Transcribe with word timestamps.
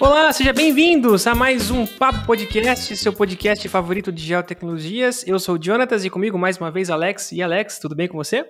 Olá, 0.00 0.32
sejam 0.32 0.54
bem-vindos 0.54 1.26
a 1.26 1.34
mais 1.34 1.70
um 1.70 1.86
Papo 1.86 2.26
Podcast, 2.26 2.96
seu 2.96 3.12
podcast 3.12 3.68
favorito 3.68 4.10
de 4.10 4.22
geotecnologias. 4.22 5.26
Eu 5.26 5.38
sou 5.38 5.56
o 5.56 5.62
Jonatas 5.62 6.04
e 6.04 6.10
comigo 6.10 6.38
mais 6.38 6.58
uma 6.58 6.70
vez 6.70 6.90
Alex. 6.90 7.32
E 7.32 7.42
Alex, 7.42 7.78
tudo 7.78 7.94
bem 7.94 8.08
com 8.08 8.16
você? 8.16 8.44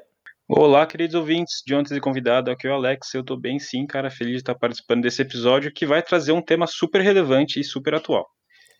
Olá, 0.50 0.86
queridos 0.86 1.14
ouvintes, 1.14 1.62
Jonatas 1.68 1.94
e 1.94 2.00
convidado, 2.00 2.50
aqui 2.50 2.66
é 2.66 2.70
o 2.70 2.74
Alex. 2.74 3.12
Eu 3.12 3.22
tô 3.22 3.36
bem 3.36 3.58
sim, 3.58 3.86
cara, 3.86 4.10
feliz 4.10 4.32
de 4.32 4.38
estar 4.38 4.54
participando 4.54 5.02
desse 5.02 5.20
episódio 5.20 5.70
que 5.70 5.84
vai 5.84 6.02
trazer 6.02 6.32
um 6.32 6.40
tema 6.40 6.66
super 6.66 7.02
relevante 7.02 7.60
e 7.60 7.64
super 7.64 7.94
atual. 7.94 8.26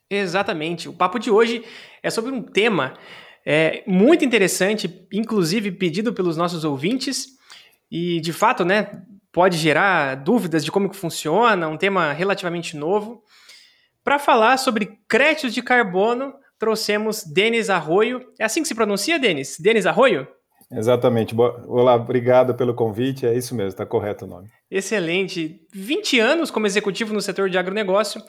Exatamente. 0.09 0.89
O 0.89 0.95
papo 0.95 1.19
de 1.19 1.31
hoje 1.31 1.63
é 2.03 2.09
sobre 2.09 2.33
um 2.33 2.41
tema 2.41 2.95
é, 3.45 3.85
muito 3.87 4.25
interessante, 4.25 5.07
inclusive 5.13 5.71
pedido 5.71 6.15
pelos 6.15 6.39
nossos 6.39 6.65
ouvintes. 6.65 7.27
E, 7.91 8.19
de 8.23 8.33
fato, 8.33 8.65
né, 8.65 9.03
pode 9.31 9.59
gerar 9.59 10.15
dúvidas 10.15 10.65
de 10.65 10.73
como 10.73 10.89
que 10.89 10.97
funciona, 10.97 11.69
um 11.69 11.77
tema 11.77 12.15
relativamente 12.15 12.79
novo. 12.79 13.23
Para 14.03 14.19
falar 14.19 14.57
sobre 14.57 14.99
créditos 15.07 15.53
de 15.53 15.61
carbono, 15.61 16.33
trouxemos 16.59 17.25
Denis 17.25 17.69
Arroio. 17.69 18.23
É 18.39 18.45
assim 18.47 18.63
que 18.63 18.69
se 18.69 18.75
pronuncia, 18.75 19.19
Denis? 19.19 19.59
Denis 19.61 19.85
Arroio? 19.85 20.27
Exatamente. 20.71 21.35
Olá, 21.67 21.95
obrigado 21.95 22.55
pelo 22.55 22.75
convite. 22.75 23.27
É 23.27 23.35
isso 23.35 23.55
mesmo, 23.55 23.71
está 23.71 23.87
correto 23.87 24.25
o 24.25 24.29
nome. 24.29 24.49
Excelente. 24.71 25.61
20 25.73 26.21
anos 26.21 26.51
como 26.51 26.67
executivo 26.67 27.15
no 27.15 27.23
setor 27.23 27.49
de 27.49 27.57
agronegócio, 27.57 28.23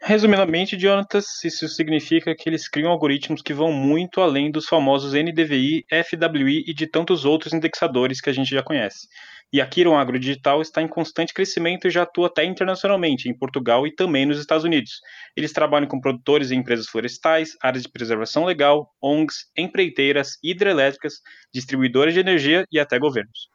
Resumidamente, 0.00 0.78
Jonatas, 0.78 1.42
isso 1.42 1.66
significa 1.66 2.36
que 2.36 2.48
eles 2.48 2.68
criam 2.68 2.92
algoritmos 2.92 3.42
que 3.42 3.52
vão 3.52 3.72
muito 3.72 4.20
além 4.20 4.48
dos 4.48 4.66
famosos 4.66 5.12
NDVI, 5.12 5.86
FWI 5.90 6.66
e 6.68 6.72
de 6.72 6.86
tantos 6.86 7.24
outros 7.24 7.52
indexadores 7.52 8.20
que 8.20 8.30
a 8.30 8.32
gente 8.32 8.50
já 8.50 8.62
conhece. 8.62 9.08
E 9.52 9.60
a 9.60 9.66
Kiron 9.66 9.96
Agro 9.96 10.16
Digital 10.18 10.62
está 10.62 10.80
em 10.80 10.88
constante 10.88 11.34
crescimento 11.34 11.86
e 11.86 11.90
já 11.90 12.04
atua 12.04 12.28
até 12.28 12.42
internacionalmente, 12.44 13.28
em 13.28 13.36
Portugal 13.36 13.86
e 13.86 13.94
também 13.94 14.24
nos 14.24 14.38
Estados 14.38 14.64
Unidos. 14.64 14.92
Eles 15.36 15.52
trabalham 15.52 15.86
com 15.86 16.00
produtores 16.00 16.50
e 16.50 16.54
empresas 16.54 16.88
florestais, 16.88 17.54
áreas 17.62 17.82
de 17.82 17.90
preservação 17.90 18.46
legal, 18.46 18.90
ONGs, 19.02 19.50
empreiteiras, 19.56 20.38
hidrelétricas, 20.42 21.20
distribuidoras 21.52 22.14
de 22.14 22.20
energia 22.20 22.64
e 22.72 22.80
até 22.80 22.98
governos. 22.98 23.50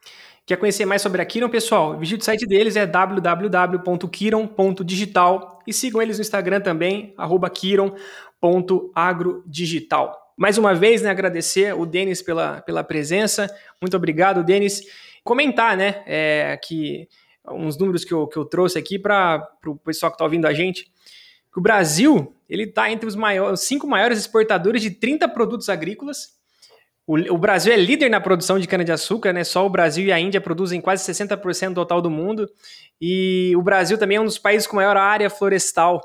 Quer 0.46 0.58
conhecer 0.58 0.86
mais 0.86 1.02
sobre 1.02 1.20
a 1.22 1.26
Kiron, 1.26 1.50
pessoal? 1.50 1.98
Visite 2.00 2.22
o 2.22 2.24
site 2.24 2.46
deles, 2.46 2.76
é 2.78 2.86
www.kiron.digital 2.86 5.60
e 5.68 5.74
sigam 5.74 6.02
eles 6.02 6.18
no 6.18 6.22
Instagram 6.22 6.62
também, 6.62 7.14
kiron.agrodigital. 7.54 10.28
Mais 10.38 10.58
uma 10.58 10.74
vez, 10.76 11.02
né, 11.02 11.10
agradecer 11.10 11.74
o 11.74 11.86
Denis 11.86 12.22
pela, 12.22 12.62
pela 12.62 12.82
presença. 12.84 13.50
Muito 13.82 13.98
obrigado, 13.98 14.44
Denis. 14.44 14.84
Comentar, 15.28 15.76
né, 15.76 16.04
é, 16.06 16.60
que 16.64 17.08
uns 17.50 17.78
números 17.78 18.04
que 18.04 18.14
eu, 18.14 18.28
que 18.28 18.38
eu 18.38 18.46
trouxe 18.46 18.78
aqui 18.80 18.98
para 18.98 19.48
o 19.66 19.76
pessoal 19.76 20.12
que 20.12 20.16
está 20.16 20.24
ouvindo 20.24 20.46
a 20.46 20.54
gente, 20.54 20.86
que 21.52 21.60
o 21.60 21.62
Brasil 21.62 22.34
ele 22.50 22.64
está 22.64 22.92
entre 22.92 23.08
os, 23.08 23.16
maiores, 23.16 23.62
cinco 23.62 23.88
maiores 23.88 24.18
exportadores 24.20 24.82
de 24.82 24.92
30 24.92 25.28
produtos 25.30 25.70
agrícolas 25.70 26.38
o, 27.08 27.36
o, 27.36 27.38
Brasil 27.38 27.72
é 27.72 27.78
líder 27.78 28.10
na 28.10 28.20
produção 28.20 28.60
de 28.60 28.68
cana-de-açúcar, 28.68 29.32
né? 29.32 29.46
Só 29.46 29.66
o 29.66 29.70
Brasil 29.70 30.06
e 30.06 30.12
a 30.12 30.20
Índia 30.20 30.42
produzem 30.42 30.82
quase 30.82 31.10
60% 31.10 31.70
do 31.70 31.76
total 31.76 32.02
do 32.02 32.10
mundo. 32.10 32.52
E 33.00 33.54
o 33.56 33.62
Brasil 33.62 33.98
também 33.98 34.18
é 34.18 34.22
um 34.22 34.26
dos 34.26 34.38
países 34.38 34.68
com 34.68 34.76
maior 34.76 34.98
área 34.98 35.30
florestal. 35.30 36.02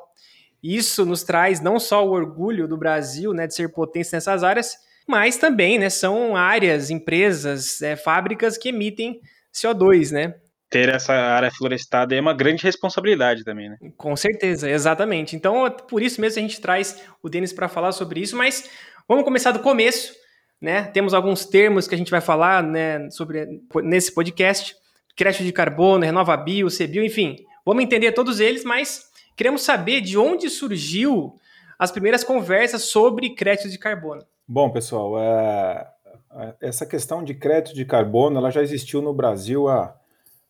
Isso 0.63 1.05
nos 1.05 1.25
traz 1.25 1.61
não 1.61 1.81
só 1.81 2.07
o 2.07 2.13
orgulho 2.13 2.69
do 2.69 2.77
Brasil, 2.77 3.35
né, 3.35 3.49
de 3.49 3.55
ser 3.57 3.73
potência 3.73 4.15
nessas 4.15 4.45
áreas, 4.45 4.77
mas 5.13 5.37
também, 5.37 5.79
né, 5.79 5.89
são 5.89 6.35
áreas, 6.35 6.91
empresas, 6.91 7.81
é, 7.81 7.95
fábricas 7.95 8.59
que 8.59 8.71
emitem 8.71 9.21
CO2, 9.55 10.11
né? 10.11 10.35
Ter 10.69 10.89
essa 10.89 11.13
área 11.13 11.51
florestada 11.51 12.15
é 12.15 12.21
uma 12.21 12.33
grande 12.33 12.65
responsabilidade 12.65 13.45
também, 13.45 13.69
né? 13.69 13.77
Com 13.97 14.17
certeza, 14.17 14.69
exatamente. 14.69 15.37
Então, 15.37 15.71
por 15.89 16.03
isso 16.03 16.21
mesmo 16.21 16.39
a 16.39 16.43
gente 16.43 16.61
traz 16.61 17.03
o 17.23 17.29
Denis 17.29 17.53
para 17.53 17.69
falar 17.69 17.93
sobre 17.93 18.21
isso, 18.21 18.37
mas 18.37 18.71
vamos 19.07 19.25
começar 19.25 19.53
do 19.53 19.61
começo 19.61 20.15
né? 20.63 20.85
Temos 20.85 21.13
alguns 21.13 21.45
termos 21.45 21.89
que 21.89 21.95
a 21.97 21.99
gente 21.99 22.13
vai 22.13 22.21
falar 22.21 22.63
né, 22.63 23.11
sobre 23.11 23.61
nesse 23.83 24.15
podcast: 24.15 24.77
crédito 25.17 25.43
de 25.43 25.53
carbono, 25.53 26.05
RenovaBio, 26.05 26.69
CBio, 26.69 27.05
enfim. 27.05 27.37
Vamos 27.67 27.83
entender 27.83 28.13
todos 28.13 28.39
eles, 28.39 28.63
mas 28.63 29.07
queremos 29.37 29.63
saber 29.63 30.01
de 30.01 30.17
onde 30.17 30.49
surgiu 30.49 31.35
as 31.77 31.91
primeiras 31.91 32.23
conversas 32.23 32.85
sobre 32.85 33.35
crédito 33.35 33.69
de 33.69 33.77
carbono. 33.77 34.25
Bom, 34.55 34.69
pessoal, 34.69 35.19
é, 35.19 35.89
é, 36.35 36.55
essa 36.61 36.85
questão 36.85 37.25
de 37.25 37.33
crédito 37.33 37.75
de 37.75 37.87
carbono 37.87 38.37
ela 38.37 38.51
já 38.51 38.61
existiu 38.61 39.01
no 39.01 39.15
Brasil 39.15 39.67
há, 39.67 39.97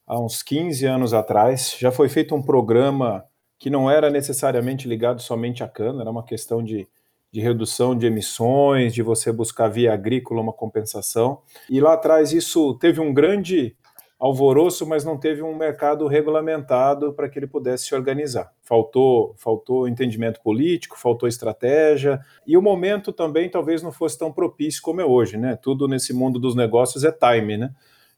há 0.05 0.19
uns 0.19 0.43
15 0.43 0.85
anos 0.87 1.15
atrás. 1.15 1.77
Já 1.79 1.93
foi 1.93 2.09
feito 2.09 2.35
um 2.35 2.43
programa 2.43 3.25
que 3.61 3.71
não 3.71 3.89
era 3.89 4.11
necessariamente 4.11 4.89
ligado 4.89 5.23
somente 5.23 5.63
à 5.63 5.69
cana, 5.69 6.01
era 6.01 6.11
uma 6.11 6.25
questão 6.25 6.65
de 6.65 6.89
de 7.33 7.41
redução 7.41 7.97
de 7.97 8.07
emissões, 8.07 8.93
de 8.93 9.03
você 9.03 9.33
buscar 9.33 9.67
via 9.67 9.95
agrícola 9.95 10.43
uma 10.43 10.53
compensação. 10.53 11.41
E 11.69 11.81
lá 11.81 11.95
atrás 11.95 12.31
isso 12.31 12.75
teve 12.75 13.01
um 13.01 13.15
grande 13.15 13.75
alvoroço, 14.23 14.87
mas 14.87 15.05
não 15.05 15.19
teve 15.19 15.43
um 15.43 15.53
mercado 15.53 16.07
regulamentado 16.07 17.13
para 17.13 17.29
que 17.29 17.41
ele 17.41 17.49
pudesse 17.49 17.87
se 17.87 17.95
organizar. 17.97 18.53
Faltou, 18.63 19.35
faltou 19.37 19.89
entendimento 19.89 20.41
político, 20.41 20.97
faltou 20.97 21.29
estratégia, 21.29 22.21
e 22.47 22.57
o 22.57 22.63
momento 22.63 23.13
também 23.13 23.51
talvez 23.51 23.83
não 23.83 23.91
fosse 23.91 24.17
tão 24.17 24.31
propício 24.31 24.81
como 24.81 25.01
é 25.01 25.05
hoje, 25.05 25.37
né? 25.37 25.59
Tudo 25.61 25.89
nesse 25.89 26.15
mundo 26.15 26.39
dos 26.39 26.55
negócios 26.55 27.03
é 27.03 27.11
time, 27.11 27.57
né? 27.57 27.75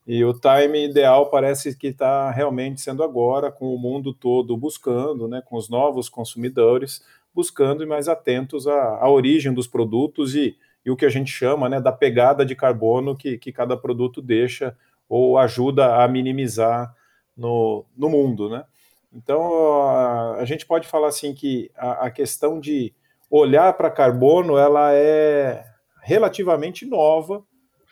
E 0.07 0.23
o 0.23 0.35
time 0.35 0.85
ideal 0.85 1.31
parece 1.31 1.75
que 1.75 1.87
está 1.87 2.31
realmente 2.31 2.83
sendo 2.83 3.03
agora, 3.03 3.51
com 3.51 3.75
o 3.75 3.79
mundo 3.79 4.13
todo 4.13 4.55
buscando, 4.59 5.27
né, 5.27 5.43
com 5.43 5.57
os 5.57 5.71
novos 5.71 6.11
consumidores 6.11 7.03
buscando 7.35 7.83
e 7.83 7.87
mais 7.87 8.09
atentos 8.09 8.69
à, 8.69 8.99
à 8.99 9.11
origem 9.11 9.55
dos 9.55 9.67
produtos 9.67 10.35
e, 10.35 10.57
e, 10.85 10.91
o 10.91 10.97
que 10.97 11.07
a 11.07 11.09
gente 11.09 11.33
chama 11.33 11.69
né, 11.69 11.81
da 11.81 11.91
pegada 11.91 12.45
de 12.45 12.55
carbono 12.55 13.17
que, 13.17 13.39
que 13.39 13.51
cada 13.51 13.77
produto 13.77 14.23
deixa 14.23 14.77
ou 15.09 15.39
ajuda 15.39 16.03
a 16.03 16.09
minimizar 16.09 16.95
no, 17.37 17.85
no 17.97 18.09
mundo. 18.09 18.49
Né? 18.49 18.65
Então, 19.13 19.83
a, 19.89 20.37
a 20.37 20.45
gente 20.45 20.67
pode 20.67 20.87
falar 20.87 21.09
assim 21.09 21.35
que 21.35 21.71
a, 21.77 22.07
a 22.07 22.11
questão 22.11 22.59
de 22.59 22.95
olhar 23.31 23.73
para 23.75 23.91
carbono 23.91 24.57
ela 24.57 24.93
é 24.93 25.65
relativamente 26.03 26.85
nova 26.85 27.43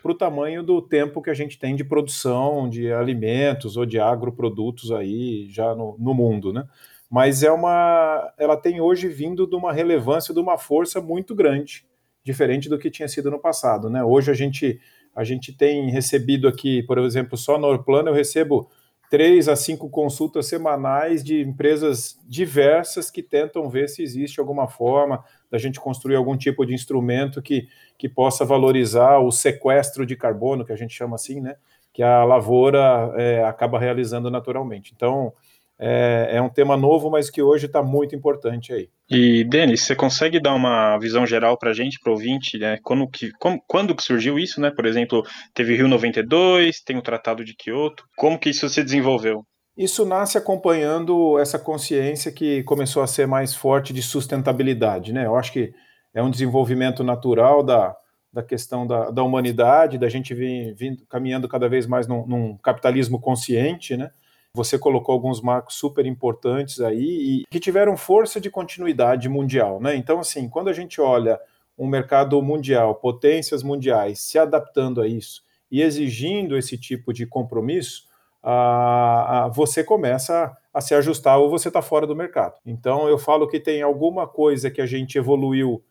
para 0.03 0.13
o 0.13 0.17
tamanho 0.17 0.63
do 0.63 0.83
tempo 0.83 1.23
que 1.23 1.31
a 1.31 1.35
gente 1.35 1.59
tem 1.59 1.77
de 1.77 1.85
produção 1.85 2.69
de 2.69 2.93
alimentos 2.93 3.77
ou 3.77 3.87
de 3.87 4.01
agroprodutos 4.01 4.91
aí 4.91 5.47
já 5.49 5.75
no, 5.75 5.97
no 5.99 6.13
mundo, 6.13 6.53
né? 6.53 6.67
Mas 7.09 7.43
é 7.43 7.53
uma, 7.53 8.33
ela 8.39 8.57
tem 8.57 8.81
hoje 8.81 9.07
vindo 9.07 9.47
de 9.47 9.55
uma 9.55 9.73
relevância, 9.73 10.35
de 10.35 10.41
uma 10.41 10.57
força 10.59 11.01
muito 11.01 11.35
grande, 11.35 11.85
diferente 12.25 12.69
do 12.69 12.79
que 12.79 12.91
tinha 12.91 13.07
sido 13.07 13.31
no 13.31 13.39
passado, 13.39 13.89
né? 13.89 14.03
Hoje 14.03 14.31
a 14.31 14.35
gente 14.35 14.81
a 15.15 15.25
gente 15.25 15.53
tem 15.53 15.91
recebido 15.91 16.49
aqui, 16.49 16.83
por 16.85 16.99
exemplo, 16.99 17.37
só 17.37 17.59
no 17.59 17.67
Orplano 17.67 18.09
eu 18.09 18.15
recebo 18.15 18.71
três 19.13 19.47
a 19.47 19.55
cinco 19.55 19.91
consultas 19.91 20.47
semanais 20.47 21.23
de 21.23 21.43
empresas 21.43 22.19
diversas 22.27 23.11
que 23.11 23.23
tentam 23.23 23.69
ver 23.69 23.89
se 23.91 24.03
existe 24.03 24.41
alguma 24.41 24.67
forma 24.67 25.23
da 25.51 25.59
gente 25.59 25.79
construir 25.79 26.17
algum 26.17 26.35
tipo 26.35 26.65
de 26.65 26.73
instrumento 26.73 27.43
que, 27.43 27.69
que 27.99 28.09
possa 28.09 28.43
valorizar 28.43 29.19
o 29.19 29.31
sequestro 29.31 30.07
de 30.07 30.17
carbono, 30.17 30.65
que 30.65 30.73
a 30.73 30.77
gente 30.77 30.95
chama 30.95 31.17
assim, 31.17 31.43
né? 31.43 31.57
Que 31.93 32.03
a 32.03 32.25
lavoura 32.25 33.13
é, 33.19 33.45
acaba 33.45 33.79
realizando 33.79 34.31
naturalmente. 34.31 34.95
Então, 34.97 35.35
é, 35.79 36.37
é 36.37 36.43
um 36.43 36.49
tema 36.49 36.77
novo, 36.77 37.11
mas 37.11 37.31
que 37.31 37.43
hoje 37.43 37.67
está 37.67 37.83
muito 37.83 38.15
importante 38.15 38.73
aí. 38.73 38.89
E, 39.11 39.45
Denis, 39.45 39.83
você 39.83 39.95
consegue 39.95 40.41
dar 40.41 40.55
uma 40.55 40.97
visão 40.99 41.27
geral 41.27 41.59
para 41.59 41.71
a 41.71 41.75
gente, 41.75 41.99
para 42.01 42.11
o 42.11 42.15
ouvinte, 42.15 42.59
né? 42.59 42.79
Quando 42.83 43.09
que, 43.09 43.31
como, 43.33 43.63
quando 43.67 43.95
que 43.95 44.03
surgiu 44.03 44.39
isso, 44.39 44.61
né? 44.61 44.71
Por 44.71 44.87
exemplo, 44.87 45.23
teve 45.53 45.77
Rio 45.77 45.89
92, 45.89 46.81
tem 46.81 46.97
o 46.97 47.03
Tratado 47.03 47.45
de 47.45 47.55
Kyoto. 47.55 48.05
Como 48.17 48.39
que 48.39 48.51
isso 48.51 48.69
se 48.69 48.83
desenvolveu? 48.83 49.45
Isso 49.77 50.05
nasce 50.05 50.39
acompanhando 50.39 51.39
essa 51.39 51.59
consciência 51.59 52.31
que 52.31 52.63
começou 52.63 53.03
a 53.03 53.07
ser 53.07 53.27
mais 53.27 53.55
forte 53.55 53.93
de 53.93 54.03
sustentabilidade, 54.03 55.13
né? 55.13 55.27
Eu 55.27 55.37
acho 55.37 55.53
que 55.53 55.73
é 56.15 56.23
um 56.23 56.31
desenvolvimento 56.31 57.03
natural 57.03 57.63
da, 57.63 57.95
da 58.33 58.43
questão 58.43 58.87
da, 58.87 59.11
da 59.11 59.23
humanidade, 59.23 59.99
da 59.99 60.09
gente 60.09 60.35
vir, 60.35 60.75
vir 60.75 60.97
caminhando 61.09 61.49
cada 61.49 61.69
vez 61.69 61.87
mais 61.87 62.07
num, 62.07 62.27
num 62.27 62.57
capitalismo 62.59 63.21
consciente, 63.21 63.97
né? 63.97 64.11
Você 64.55 64.79
colocou 64.79 65.15
alguns 65.15 65.41
marcos 65.41 65.77
super 65.77 66.05
importantes 66.05 66.79
aí 66.81 67.01
e 67.01 67.45
que 67.51 67.59
tiveram 67.59 67.97
força 67.97 68.39
de 68.39 68.51
continuidade 68.51 69.27
mundial, 69.27 69.81
né? 69.81 69.97
Então, 69.97 70.21
assim, 70.21 70.47
quando 70.47 70.69
a 70.69 70.75
gente 70.75 71.01
olha 71.01 71.41
um 71.79 71.87
mercado 71.87 72.41
mundial, 72.43 72.97
potências 72.97 73.63
mundiais 73.63 74.21
se 74.21 74.39
adaptando 74.39 75.01
a 75.01 75.09
isso 75.09 75.43
e 75.71 75.81
exigindo 75.81 76.55
esse 76.59 76.77
tipo 76.77 77.15
de 77.15 77.25
compromisso, 77.25 78.07
a, 78.43 79.45
a, 79.45 79.49
você 79.49 79.83
começa 79.83 80.45
a, 80.45 80.79
a, 80.79 80.81
se 80.83 80.95
ajustar 80.95 81.39
ou 81.39 81.49
você 81.49 81.69
está 81.69 81.81
fora 81.81 82.07
do 82.07 82.15
mercado. 82.15 82.57
Então, 82.67 83.09
eu 83.09 83.17
falo 83.17 83.49
que 83.49 83.59
tem 83.59 83.81
alguma 83.81 84.27
coisa 84.27 84.71
que 84.71 84.83
a 84.83 84.87
gente 84.87 85.17
evoluiu 85.17 85.83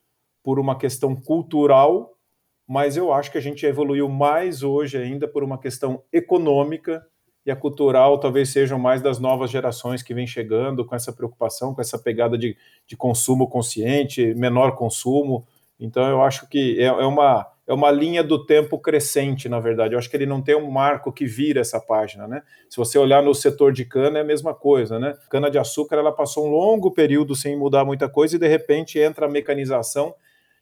por 0.43 0.59
uma 0.59 0.77
questão 0.77 1.15
cultural, 1.15 2.13
mas 2.67 2.95
eu 2.95 3.11
acho 3.11 3.31
que 3.31 3.39
a 3.39 3.41
gente 3.41 3.65
evoluiu 3.65 4.07
mais 4.07 4.61
hoje 4.61 4.99
ainda 4.99 5.27
por 5.27 5.43
uma 5.43 5.57
questão 5.57 6.03
econômica 6.13 7.03
e 7.45 7.51
a 7.51 7.55
cultural 7.55 8.19
talvez 8.19 8.49
sejam 8.49 8.77
mais 8.77 9.01
das 9.01 9.19
novas 9.19 9.49
gerações 9.49 10.03
que 10.03 10.13
vêm 10.13 10.27
chegando 10.27 10.85
com 10.85 10.95
essa 10.95 11.11
preocupação, 11.11 11.73
com 11.73 11.81
essa 11.81 11.97
pegada 11.97 12.37
de, 12.37 12.55
de 12.85 12.95
consumo 12.95 13.47
consciente, 13.47 14.33
menor 14.35 14.75
consumo. 14.75 15.45
Então, 15.79 16.07
eu 16.07 16.21
acho 16.21 16.47
que 16.47 16.79
é, 16.79 16.85
é, 16.85 17.05
uma, 17.05 17.47
é 17.65 17.73
uma 17.73 17.89
linha 17.89 18.23
do 18.23 18.45
tempo 18.45 18.77
crescente, 18.77 19.49
na 19.49 19.59
verdade. 19.59 19.95
Eu 19.95 19.97
acho 19.99 20.07
que 20.07 20.15
ele 20.15 20.27
não 20.27 20.39
tem 20.39 20.55
um 20.55 20.69
marco 20.69 21.11
que 21.11 21.25
vira 21.25 21.59
essa 21.59 21.79
página, 21.79 22.27
né? 22.27 22.43
Se 22.69 22.77
você 22.77 22.99
olhar 22.99 23.23
no 23.23 23.33
setor 23.33 23.73
de 23.73 23.83
cana, 23.85 24.19
é 24.19 24.21
a 24.21 24.25
mesma 24.25 24.53
coisa, 24.53 24.99
né? 24.99 25.17
Cana 25.27 25.49
de 25.49 25.57
açúcar, 25.57 25.95
ela 25.95 26.11
passou 26.11 26.45
um 26.45 26.51
longo 26.51 26.91
período 26.91 27.35
sem 27.35 27.57
mudar 27.57 27.83
muita 27.83 28.07
coisa 28.07 28.35
e, 28.35 28.39
de 28.39 28.47
repente, 28.47 28.99
entra 28.99 29.25
a 29.25 29.29
mecanização 29.29 30.13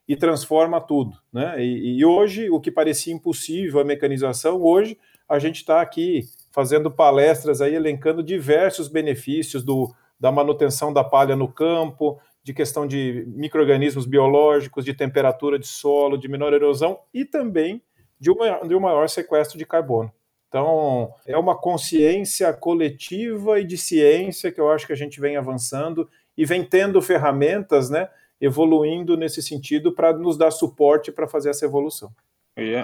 e 0.08 0.16
transforma 0.16 0.80
tudo, 0.80 1.18
né? 1.34 1.62
E, 1.62 2.00
e 2.00 2.06
hoje, 2.06 2.50
o 2.50 2.62
que 2.62 2.72
parecia 2.72 3.14
impossível, 3.14 3.82
a 3.82 3.84
mecanização, 3.84 4.62
hoje 4.64 4.98
a 5.28 5.38
gente 5.38 5.58
está 5.58 5.82
aqui 5.82 6.24
fazendo 6.52 6.90
palestras 6.90 7.62
aí, 7.62 7.76
elencando 7.76 8.24
diversos 8.24 8.88
benefícios 8.88 9.64
do, 9.64 9.94
da 10.20 10.32
manutenção 10.32 10.92
da 10.92 11.04
palha 11.04 11.36
no 11.36 11.48
campo, 11.48 12.20
de 12.44 12.54
questão 12.54 12.88
de 12.88 13.26
micro-organismos 13.28 14.06
biológicos, 14.06 14.84
de 14.84 14.94
temperatura 14.94 15.60
de 15.60 15.68
solo, 15.68 16.18
de 16.18 16.28
menor 16.28 16.54
erosão 16.54 17.00
e 17.14 17.24
também 17.24 17.82
de, 18.20 18.32
uma, 18.32 18.60
de 18.68 18.76
um 18.76 18.80
maior 18.80 19.08
sequestro 19.08 19.58
de 19.58 19.66
carbono. 19.66 20.12
Então, 20.48 21.14
é 21.28 21.38
uma 21.38 21.56
consciência 21.56 22.52
coletiva 22.54 23.60
e 23.60 23.66
de 23.66 23.78
ciência 23.78 24.52
que 24.52 24.60
eu 24.60 24.72
acho 24.72 24.88
que 24.88 24.94
a 24.94 24.96
gente 24.96 25.22
vem 25.22 25.38
avançando 25.38 26.10
e 26.36 26.44
vem 26.44 26.64
tendo 26.64 27.00
ferramentas, 27.02 27.90
né, 27.90 28.10
evoluindo 28.42 29.16
nesse 29.16 29.44
sentido 29.44 29.94
para 29.94 30.12
nos 30.12 30.38
dar 30.38 30.50
suporte 30.50 31.12
para 31.12 31.28
fazer 31.28 31.52
essa 31.52 31.66
evolução. 31.66 32.12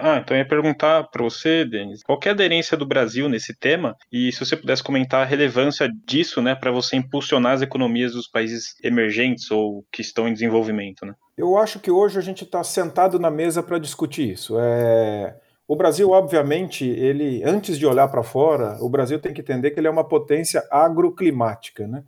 Ah, 0.02 0.18
então 0.18 0.36
eu 0.36 0.42
ia 0.42 0.48
perguntar 0.48 1.04
para 1.06 1.24
você, 1.24 1.66
Denis, 1.66 2.04
qual 2.04 2.20
é 2.26 2.30
a 2.30 2.32
aderência 2.32 2.78
do 2.78 2.86
Brasil 2.86 3.28
nesse 3.30 3.58
tema 3.58 3.96
e 4.12 4.32
se 4.32 4.40
você 4.40 4.56
pudesse 4.56 4.84
comentar 4.84 5.22
a 5.22 5.26
relevância 5.26 5.90
disso, 6.06 6.42
né, 6.42 6.56
para 6.56 6.72
você 6.72 6.96
impulsionar 6.96 7.54
as 7.54 7.62
economias 7.62 8.14
dos 8.14 8.28
países 8.28 8.76
emergentes 8.84 9.52
ou 9.52 9.86
que 9.92 10.02
estão 10.02 10.28
em 10.28 10.34
desenvolvimento, 10.34 11.06
né? 11.06 11.14
Eu 11.38 11.58
acho 11.58 11.80
que 11.80 11.92
hoje 11.92 12.18
a 12.18 12.22
gente 12.22 12.44
está 12.44 12.64
sentado 12.64 13.20
na 13.20 13.30
mesa 13.30 13.62
para 13.62 13.78
discutir 13.78 14.32
isso. 14.32 14.58
É... 14.60 15.36
O 15.68 15.76
Brasil, 15.76 16.12
obviamente, 16.12 16.88
ele, 16.88 17.44
antes 17.44 17.78
de 17.80 17.88
olhar 17.88 18.08
para 18.08 18.22
fora, 18.22 18.78
o 18.80 18.88
Brasil 18.88 19.20
tem 19.20 19.34
que 19.34 19.42
entender 19.42 19.72
que 19.72 19.80
ele 19.80 19.88
é 19.88 19.92
uma 19.92 20.08
potência 20.08 20.64
agroclimática, 20.72 21.88
né? 21.88 22.04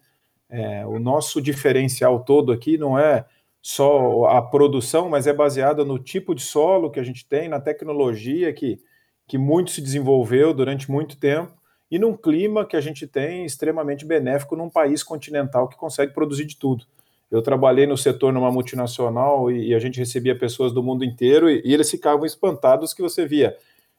É, 0.50 0.86
o 0.86 0.98
nosso 0.98 1.42
diferencial 1.42 2.24
todo 2.24 2.54
aqui 2.54 2.78
não 2.78 2.98
é 2.98 3.26
só 3.62 4.26
a 4.26 4.42
produção, 4.42 5.10
mas 5.10 5.28
é 5.28 5.34
baseada 5.34 5.84
no 5.84 6.00
tipo 6.00 6.34
de 6.34 6.42
solo 6.42 6.90
que 6.90 7.00
a 7.00 7.04
gente 7.04 7.28
tem, 7.28 7.50
na 7.50 7.60
tecnologia 7.60 8.54
que, 8.54 8.80
que 9.28 9.38
muito 9.38 9.72
se 9.72 9.82
desenvolveu 9.82 10.54
durante 10.54 10.90
muito 10.90 11.18
tempo 11.18 11.54
e 11.90 11.98
num 11.98 12.16
clima 12.16 12.66
que 12.66 12.76
a 12.76 12.82
gente 12.82 13.08
tem 13.08 13.46
extremamente 13.46 14.06
benéfico 14.06 14.56
num 14.56 14.70
país 14.70 15.04
continental 15.04 15.68
que 15.68 15.78
consegue 15.78 16.14
produzir 16.14 16.46
de 16.46 16.58
tudo. 16.58 16.86
Eu 17.30 17.42
trabalhei 17.42 17.86
no 17.86 17.98
setor 17.98 18.32
numa 18.32 18.52
multinacional 18.52 19.52
e, 19.52 19.70
e 19.70 19.76
a 19.76 19.80
gente 19.80 20.00
recebia 20.00 20.38
pessoas 20.38 20.72
do 20.72 20.82
mundo 20.82 21.04
inteiro 21.04 21.50
e, 21.50 21.62
e 21.66 21.74
eles 21.74 21.90
ficavam 21.90 22.26
espantados 22.26 22.94
que 22.94 23.02
você 23.02 23.26
via 23.26 23.58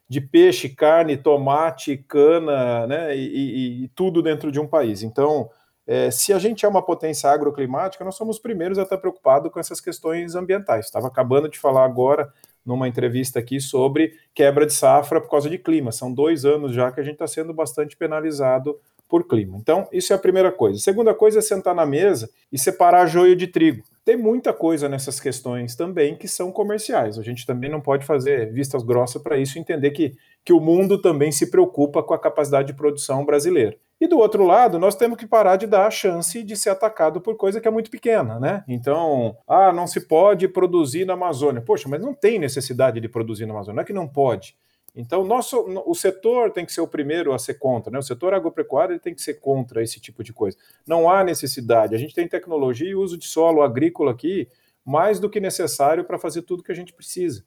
de 0.08 0.20
peixe, 0.20 0.70
carne, 0.70 1.18
tomate, 1.18 1.96
cana, 2.08 2.86
né, 2.86 3.16
e, 3.16 3.84
e, 3.84 3.88
tudo 3.88 4.22
dentro 4.22 4.50
de 4.50 4.58
um 4.58 4.66
país. 4.66 5.02
Então, 5.02 5.50
é, 5.88 6.10
se 6.10 6.34
a 6.34 6.38
gente 6.38 6.66
é 6.66 6.68
uma 6.68 6.82
potência 6.82 7.30
agroclimática, 7.30 8.04
nós 8.04 8.14
somos 8.14 8.36
os 8.36 8.42
primeiros 8.42 8.78
a 8.78 8.82
estar 8.82 8.98
preocupados 8.98 9.50
com 9.50 9.58
essas 9.58 9.80
questões 9.80 10.34
ambientais. 10.34 10.84
Estava 10.84 11.06
acabando 11.06 11.48
de 11.48 11.58
falar 11.58 11.86
agora, 11.86 12.30
numa 12.62 12.86
entrevista 12.86 13.38
aqui, 13.38 13.58
sobre 13.58 14.12
quebra 14.34 14.66
de 14.66 14.74
safra 14.74 15.18
por 15.18 15.30
causa 15.30 15.48
de 15.48 15.56
clima. 15.56 15.90
São 15.90 16.12
dois 16.12 16.44
anos 16.44 16.74
já 16.74 16.92
que 16.92 17.00
a 17.00 17.02
gente 17.02 17.14
está 17.14 17.26
sendo 17.26 17.54
bastante 17.54 17.96
penalizado 17.96 18.78
por 19.08 19.26
clima. 19.26 19.56
Então, 19.56 19.88
isso 19.90 20.12
é 20.12 20.16
a 20.16 20.18
primeira 20.18 20.52
coisa. 20.52 20.76
A 20.76 20.82
segunda 20.82 21.14
coisa 21.14 21.38
é 21.38 21.42
sentar 21.42 21.74
na 21.74 21.86
mesa 21.86 22.28
e 22.52 22.58
separar 22.58 23.06
joio 23.06 23.34
de 23.34 23.46
trigo. 23.46 23.82
Tem 24.04 24.16
muita 24.16 24.52
coisa 24.52 24.88
nessas 24.88 25.18
questões 25.18 25.74
também 25.74 26.14
que 26.16 26.28
são 26.28 26.52
comerciais. 26.52 27.18
A 27.18 27.22
gente 27.22 27.46
também 27.46 27.70
não 27.70 27.80
pode 27.80 28.04
fazer 28.04 28.52
vistas 28.52 28.82
grossas 28.82 29.22
para 29.22 29.38
isso 29.38 29.58
entender 29.58 29.90
que, 29.92 30.14
que 30.48 30.52
o 30.54 30.60
mundo 30.60 30.96
também 30.96 31.30
se 31.30 31.50
preocupa 31.50 32.02
com 32.02 32.14
a 32.14 32.18
capacidade 32.18 32.68
de 32.68 32.72
produção 32.72 33.22
brasileira. 33.22 33.76
E 34.00 34.08
do 34.08 34.16
outro 34.16 34.46
lado, 34.46 34.78
nós 34.78 34.96
temos 34.96 35.18
que 35.18 35.26
parar 35.26 35.56
de 35.56 35.66
dar 35.66 35.86
a 35.86 35.90
chance 35.90 36.42
de 36.42 36.56
ser 36.56 36.70
atacado 36.70 37.20
por 37.20 37.36
coisa 37.36 37.60
que 37.60 37.68
é 37.68 37.70
muito 37.70 37.90
pequena, 37.90 38.40
né? 38.40 38.64
Então, 38.66 39.36
ah, 39.46 39.70
não 39.74 39.86
se 39.86 40.08
pode 40.08 40.48
produzir 40.48 41.04
na 41.04 41.12
Amazônia. 41.12 41.60
Poxa, 41.60 41.86
mas 41.86 42.00
não 42.00 42.14
tem 42.14 42.38
necessidade 42.38 42.98
de 42.98 43.10
produzir 43.10 43.44
na 43.44 43.52
Amazônia, 43.52 43.76
não 43.76 43.82
é 43.82 43.84
que 43.84 43.92
não 43.92 44.08
pode. 44.08 44.56
Então, 44.96 45.22
nosso, 45.22 45.62
o 45.84 45.94
setor 45.94 46.50
tem 46.50 46.64
que 46.64 46.72
ser 46.72 46.80
o 46.80 46.88
primeiro 46.88 47.34
a 47.34 47.38
ser 47.38 47.58
contra, 47.58 47.92
né? 47.92 47.98
O 47.98 48.02
setor 48.02 48.32
agropecuário 48.32 48.94
ele 48.94 49.00
tem 49.00 49.14
que 49.14 49.20
ser 49.20 49.34
contra 49.34 49.82
esse 49.82 50.00
tipo 50.00 50.24
de 50.24 50.32
coisa. 50.32 50.56
Não 50.86 51.10
há 51.10 51.22
necessidade. 51.22 51.94
A 51.94 51.98
gente 51.98 52.14
tem 52.14 52.26
tecnologia 52.26 52.88
e 52.88 52.94
uso 52.94 53.18
de 53.18 53.26
solo 53.26 53.60
agrícola 53.60 54.12
aqui 54.12 54.48
mais 54.82 55.20
do 55.20 55.28
que 55.28 55.40
necessário 55.40 56.04
para 56.04 56.18
fazer 56.18 56.40
tudo 56.40 56.62
que 56.62 56.72
a 56.72 56.74
gente 56.74 56.94
precisa. 56.94 57.44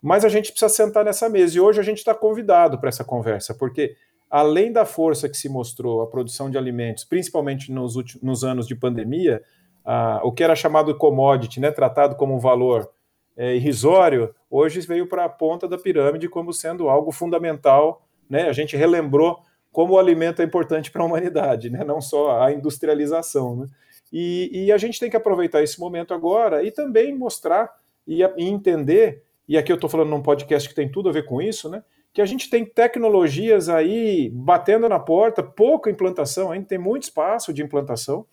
Mas 0.00 0.24
a 0.24 0.28
gente 0.28 0.50
precisa 0.50 0.68
sentar 0.68 1.04
nessa 1.04 1.28
mesa. 1.28 1.56
E 1.56 1.60
hoje 1.60 1.80
a 1.80 1.82
gente 1.82 1.98
está 1.98 2.14
convidado 2.14 2.78
para 2.78 2.88
essa 2.88 3.04
conversa, 3.04 3.54
porque 3.54 3.96
além 4.30 4.72
da 4.72 4.84
força 4.84 5.28
que 5.28 5.36
se 5.36 5.48
mostrou 5.48 6.02
a 6.02 6.06
produção 6.06 6.50
de 6.50 6.58
alimentos, 6.58 7.04
principalmente 7.04 7.72
nos, 7.72 7.96
últimos, 7.96 8.22
nos 8.22 8.44
anos 8.44 8.66
de 8.66 8.76
pandemia, 8.76 9.42
ah, 9.84 10.20
o 10.22 10.32
que 10.32 10.44
era 10.44 10.54
chamado 10.54 10.94
commodity, 10.96 11.60
né, 11.60 11.70
tratado 11.70 12.14
como 12.14 12.34
um 12.34 12.38
valor 12.38 12.90
é, 13.38 13.54
irrisório, 13.54 14.34
hoje 14.50 14.80
veio 14.80 15.08
para 15.08 15.24
a 15.24 15.28
ponta 15.28 15.68
da 15.68 15.78
pirâmide 15.78 16.28
como 16.28 16.52
sendo 16.52 16.88
algo 16.88 17.12
fundamental. 17.12 18.04
Né? 18.28 18.48
A 18.48 18.52
gente 18.52 18.76
relembrou 18.76 19.38
como 19.72 19.94
o 19.94 19.98
alimento 19.98 20.42
é 20.42 20.44
importante 20.44 20.90
para 20.90 21.02
a 21.02 21.06
humanidade, 21.06 21.70
né? 21.70 21.84
não 21.84 22.00
só 22.00 22.42
a 22.42 22.52
industrialização. 22.52 23.56
Né? 23.56 23.66
E, 24.12 24.50
e, 24.52 24.72
a 24.72 24.76
gente 24.76 24.98
tem 24.98 25.08
que 25.08 25.16
aproveitar 25.16 25.62
esse 25.62 25.78
momento 25.78 26.12
agora 26.12 26.64
e 26.64 26.72
também 26.72 27.16
mostrar 27.16 27.70
e, 28.06 28.22
e 28.22 28.48
entender, 28.48 29.22
e 29.48 29.56
aqui 29.56 29.72
eu 29.72 29.76
estou 29.76 29.88
falando 29.88 30.10
num 30.10 30.22
podcast 30.22 30.68
que 30.68 30.74
tem 30.74 30.90
tudo 30.90 31.08
a 31.08 31.12
ver 31.12 31.24
com 31.24 31.40
isso, 31.40 31.68
né? 31.68 31.82
que 32.12 32.22
a 32.22 32.26
gente 32.26 32.50
tem 32.50 32.64
tecnologias 32.64 33.68
aí 33.68 34.30
batendo 34.32 34.88
na 34.88 34.98
porta, 34.98 35.42
pouca 35.42 35.90
implantação, 35.90 36.50
ainda 36.50 36.66
tem 36.66 36.78
muito 36.78 37.04
espaço 37.04 37.52
de 37.52 37.62
implantação, 37.62 38.26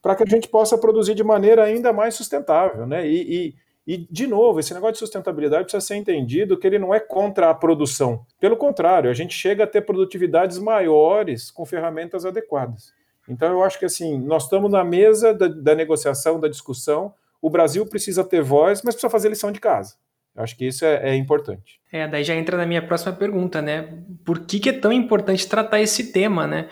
para 0.00 0.14
que 0.14 0.22
a 0.22 0.26
gente 0.26 0.48
possa 0.48 0.76
produzir 0.76 1.14
de 1.14 1.24
maneira 1.24 1.64
ainda 1.64 1.92
mais 1.92 2.14
sustentável. 2.14 2.86
Né? 2.86 3.06
E, 3.08 3.54
e, 3.86 3.94
e, 3.94 4.06
de 4.10 4.26
novo, 4.26 4.60
esse 4.60 4.74
negócio 4.74 4.94
de 4.94 4.98
sustentabilidade 5.00 5.64
precisa 5.64 5.80
ser 5.80 5.96
entendido 5.96 6.58
que 6.58 6.66
ele 6.66 6.78
não 6.78 6.94
é 6.94 7.00
contra 7.00 7.50
a 7.50 7.54
produção. 7.54 8.24
Pelo 8.38 8.56
contrário, 8.56 9.10
a 9.10 9.14
gente 9.14 9.34
chega 9.34 9.64
a 9.64 9.66
ter 9.66 9.82
produtividades 9.82 10.58
maiores 10.58 11.50
com 11.50 11.64
ferramentas 11.64 12.26
adequadas. 12.26 12.92
Então, 13.28 13.50
eu 13.50 13.62
acho 13.62 13.78
que 13.78 13.84
assim, 13.84 14.18
nós 14.18 14.44
estamos 14.44 14.70
na 14.70 14.84
mesa 14.84 15.32
da, 15.32 15.46
da 15.46 15.74
negociação, 15.74 16.40
da 16.40 16.48
discussão. 16.48 17.14
O 17.40 17.48
Brasil 17.48 17.86
precisa 17.86 18.24
ter 18.24 18.42
voz, 18.42 18.82
mas 18.82 18.94
precisa 18.94 19.10
fazer 19.10 19.28
lição 19.28 19.52
de 19.52 19.60
casa. 19.60 19.94
Acho 20.36 20.56
que 20.56 20.66
isso 20.66 20.84
é, 20.84 21.10
é, 21.10 21.14
importante. 21.14 21.80
É, 21.92 22.08
daí 22.08 22.24
já 22.24 22.34
entra 22.34 22.56
na 22.56 22.64
minha 22.64 22.80
próxima 22.80 23.12
pergunta, 23.12 23.60
né? 23.60 23.88
Por 24.24 24.40
que, 24.40 24.58
que 24.58 24.70
é 24.70 24.72
tão 24.72 24.92
importante 24.92 25.46
tratar 25.46 25.80
esse 25.80 26.12
tema, 26.12 26.46
né? 26.46 26.68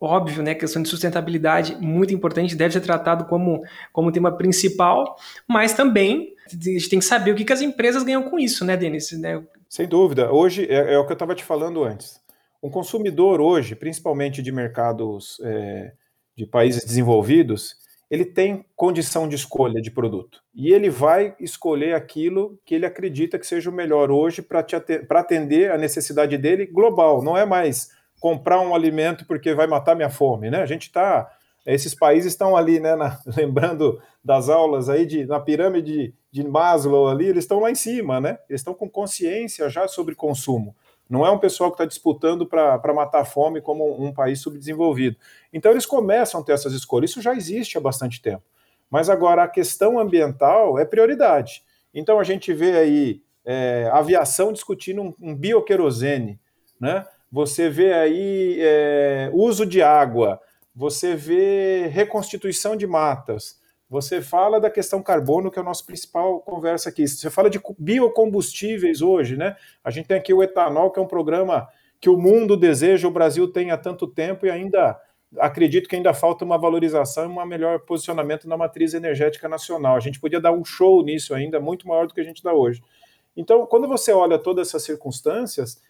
óbvio, 0.00 0.42
né, 0.42 0.54
questão 0.54 0.82
de 0.82 0.88
sustentabilidade 0.88 1.76
muito 1.76 2.12
importante, 2.12 2.54
deve 2.54 2.72
ser 2.72 2.80
tratado 2.80 3.24
como, 3.26 3.62
como 3.92 4.12
tema 4.12 4.36
principal, 4.36 5.16
mas 5.48 5.72
também 5.72 6.34
a 6.46 6.50
gente 6.50 6.88
tem 6.88 6.98
que 6.98 7.04
saber 7.04 7.32
o 7.32 7.34
que, 7.34 7.44
que 7.44 7.52
as 7.52 7.62
empresas 7.62 8.02
ganham 8.02 8.22
com 8.22 8.38
isso, 8.38 8.64
né, 8.64 8.76
Denis? 8.76 9.10
Né? 9.12 9.42
Sem 9.68 9.88
dúvida. 9.88 10.30
Hoje, 10.32 10.66
é, 10.70 10.94
é 10.94 10.98
o 10.98 11.04
que 11.04 11.12
eu 11.12 11.16
estava 11.16 11.34
te 11.34 11.44
falando 11.44 11.82
antes. 11.82 12.20
Um 12.62 12.70
consumidor 12.70 13.40
hoje, 13.40 13.74
principalmente 13.74 14.42
de 14.42 14.52
mercados 14.52 15.40
é, 15.42 15.92
de 16.36 16.46
países 16.46 16.84
desenvolvidos, 16.84 17.76
ele 18.10 18.24
tem 18.24 18.64
condição 18.76 19.28
de 19.28 19.34
escolha 19.34 19.80
de 19.80 19.90
produto. 19.90 20.40
E 20.54 20.72
ele 20.72 20.88
vai 20.88 21.34
escolher 21.40 21.94
aquilo 21.94 22.58
que 22.64 22.74
ele 22.74 22.86
acredita 22.86 23.38
que 23.38 23.46
seja 23.46 23.68
o 23.68 23.72
melhor 23.72 24.10
hoje 24.10 24.42
para 24.42 25.20
atender 25.20 25.72
a 25.72 25.78
necessidade 25.78 26.38
dele 26.38 26.66
global. 26.66 27.22
Não 27.22 27.36
é 27.36 27.44
mais 27.44 27.90
comprar 28.20 28.60
um 28.60 28.74
alimento 28.74 29.26
porque 29.26 29.54
vai 29.54 29.66
matar 29.66 29.96
minha 29.96 30.08
fome, 30.08 30.50
né? 30.50 30.62
A 30.62 30.66
gente 30.66 30.84
está, 30.84 31.28
esses 31.66 31.94
países 31.94 32.32
estão 32.32 32.56
ali, 32.56 32.78
né? 32.78 32.94
Na, 32.94 33.18
lembrando 33.36 34.00
das 34.24 34.48
aulas 34.48 34.88
aí 34.88 35.04
de 35.04 35.26
na 35.26 35.40
pirâmide 35.40 36.14
de 36.30 36.46
Maslow 36.46 37.08
ali, 37.08 37.26
eles 37.26 37.44
estão 37.44 37.58
lá 37.58 37.70
em 37.70 37.74
cima, 37.74 38.20
né? 38.20 38.38
Eles 38.48 38.60
estão 38.60 38.74
com 38.74 38.88
consciência 38.88 39.68
já 39.68 39.88
sobre 39.88 40.14
consumo. 40.14 40.76
Não 41.08 41.24
é 41.24 41.30
um 41.30 41.38
pessoal 41.38 41.70
que 41.70 41.74
está 41.74 41.84
disputando 41.84 42.46
para 42.46 42.94
matar 42.94 43.20
a 43.20 43.24
fome 43.24 43.60
como 43.60 44.02
um 44.02 44.12
país 44.12 44.40
subdesenvolvido. 44.40 45.16
Então 45.52 45.70
eles 45.70 45.86
começam 45.86 46.40
a 46.40 46.44
ter 46.44 46.52
essas 46.52 46.72
escolhas. 46.72 47.10
Isso 47.10 47.22
já 47.22 47.34
existe 47.34 47.78
há 47.78 47.80
bastante 47.80 48.20
tempo. 48.20 48.42
Mas 48.90 49.08
agora 49.08 49.44
a 49.44 49.48
questão 49.48 49.98
ambiental 49.98 50.78
é 50.78 50.84
prioridade. 50.84 51.62
Então 51.94 52.18
a 52.18 52.24
gente 52.24 52.52
vê 52.52 52.76
aí 52.76 53.22
é, 53.44 53.88
aviação 53.92 54.52
discutindo 54.52 55.02
um, 55.02 55.14
um 55.20 55.34
bioquerosene, 55.34 56.40
né? 56.80 57.06
você 57.30 57.68
vê 57.68 57.92
aí 57.92 58.58
é, 58.60 59.30
uso 59.32 59.66
de 59.66 59.82
água, 59.82 60.40
você 60.74 61.14
vê 61.14 61.86
reconstituição 61.88 62.76
de 62.76 62.86
matas, 62.86 63.60
você 63.88 64.20
fala 64.20 64.60
da 64.60 64.68
questão 64.68 65.02
carbono, 65.02 65.50
que 65.50 65.58
é 65.58 65.62
a 65.62 65.64
nossa 65.64 65.84
principal 65.84 66.40
conversa 66.40 66.88
aqui. 66.88 67.06
Você 67.06 67.30
fala 67.30 67.48
de 67.48 67.60
biocombustíveis 67.78 69.00
hoje, 69.00 69.36
né? 69.36 69.56
A 69.84 69.90
gente 69.90 70.06
tem 70.06 70.16
aqui 70.16 70.34
o 70.34 70.42
etanol, 70.42 70.90
que 70.90 70.98
é 70.98 71.02
um 71.02 71.06
programa 71.06 71.68
que 72.00 72.10
o 72.10 72.16
mundo 72.16 72.56
deseja, 72.56 73.06
o 73.08 73.10
Brasil 73.10 73.50
tem 73.50 73.70
há 73.70 73.76
tanto 73.76 74.06
tempo 74.06 74.44
e 74.44 74.50
ainda 74.50 75.00
acredito 75.38 75.88
que 75.88 75.96
ainda 75.96 76.12
falta 76.14 76.44
uma 76.44 76.58
valorização 76.58 77.24
e 77.24 77.28
um 77.28 77.46
melhor 77.46 77.80
posicionamento 77.80 78.48
na 78.48 78.56
matriz 78.56 78.94
energética 78.94 79.48
nacional. 79.48 79.96
A 79.96 80.00
gente 80.00 80.20
podia 80.20 80.40
dar 80.40 80.52
um 80.52 80.64
show 80.64 81.02
nisso 81.02 81.34
ainda, 81.34 81.60
muito 81.60 81.86
maior 81.86 82.06
do 82.06 82.14
que 82.14 82.20
a 82.20 82.24
gente 82.24 82.42
dá 82.42 82.52
hoje. 82.52 82.82
Então, 83.36 83.66
quando 83.66 83.86
você 83.86 84.12
olha 84.12 84.38
todas 84.38 84.68
essas 84.68 84.82
circunstâncias, 84.82 85.82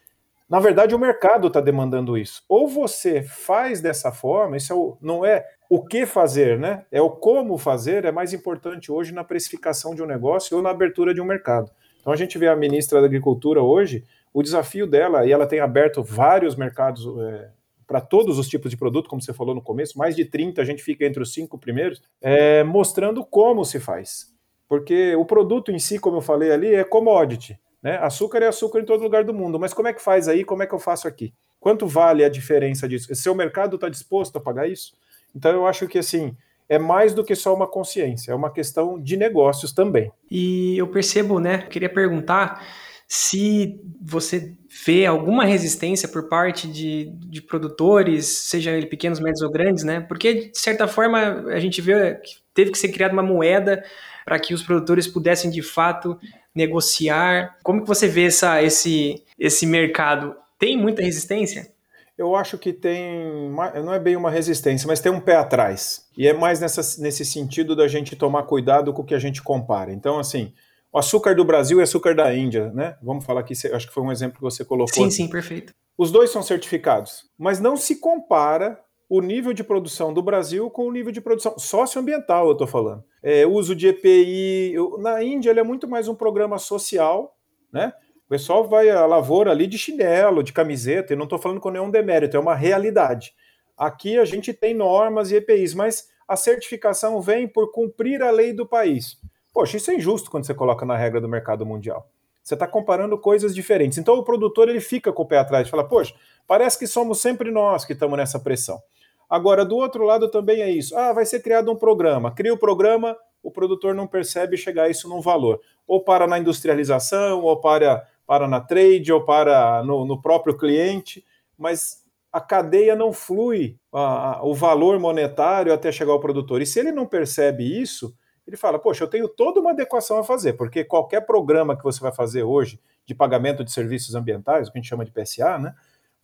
na 0.49 0.61
verdade, 0.61 0.95
o 0.95 0.99
mercado 0.99 1.49
está 1.49 1.61
demandando 1.61 2.17
isso. 2.17 2.43
Ou 2.49 2.69
você 2.69 3.23
faz 3.23 3.81
dessa 3.81 4.12
forma, 4.12 4.57
isso 4.57 4.73
é 4.73 4.76
o, 4.76 4.97
não 5.00 5.25
é 5.25 5.45
o 5.69 5.85
que 5.85 6.07
fazer, 6.07 6.59
né? 6.59 6.85
É 6.93 7.00
o 7.00 7.11
como 7.11 7.59
fazer, 7.59 8.05
é 8.05 8.12
mais 8.12 8.33
importante 8.33 8.93
hoje 8.93 9.12
na 9.12 9.25
precificação 9.25 9.95
de 9.95 10.03
um 10.03 10.07
negócio 10.07 10.57
ou 10.57 10.62
na 10.62 10.71
abertura 10.71 11.12
de 11.12 11.21
um 11.21 11.25
mercado. 11.25 11.71
Então 12.00 12.12
a 12.12 12.17
gente 12.17 12.38
vê 12.38 12.47
a 12.47 12.55
ministra 12.55 13.00
da 13.00 13.07
Agricultura 13.07 13.61
hoje, 13.61 14.05
o 14.33 14.41
desafio 14.41 14.87
dela, 14.87 15.26
e 15.26 15.33
ela 15.33 15.47
tem 15.47 15.59
aberto 15.59 16.05
vários 16.05 16.55
mercados 16.55 17.05
é, 17.21 17.49
para 17.85 18.00
todos 18.00 18.38
os 18.38 18.47
tipos 18.47 18.71
de 18.71 18.76
produto, 18.76 19.09
como 19.09 19.21
você 19.21 19.33
falou 19.33 19.55
no 19.55 19.62
começo, 19.62 19.99
mais 19.99 20.15
de 20.15 20.25
30, 20.25 20.62
a 20.62 20.65
gente 20.65 20.83
fica 20.83 21.05
entre 21.05 21.21
os 21.21 21.33
cinco 21.33 21.59
primeiros, 21.59 22.00
é, 22.23 22.62
mostrando 22.62 23.25
como 23.25 23.65
se 23.65 23.81
faz. 23.81 24.33
Porque 24.69 25.17
o 25.17 25.25
produto 25.25 25.73
em 25.73 25.79
si, 25.81 25.99
como 25.99 26.19
eu 26.19 26.21
falei 26.21 26.53
ali, 26.53 26.73
é 26.73 26.85
commodity. 26.85 27.59
Né? 27.87 27.99
Açúcar 27.99 28.43
é 28.43 28.49
açúcar 28.49 28.81
em 28.81 28.85
todo 28.85 29.00
lugar 29.00 29.23
do 29.23 29.33
mundo, 29.33 29.61
mas 29.61 29.73
como 29.73 29.87
é 29.87 29.93
que 29.93 30.02
faz 30.02 30.26
aí? 30.26 30.43
Como 30.45 30.61
é 30.61 30.66
que 30.66 30.75
eu 30.75 30.78
faço 30.81 31.07
aqui? 31.07 31.33
Quanto 31.61 31.87
vale 31.87 32.25
a 32.25 32.28
diferença 32.28 32.88
disso? 32.88 33.14
Seu 33.14 33.33
mercado 33.33 33.76
está 33.76 33.88
disposto 33.88 34.35
a 34.38 34.40
pagar 34.40 34.69
isso? 34.69 34.93
Então 35.33 35.52
eu 35.52 35.64
acho 35.69 35.87
que 35.87 35.97
assim 35.97 36.37
é 36.69 36.81
mais 36.81 37.14
do 37.14 37.23
que 37.23 37.37
só 37.37 37.55
uma 37.55 37.69
consciência, 37.69 38.33
é 38.33 38.35
uma 38.35 38.50
questão 38.50 39.00
de 39.00 39.16
negócios 39.16 39.73
também. 39.73 40.11
E 40.28 40.76
eu 40.76 40.88
percebo, 40.88 41.38
né? 41.38 41.59
Queria 41.59 41.88
perguntar 41.88 42.61
se 43.07 43.81
você 44.02 44.57
vê 44.85 45.07
alguma 45.07 45.45
resistência 45.45 46.09
por 46.09 46.28
parte 46.28 46.66
de, 46.66 47.12
de 47.21 47.40
produtores, 47.40 48.26
seja 48.26 48.73
ele 48.73 48.87
pequenos, 48.87 49.21
médios 49.21 49.43
ou 49.43 49.50
grandes, 49.52 49.85
né? 49.85 50.00
Porque, 50.00 50.50
de 50.50 50.59
certa 50.59 50.88
forma, 50.88 51.45
a 51.52 51.61
gente 51.61 51.81
vê 51.81 52.16
que 52.16 52.35
teve 52.57 52.73
que 52.73 52.79
ser 52.79 52.89
criada 52.89 53.13
uma 53.13 53.23
moeda 53.23 53.85
para 54.25 54.41
que 54.41 54.53
os 54.53 54.63
produtores 54.63 55.07
pudessem, 55.07 55.49
de 55.51 55.63
fato, 55.63 56.19
negociar. 56.53 57.57
Como 57.63 57.83
que 57.83 57.87
você 57.87 58.09
vê 58.09 58.25
essa, 58.25 58.61
esse, 58.61 59.23
esse 59.39 59.65
mercado? 59.67 60.35
Tem 60.59 60.77
muita 60.77 61.03
resistência? 61.03 61.71
Eu 62.19 62.35
acho 62.35 62.57
que 62.57 62.73
tem, 62.73 63.53
não 63.85 63.93
é 63.93 64.01
bem 64.01 64.17
uma 64.17 64.31
resistência, 64.31 64.89
mas 64.89 65.01
tem 65.01 65.13
um 65.13 65.21
pé 65.21 65.37
atrás. 65.37 66.07
E 66.17 66.27
é 66.27 66.33
mais 66.33 66.59
nessa, 66.59 66.81
nesse 67.01 67.27
sentido 67.27 67.77
da 67.77 67.87
gente 67.87 68.17
tomar 68.17 68.45
cuidado 68.45 68.93
com 68.93 69.03
o 69.03 69.05
que 69.05 69.15
a 69.15 69.19
gente 69.19 69.43
compara. 69.43 69.93
Então, 69.93 70.19
assim, 70.19 70.55
o 70.91 70.99
açúcar 70.99 71.35
do 71.35 71.45
Brasil 71.45 71.79
e 71.79 71.83
açúcar 71.83 72.15
da 72.15 72.35
Índia, 72.35 72.73
né? 72.73 72.97
Vamos 73.03 73.23
falar 73.23 73.41
aqui, 73.41 73.53
acho 73.53 73.87
que 73.87 73.93
foi 73.93 74.03
um 74.03 74.11
exemplo 74.11 74.37
que 74.37 74.43
você 74.43 74.65
colocou. 74.65 75.05
Sim, 75.05 75.11
sim, 75.11 75.29
perfeito. 75.29 75.75
Os 75.97 76.11
dois 76.11 76.31
são 76.31 76.43
certificados, 76.43 77.25
mas 77.39 77.61
não 77.61 77.77
se 77.77 78.01
compara 78.01 78.81
o 79.09 79.21
nível 79.21 79.53
de 79.53 79.63
produção 79.63 80.13
do 80.13 80.23
Brasil 80.23 80.69
com 80.71 80.87
o 80.87 80.93
nível 80.93 81.13
de 81.13 81.21
produção 81.21 81.59
socioambiental, 81.59 82.47
eu 82.47 82.53
estou 82.53 82.67
falando. 82.67 83.05
É, 83.23 83.47
uso 83.47 83.75
de 83.75 83.89
EPI. 83.89 84.75
Na 84.99 85.23
Índia, 85.23 85.51
ele 85.51 85.61
é 85.61 85.63
muito 85.63 85.87
mais 85.87 86.09
um 86.09 86.15
programa 86.15 86.59
social, 86.59 87.37
né? 87.73 87.93
O 88.27 88.29
pessoal 88.29 88.69
vai 88.69 88.91
à 88.91 89.07
lavoura 89.07 89.53
ali 89.53 89.69
de 89.69 89.79
chinelo, 89.79 90.43
de 90.43 90.53
camiseta, 90.53 91.13
e 91.13 91.17
não 91.17 91.25
estou 91.25 91.39
falando 91.39 91.61
com 91.61 91.71
nenhum 91.71 91.91
demérito, 91.91 92.37
é 92.37 92.41
uma 92.41 92.57
realidade. 92.57 93.33
Aqui 93.79 94.19
a 94.19 94.25
gente 94.25 94.53
tem 94.53 94.75
normas 94.75 95.31
e 95.31 95.37
EPIs, 95.37 95.75
mas 95.75 96.09
a 96.27 96.35
certificação 96.35 97.21
vem 97.21 97.47
por 97.47 97.71
cumprir 97.71 98.23
a 98.23 98.33
lei 98.33 98.53
do 98.53 98.67
país. 98.67 99.17
Poxa, 99.53 99.77
isso 99.77 99.93
é 99.93 99.95
injusto 99.95 100.29
quando 100.29 100.45
você 100.45 100.55
coloca 100.55 100.85
na 100.85 100.97
regra 100.97 101.21
do 101.21 101.29
mercado 101.29 101.65
mundial. 101.65 102.11
Você 102.43 102.55
está 102.55 102.67
comparando 102.67 103.17
coisas 103.19 103.55
diferentes. 103.55 103.99
Então 103.99 104.15
o 104.17 104.25
produtor 104.25 104.69
ele 104.69 104.81
fica 104.81 105.13
com 105.13 105.23
o 105.23 105.27
pé 105.27 105.39
atrás, 105.39 105.69
fala, 105.69 105.87
poxa, 105.87 106.15
parece 106.47 106.79
que 106.79 106.87
somos 106.87 107.21
sempre 107.21 107.51
nós 107.51 107.85
que 107.85 107.93
estamos 107.93 108.17
nessa 108.17 108.41
pressão. 108.41 108.81
Agora, 109.28 109.64
do 109.64 109.76
outro 109.76 110.04
lado 110.04 110.30
também 110.30 110.62
é 110.62 110.71
isso. 110.71 110.97
Ah, 110.97 111.12
vai 111.12 111.26
ser 111.26 111.40
criado 111.40 111.71
um 111.71 111.76
programa. 111.76 112.30
Cria 112.30 112.54
o 112.54 112.59
programa, 112.59 113.16
o 113.42 113.50
produtor 113.50 113.95
não 113.95 114.06
percebe 114.06 114.56
chegar 114.56 114.90
isso 114.90 115.09
num 115.09 115.21
valor. 115.21 115.61
Ou 115.87 116.02
para 116.02 116.26
na 116.26 116.38
industrialização, 116.38 117.42
ou 117.42 117.61
para, 117.61 118.06
para 118.26 118.47
na 118.47 118.61
trade, 118.61 119.12
ou 119.12 119.25
para 119.25 119.83
no, 119.85 120.04
no 120.04 120.21
próprio 120.21 120.56
cliente, 120.56 121.25
mas 121.59 122.04
a 122.33 122.40
cadeia 122.40 122.95
não 122.95 123.12
flui 123.12 123.78
a, 123.92 124.38
a, 124.38 124.45
o 124.45 124.54
valor 124.54 124.99
monetário 124.99 125.73
até 125.73 125.90
chegar 125.90 126.12
ao 126.12 126.21
produtor. 126.21 126.61
E 126.61 126.66
se 126.66 126.78
ele 126.78 126.92
não 126.92 127.06
percebe 127.06 127.64
isso, 127.80 128.14
ele 128.47 128.56
fala: 128.56 128.78
Poxa, 128.78 129.04
eu 129.04 129.09
tenho 129.09 129.28
toda 129.28 129.61
uma 129.61 129.71
adequação 129.71 130.18
a 130.18 130.25
fazer, 130.25 130.52
porque 130.52 130.85
qualquer 130.85 131.23
programa 131.23 131.76
que 131.76 131.83
você 131.83 132.00
vai 132.00 132.12
fazer 132.12 132.42
hoje 132.42 132.78
de 133.06 133.14
pagamento 133.14 133.64
de 133.64 133.73
serviços 133.73 134.14
ambientais, 134.14 134.68
o 134.68 134.73
que 134.73 134.78
a 134.78 134.80
gente 134.80 134.88
chama 134.88 135.04
de 135.04 135.12
PSA, 135.12 135.59
né? 135.59 135.75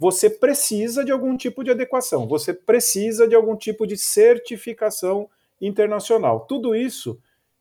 Você 0.02 0.28
precisa 0.28 1.04
de 1.04 1.12
algum 1.12 1.36
tipo 1.36 1.62
de 1.62 1.70
adequação, 1.70 2.26
você 2.26 2.52
precisa 2.52 3.28
de 3.28 3.36
algum 3.36 3.54
tipo 3.54 3.86
de 3.86 3.96
certificação 3.96 5.30
internacional. 5.60 6.40
Tudo 6.40 6.74
isso 6.74 7.20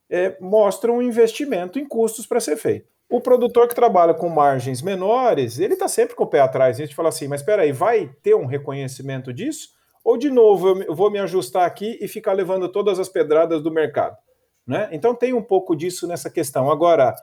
é, 0.10 0.36
mostra 0.42 0.92
um 0.92 1.04
investimento 1.04 1.78
em 1.78 1.86
custos 1.86 2.26
para 2.26 2.40
ser 2.40 2.58
feito. 2.58 2.90
O 3.08 3.22
produtor 3.22 3.68
que 3.68 3.76
trabalha 3.76 4.16
com 4.16 4.28
margens 4.28 4.82
menores, 4.82 5.60
ele 5.60 5.76
está 5.76 5.88
sempre 5.88 6.16
com 6.16 6.24
o 6.24 6.28
pé 6.28 6.40
atrás. 6.40 6.78
A 6.78 6.84
gente 6.84 6.96
fala 6.96 7.10
assim, 7.10 7.28
mas 7.28 7.42
espera 7.42 7.62
aí, 7.62 7.72
vai 7.72 8.10
ter 8.24 8.34
um 8.34 8.48
reconhecimento 8.48 9.32
disso? 9.32 9.76
Ou, 10.04 10.18
de 10.18 10.32
novo, 10.32 10.82
eu 10.82 10.96
vou 10.96 11.12
me 11.12 11.20
ajustar 11.20 11.68
aqui 11.68 12.00
e 12.02 12.08
ficar 12.08 12.34
levando 12.34 12.68
todas 12.68 12.98
as 12.98 13.08
pedradas 13.08 13.62
do 13.62 13.70
mercado? 13.70 14.18
Né? 14.66 14.90
Então, 14.92 15.14
tem 15.14 15.32
um 15.32 15.44
pouco 15.44 15.76
disso 15.76 16.08
nessa 16.08 16.28
questão. 16.28 16.72
Agora, 16.72 17.14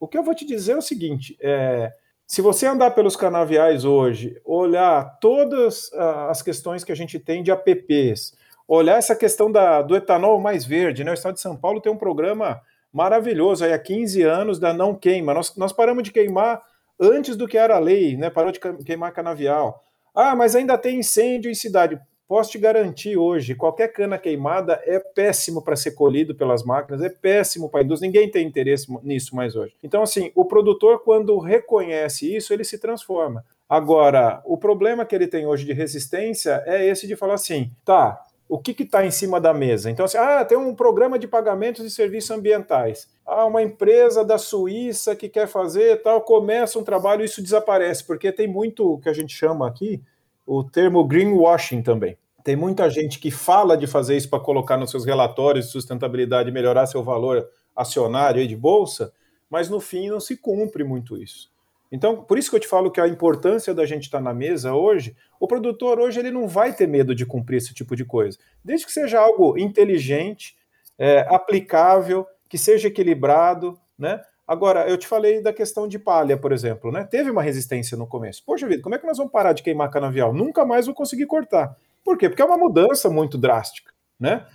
o 0.00 0.08
que 0.08 0.18
eu 0.18 0.24
vou 0.24 0.34
te 0.34 0.44
dizer 0.44 0.72
é 0.72 0.78
o 0.78 0.82
seguinte: 0.82 1.36
é, 1.40 1.92
se 2.26 2.42
você 2.42 2.66
andar 2.66 2.90
pelos 2.90 3.14
canaviais 3.14 3.84
hoje, 3.84 4.40
olhar 4.44 5.18
todas 5.20 5.92
ah, 5.94 6.28
as 6.30 6.42
questões 6.42 6.82
que 6.82 6.90
a 6.90 6.96
gente 6.96 7.20
tem 7.20 7.42
de 7.42 7.52
APPs, 7.52 8.34
olhar 8.66 8.98
essa 8.98 9.14
questão 9.14 9.50
da, 9.50 9.80
do 9.80 9.94
etanol 9.94 10.40
mais 10.40 10.64
verde, 10.64 11.04
né? 11.04 11.12
o 11.12 11.14
Estado 11.14 11.34
de 11.34 11.40
São 11.40 11.56
Paulo 11.56 11.80
tem 11.80 11.92
um 11.92 11.96
programa 11.96 12.60
maravilhoso 12.92 13.64
aí 13.64 13.72
há 13.72 13.78
15 13.78 14.22
anos 14.22 14.58
da 14.58 14.72
não 14.72 14.94
queima. 14.94 15.32
Nós, 15.32 15.54
nós 15.56 15.72
paramos 15.72 16.02
de 16.02 16.10
queimar 16.10 16.60
antes 16.98 17.36
do 17.36 17.46
que 17.46 17.58
era 17.58 17.76
a 17.76 17.78
lei, 17.78 18.16
né? 18.16 18.30
Parou 18.30 18.50
de 18.50 18.58
queimar 18.58 19.12
canavial. 19.12 19.84
Ah, 20.14 20.34
mas 20.34 20.56
ainda 20.56 20.78
tem 20.78 21.00
incêndio 21.00 21.50
em 21.50 21.54
cidade. 21.54 22.00
Posso 22.28 22.50
te 22.50 22.58
garantir 22.58 23.16
hoje, 23.16 23.54
qualquer 23.54 23.92
cana 23.92 24.18
queimada 24.18 24.82
é 24.84 24.98
péssimo 24.98 25.62
para 25.62 25.76
ser 25.76 25.92
colhido 25.92 26.34
pelas 26.34 26.64
máquinas, 26.64 27.00
é 27.00 27.08
péssimo 27.08 27.68
para 27.68 27.80
a 27.80 27.84
indústria, 27.84 28.08
ninguém 28.08 28.28
tem 28.28 28.44
interesse 28.44 28.92
nisso 29.04 29.36
mais 29.36 29.54
hoje. 29.54 29.74
Então, 29.80 30.02
assim, 30.02 30.32
o 30.34 30.44
produtor, 30.44 31.04
quando 31.04 31.38
reconhece 31.38 32.34
isso, 32.34 32.52
ele 32.52 32.64
se 32.64 32.78
transforma. 32.78 33.44
Agora, 33.68 34.42
o 34.44 34.56
problema 34.56 35.04
que 35.04 35.14
ele 35.14 35.28
tem 35.28 35.46
hoje 35.46 35.64
de 35.64 35.72
resistência 35.72 36.64
é 36.66 36.84
esse 36.84 37.06
de 37.06 37.14
falar 37.14 37.34
assim: 37.34 37.70
tá, 37.84 38.20
o 38.48 38.58
que 38.58 38.82
está 38.82 39.06
em 39.06 39.10
cima 39.12 39.40
da 39.40 39.54
mesa. 39.54 39.88
Então, 39.88 40.04
assim, 40.04 40.18
ah, 40.18 40.44
tem 40.44 40.58
um 40.58 40.74
programa 40.74 41.20
de 41.20 41.28
pagamentos 41.28 41.84
de 41.84 41.90
serviços 41.90 42.32
ambientais. 42.32 43.08
Ah, 43.24 43.44
uma 43.46 43.62
empresa 43.62 44.24
da 44.24 44.36
Suíça 44.36 45.14
que 45.14 45.28
quer 45.28 45.46
fazer 45.46 46.02
tal, 46.02 46.20
começa 46.20 46.76
um 46.76 46.84
trabalho, 46.84 47.24
isso 47.24 47.40
desaparece, 47.40 48.04
porque 48.04 48.32
tem 48.32 48.48
muito 48.48 48.98
que 48.98 49.08
a 49.08 49.12
gente 49.12 49.32
chama 49.32 49.68
aqui 49.68 50.02
o 50.46 50.62
termo 50.62 51.04
greenwashing 51.04 51.82
também. 51.82 52.16
Tem 52.44 52.54
muita 52.54 52.88
gente 52.88 53.18
que 53.18 53.30
fala 53.30 53.76
de 53.76 53.86
fazer 53.86 54.16
isso 54.16 54.30
para 54.30 54.38
colocar 54.38 54.76
nos 54.76 54.90
seus 54.90 55.04
relatórios 55.04 55.66
de 55.66 55.72
sustentabilidade, 55.72 56.52
melhorar 56.52 56.86
seu 56.86 57.02
valor 57.02 57.48
acionário 57.74 58.40
aí 58.40 58.46
de 58.46 58.56
bolsa, 58.56 59.12
mas 59.50 59.68
no 59.68 59.80
fim 59.80 60.08
não 60.08 60.20
se 60.20 60.36
cumpre 60.36 60.84
muito 60.84 61.20
isso. 61.20 61.50
Então, 61.90 62.22
por 62.22 62.38
isso 62.38 62.50
que 62.50 62.56
eu 62.56 62.60
te 62.60 62.68
falo 62.68 62.90
que 62.90 63.00
a 63.00 63.08
importância 63.08 63.74
da 63.74 63.84
gente 63.84 64.04
estar 64.04 64.18
tá 64.18 64.24
na 64.24 64.34
mesa 64.34 64.74
hoje, 64.74 65.16
o 65.38 65.46
produtor 65.46 65.98
hoje 65.98 66.18
ele 66.20 66.30
não 66.30 66.48
vai 66.48 66.72
ter 66.72 66.86
medo 66.86 67.14
de 67.14 67.26
cumprir 67.26 67.58
esse 67.58 67.74
tipo 67.74 67.96
de 67.96 68.04
coisa, 68.04 68.38
desde 68.64 68.86
que 68.86 68.92
seja 68.92 69.20
algo 69.20 69.58
inteligente, 69.58 70.56
é, 70.98 71.20
aplicável, 71.28 72.26
que 72.48 72.58
seja 72.58 72.88
equilibrado, 72.88 73.78
né? 73.98 74.20
Agora, 74.46 74.88
eu 74.88 74.96
te 74.96 75.08
falei 75.08 75.42
da 75.42 75.52
questão 75.52 75.88
de 75.88 75.98
palha, 75.98 76.36
por 76.36 76.52
exemplo, 76.52 76.92
né? 76.92 77.04
Teve 77.04 77.30
uma 77.30 77.42
resistência 77.42 77.96
no 77.96 78.06
começo. 78.06 78.44
Poxa 78.44 78.68
vida, 78.68 78.82
como 78.82 78.94
é 78.94 78.98
que 78.98 79.06
nós 79.06 79.18
vamos 79.18 79.32
parar 79.32 79.52
de 79.52 79.62
queimar 79.62 79.90
canavial? 79.90 80.32
Nunca 80.32 80.64
mais 80.64 80.86
vou 80.86 80.94
conseguir 80.94 81.26
cortar. 81.26 81.76
Por 82.04 82.16
quê? 82.16 82.28
Porque 82.28 82.42
é 82.42 82.44
uma 82.44 82.56
mudança 82.56 83.10
muito 83.10 83.36
drástica, 83.36 83.92
né? 84.18 84.46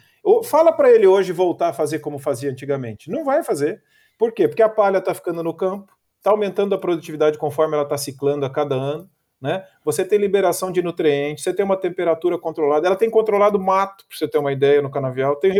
Fala 0.46 0.72
para 0.72 0.90
ele 0.90 1.06
hoje 1.06 1.34
voltar 1.34 1.70
a 1.70 1.74
fazer 1.74 2.00
como 2.00 2.20
fazia 2.20 2.50
antigamente. 2.50 3.10
Não 3.10 3.26
vai 3.26 3.44
fazer. 3.44 3.84
Por 4.18 4.32
quê? 4.32 4.48
Porque 4.48 4.62
a 4.62 4.70
palha 4.70 5.00
está 5.00 5.14
ficando 5.14 5.44
no 5.44 5.54
campo, 5.54 5.92
está 6.18 6.32
aumentando 6.32 6.74
a 6.74 6.78
produtividade 6.78 7.38
conforme 7.38 7.74
ela 7.74 7.84
está 7.84 7.98
ciclando 7.98 8.46
a 8.46 8.50
cada 8.50 8.76
ano. 8.76 9.10
Né? 9.42 9.66
Você 9.84 10.06
tem 10.06 10.20
liberação 10.20 10.72
de 10.72 10.84
nutrientes, 10.84 11.44
você 11.44 11.52
tem 11.52 11.66
uma 11.66 11.76
temperatura 11.76 12.38
controlada, 12.38 12.86
ela 12.86 12.96
tem 12.96 13.10
controlado 13.10 13.60
mato, 13.60 14.06
para 14.08 14.16
você 14.16 14.28
ter 14.28 14.38
uma 14.38 14.54
ideia, 14.54 14.84
no 14.84 14.92
canavial, 14.92 15.36
tem, 15.36 15.52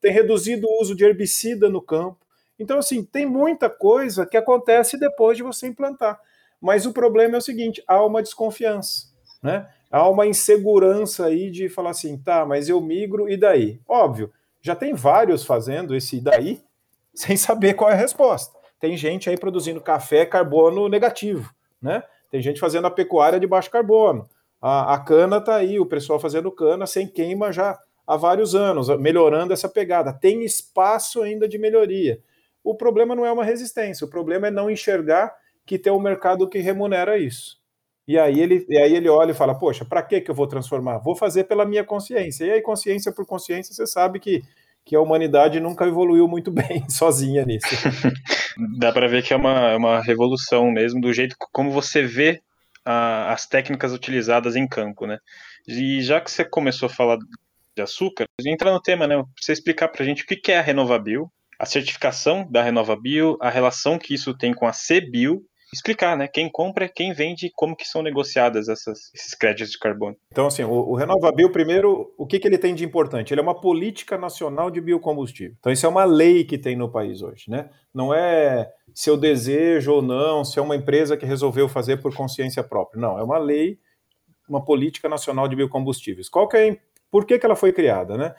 tem 0.00 0.10
reduzido 0.10 0.66
o 0.66 0.80
uso 0.80 0.96
de 0.96 1.04
herbicida 1.04 1.68
no 1.68 1.82
campo. 1.82 2.16
Então, 2.58 2.78
assim, 2.78 3.04
tem 3.04 3.26
muita 3.26 3.70
coisa 3.70 4.26
que 4.26 4.36
acontece 4.36 4.98
depois 4.98 5.36
de 5.36 5.42
você 5.42 5.66
implantar. 5.66 6.20
Mas 6.60 6.86
o 6.86 6.92
problema 6.92 7.36
é 7.36 7.38
o 7.38 7.42
seguinte: 7.42 7.82
há 7.86 8.04
uma 8.04 8.22
desconfiança, 8.22 9.08
né? 9.42 9.68
Há 9.90 10.08
uma 10.08 10.26
insegurança 10.26 11.26
aí 11.26 11.50
de 11.50 11.68
falar 11.68 11.90
assim, 11.90 12.18
tá, 12.18 12.44
mas 12.44 12.68
eu 12.68 12.80
migro 12.80 13.28
e 13.28 13.36
daí? 13.36 13.80
Óbvio, 13.88 14.30
já 14.60 14.76
tem 14.76 14.92
vários 14.92 15.44
fazendo 15.44 15.96
esse 15.96 16.20
daí 16.20 16.60
sem 17.14 17.36
saber 17.36 17.74
qual 17.74 17.90
é 17.90 17.94
a 17.94 17.96
resposta 17.96 18.58
tem 18.80 18.96
gente 18.96 19.28
aí 19.28 19.36
produzindo 19.36 19.80
café 19.80 20.24
carbono 20.24 20.88
negativo, 20.88 21.52
né? 21.80 22.02
Tem 22.30 22.40
gente 22.40 22.60
fazendo 22.60 22.86
a 22.86 22.90
pecuária 22.90 23.40
de 23.40 23.46
baixo 23.46 23.70
carbono. 23.70 24.28
A, 24.60 24.94
a 24.94 24.98
cana 24.98 25.38
está 25.38 25.56
aí, 25.56 25.80
o 25.80 25.86
pessoal 25.86 26.20
fazendo 26.20 26.52
cana 26.52 26.86
sem 26.86 27.06
queima 27.06 27.52
já 27.52 27.78
há 28.06 28.16
vários 28.16 28.54
anos, 28.54 28.88
melhorando 28.98 29.52
essa 29.52 29.68
pegada. 29.68 30.12
Tem 30.12 30.44
espaço 30.44 31.22
ainda 31.22 31.48
de 31.48 31.58
melhoria. 31.58 32.20
O 32.68 32.74
problema 32.74 33.16
não 33.16 33.24
é 33.24 33.32
uma 33.32 33.44
resistência, 33.44 34.04
o 34.04 34.10
problema 34.10 34.48
é 34.48 34.50
não 34.50 34.70
enxergar 34.70 35.34
que 35.64 35.78
tem 35.78 35.90
um 35.90 35.98
mercado 35.98 36.46
que 36.46 36.58
remunera 36.58 37.16
isso. 37.16 37.56
E 38.06 38.18
aí 38.18 38.38
ele, 38.38 38.66
e 38.68 38.76
aí 38.76 38.94
ele 38.94 39.08
olha 39.08 39.30
e 39.30 39.34
fala: 39.34 39.58
Poxa, 39.58 39.86
para 39.86 40.02
que 40.02 40.22
eu 40.26 40.34
vou 40.34 40.46
transformar? 40.46 40.98
Vou 40.98 41.16
fazer 41.16 41.44
pela 41.44 41.64
minha 41.64 41.82
consciência. 41.82 42.44
E 42.44 42.50
aí, 42.50 42.60
consciência 42.60 43.10
por 43.10 43.24
consciência, 43.24 43.74
você 43.74 43.86
sabe 43.86 44.20
que 44.20 44.42
que 44.84 44.96
a 44.96 45.00
humanidade 45.00 45.60
nunca 45.60 45.86
evoluiu 45.86 46.26
muito 46.28 46.50
bem 46.52 46.88
sozinha 46.90 47.44
nisso. 47.46 47.68
Dá 48.78 48.92
para 48.92 49.08
ver 49.08 49.22
que 49.22 49.32
é 49.32 49.36
uma, 49.36 49.70
é 49.70 49.76
uma 49.76 50.02
revolução 50.02 50.70
mesmo, 50.70 51.00
do 51.00 51.12
jeito 51.12 51.36
como 51.52 51.70
você 51.70 52.02
vê 52.02 52.40
a, 52.84 53.32
as 53.32 53.46
técnicas 53.46 53.94
utilizadas 53.94 54.56
em 54.56 54.68
campo, 54.68 55.06
né? 55.06 55.18
E 55.66 56.02
já 56.02 56.20
que 56.20 56.30
você 56.30 56.44
começou 56.44 56.86
a 56.86 56.92
falar 56.92 57.18
de 57.76 57.82
açúcar, 57.82 58.26
entra 58.44 58.72
no 58.72 58.80
tema, 58.80 59.06
né? 59.06 59.22
Você 59.40 59.52
explicar 59.52 59.88
para 59.88 60.02
a 60.02 60.06
gente 60.06 60.24
o 60.24 60.26
que 60.26 60.52
é 60.52 60.58
a 60.58 60.62
Renovabil, 60.62 61.30
a 61.58 61.66
certificação 61.66 62.46
da 62.50 62.62
Renovabil, 62.62 63.36
a 63.40 63.50
relação 63.50 63.98
que 63.98 64.14
isso 64.14 64.36
tem 64.36 64.54
com 64.54 64.66
a 64.66 64.72
CBio 64.72 65.42
explicar, 65.72 66.16
né? 66.16 66.26
Quem 66.26 66.50
compra, 66.50 66.88
quem 66.88 67.12
vende, 67.12 67.50
como 67.54 67.76
que 67.76 67.86
são 67.86 68.02
negociadas 68.02 68.68
essas, 68.68 69.12
esses 69.14 69.34
créditos 69.34 69.72
de 69.72 69.78
carbono. 69.78 70.16
Então, 70.32 70.46
assim, 70.46 70.64
o, 70.64 70.70
o 70.70 70.94
RenovaBio, 70.94 71.50
primeiro, 71.50 72.12
o 72.16 72.26
que, 72.26 72.38
que 72.38 72.48
ele 72.48 72.58
tem 72.58 72.74
de 72.74 72.84
importante? 72.84 73.32
Ele 73.32 73.40
é 73.40 73.42
uma 73.42 73.60
política 73.60 74.16
nacional 74.16 74.70
de 74.70 74.80
biocombustível. 74.80 75.54
Então, 75.58 75.72
isso 75.72 75.84
é 75.84 75.88
uma 75.88 76.04
lei 76.04 76.44
que 76.44 76.58
tem 76.58 76.76
no 76.76 76.90
país 76.90 77.22
hoje, 77.22 77.44
né? 77.48 77.68
Não 77.92 78.14
é 78.14 78.70
se 78.94 79.10
eu 79.10 79.16
desejo 79.16 79.92
ou 79.92 80.02
não, 80.02 80.44
se 80.44 80.58
é 80.58 80.62
uma 80.62 80.76
empresa 80.76 81.16
que 81.16 81.26
resolveu 81.26 81.68
fazer 81.68 81.98
por 81.98 82.14
consciência 82.14 82.62
própria. 82.64 83.00
Não, 83.00 83.18
é 83.18 83.22
uma 83.22 83.38
lei, 83.38 83.78
uma 84.48 84.64
política 84.64 85.08
nacional 85.08 85.46
de 85.48 85.56
biocombustíveis. 85.56 86.28
Qual 86.28 86.48
que 86.48 86.56
é, 86.56 86.78
por 87.10 87.26
que, 87.26 87.38
que 87.38 87.44
ela 87.44 87.56
foi 87.56 87.72
criada, 87.72 88.16
né? 88.16 88.34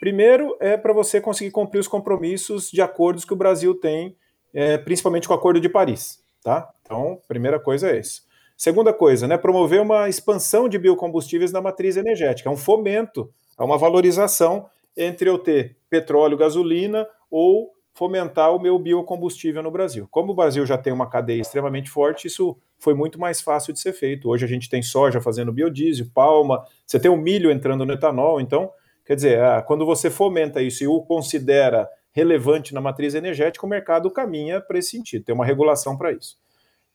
Primeiro, 0.00 0.56
é 0.58 0.78
para 0.78 0.94
você 0.94 1.20
conseguir 1.20 1.50
cumprir 1.50 1.78
os 1.78 1.86
compromissos 1.86 2.70
de 2.70 2.80
acordos 2.80 3.26
que 3.26 3.34
o 3.34 3.36
Brasil 3.36 3.74
tem, 3.74 4.16
é, 4.52 4.78
principalmente 4.78 5.28
com 5.28 5.34
o 5.34 5.36
Acordo 5.36 5.60
de 5.60 5.68
Paris. 5.68 6.18
Tá? 6.42 6.70
Então, 6.80 7.20
primeira 7.28 7.60
coisa 7.60 7.90
é 7.90 8.00
isso. 8.00 8.22
Segunda 8.56 8.92
coisa, 8.92 9.28
né, 9.28 9.36
promover 9.36 9.80
uma 9.80 10.08
expansão 10.08 10.68
de 10.68 10.78
biocombustíveis 10.78 11.52
na 11.52 11.60
matriz 11.60 11.96
energética, 11.96 12.48
é 12.48 12.52
um 12.52 12.56
fomento, 12.56 13.30
é 13.58 13.62
uma 13.62 13.78
valorização 13.78 14.66
entre 14.96 15.28
eu 15.28 15.38
ter 15.38 15.76
petróleo, 15.88 16.36
gasolina 16.36 17.06
ou 17.30 17.70
fomentar 17.94 18.54
o 18.54 18.58
meu 18.58 18.78
biocombustível 18.78 19.62
no 19.62 19.70
Brasil. 19.70 20.08
Como 20.10 20.32
o 20.32 20.34
Brasil 20.34 20.64
já 20.64 20.78
tem 20.78 20.92
uma 20.92 21.08
cadeia 21.08 21.40
extremamente 21.40 21.90
forte, 21.90 22.26
isso 22.26 22.56
foi 22.78 22.94
muito 22.94 23.20
mais 23.20 23.40
fácil 23.40 23.72
de 23.72 23.80
ser 23.80 23.92
feito. 23.92 24.28
Hoje 24.28 24.44
a 24.44 24.48
gente 24.48 24.70
tem 24.70 24.82
soja 24.82 25.20
fazendo 25.20 25.52
biodiesel, 25.52 26.06
palma, 26.14 26.64
você 26.86 26.98
tem 26.98 27.10
o 27.10 27.16
milho 27.16 27.50
entrando 27.50 27.84
no 27.84 27.92
etanol, 27.92 28.40
então, 28.40 28.70
quer 29.10 29.16
dizer, 29.16 29.42
ah, 29.42 29.60
quando 29.60 29.84
você 29.84 30.08
fomenta 30.08 30.62
isso 30.62 30.84
e 30.84 30.86
o 30.86 31.00
considera 31.00 31.90
relevante 32.12 32.72
na 32.72 32.80
matriz 32.80 33.12
energética, 33.12 33.66
o 33.66 33.68
mercado 33.68 34.08
caminha 34.08 34.60
para 34.60 34.78
esse 34.78 34.90
sentido, 34.90 35.24
tem 35.24 35.34
uma 35.34 35.44
regulação 35.44 35.98
para 35.98 36.12
isso. 36.12 36.38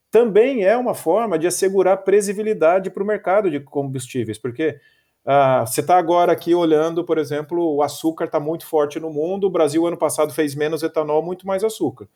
Também 0.10 0.64
é 0.64 0.78
uma 0.78 0.94
forma 0.94 1.38
de 1.38 1.46
assegurar 1.46 2.06
previsibilidade 2.06 2.90
para 2.90 3.04
o 3.04 3.06
mercado 3.06 3.52
de 3.52 3.60
combustíveis, 3.60 4.38
porque 4.38 4.80
ah, 5.26 5.66
você 5.66 5.82
está 5.82 5.98
agora 5.98 6.32
aqui 6.32 6.56
olhando, 6.56 7.04
por 7.04 7.18
exemplo, 7.18 7.76
o 7.76 7.84
açúcar 7.84 8.24
está 8.24 8.40
muito 8.40 8.66
forte 8.66 8.98
no 8.98 9.10
mundo, 9.10 9.48
o 9.48 9.50
Brasil 9.50 9.86
ano 9.86 9.98
passado 9.98 10.34
fez 10.34 10.56
menos 10.56 10.84
etanol, 10.84 11.22
muito 11.22 11.46
mais 11.46 11.66
açúcar. 11.66 12.08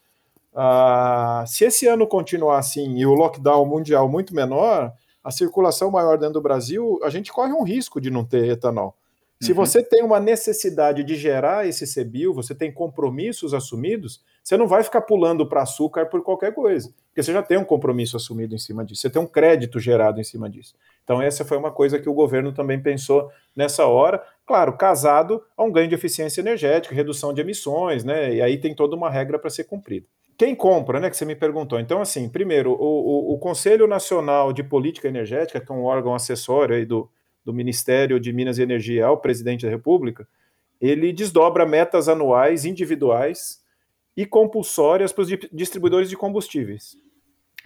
Ah, 0.56 1.44
se 1.46 1.66
esse 1.66 1.88
ano 1.88 2.08
continuar 2.08 2.60
assim 2.60 2.98
e 3.00 3.06
o 3.06 3.14
lockdown 3.16 3.66
mundial 3.66 4.08
muito 4.08 4.34
menor, 4.34 4.94
a 5.22 5.30
circulação 5.30 5.92
maior 5.92 6.18
dentro 6.18 6.36
do 6.36 6.42
Brasil, 6.42 7.02
a 7.04 7.10
gente 7.10 7.34
corre 7.34 7.52
um 7.52 7.64
risco 7.64 8.00
de 8.00 8.10
não 8.10 8.24
ter 8.24 8.46
etanol. 8.46 8.96
Se 9.42 9.52
uhum. 9.52 9.56
você 9.56 9.82
tem 9.82 10.04
uma 10.04 10.20
necessidade 10.20 11.02
de 11.02 11.16
gerar 11.16 11.66
esse 11.66 11.86
CBIL, 11.86 12.34
você 12.34 12.54
tem 12.54 12.72
compromissos 12.72 13.54
assumidos, 13.54 14.22
você 14.44 14.58
não 14.58 14.68
vai 14.68 14.84
ficar 14.84 15.02
pulando 15.02 15.48
para 15.48 15.62
açúcar 15.62 16.08
por 16.08 16.22
qualquer 16.22 16.54
coisa, 16.54 16.94
porque 17.08 17.24
você 17.24 17.32
já 17.32 17.42
tem 17.42 17.58
um 17.58 17.64
compromisso 17.64 18.18
assumido 18.18 18.54
em 18.54 18.58
cima 18.58 18.84
disso, 18.84 19.02
você 19.02 19.10
tem 19.10 19.22
um 19.22 19.28
crédito 19.28 19.80
gerado 19.80 20.20
em 20.20 20.26
cima 20.26 20.50
disso. 20.50 20.76
Então, 21.06 21.22
essa 21.22 21.46
foi 21.46 21.58
uma 21.58 21.72
coisa 21.72 21.98
que 21.98 22.10
o 22.10 22.14
governo 22.14 22.52
também 22.52 22.82
pensou 22.82 23.32
nessa 23.56 23.86
hora, 23.86 24.22
claro, 24.46 24.78
casado 24.78 25.42
a 25.56 25.64
um 25.64 25.72
ganho 25.72 25.88
de 25.88 25.96
eficiência 25.96 26.42
energética, 26.42 26.94
redução 26.94 27.34
de 27.34 27.40
emissões, 27.40 28.04
né? 28.04 28.36
E 28.36 28.42
aí 28.42 28.58
tem 28.58 28.76
toda 28.76 28.96
uma 28.96 29.10
regra 29.10 29.40
para 29.40 29.50
ser 29.50 29.64
cumprida. 29.64 30.06
Quem 30.38 30.54
compra, 30.54 31.00
né? 31.00 31.10
Que 31.10 31.18
você 31.18 31.26
me 31.26 31.36
perguntou. 31.36 31.80
Então, 31.80 32.00
assim, 32.02 32.30
primeiro, 32.30 32.74
o, 32.74 33.32
o, 33.32 33.34
o 33.34 33.40
Conselho 33.40 33.88
Nacional 33.88 34.54
de 34.54 34.64
Política 34.64 35.08
Energética, 35.08 35.60
que 35.60 35.72
é 35.72 35.76
um 35.76 35.84
órgão 35.84 36.14
acessório 36.14 36.76
aí 36.76 36.86
do, 36.86 37.10
do 37.44 37.54
Ministério 37.54 38.20
de 38.20 38.32
Minas 38.34 38.58
e 38.58 38.62
Energia 38.62 39.06
ao 39.06 39.18
presidente 39.18 39.66
da 39.66 39.72
República, 39.72 40.28
ele 40.80 41.12
desdobra 41.12 41.66
metas 41.66 42.08
anuais 42.08 42.66
individuais 42.66 43.62
e 44.16 44.26
compulsórias 44.26 45.12
para 45.12 45.22
os 45.24 45.30
distribuidores 45.52 46.10
de 46.10 46.18
combustíveis. 46.18 46.98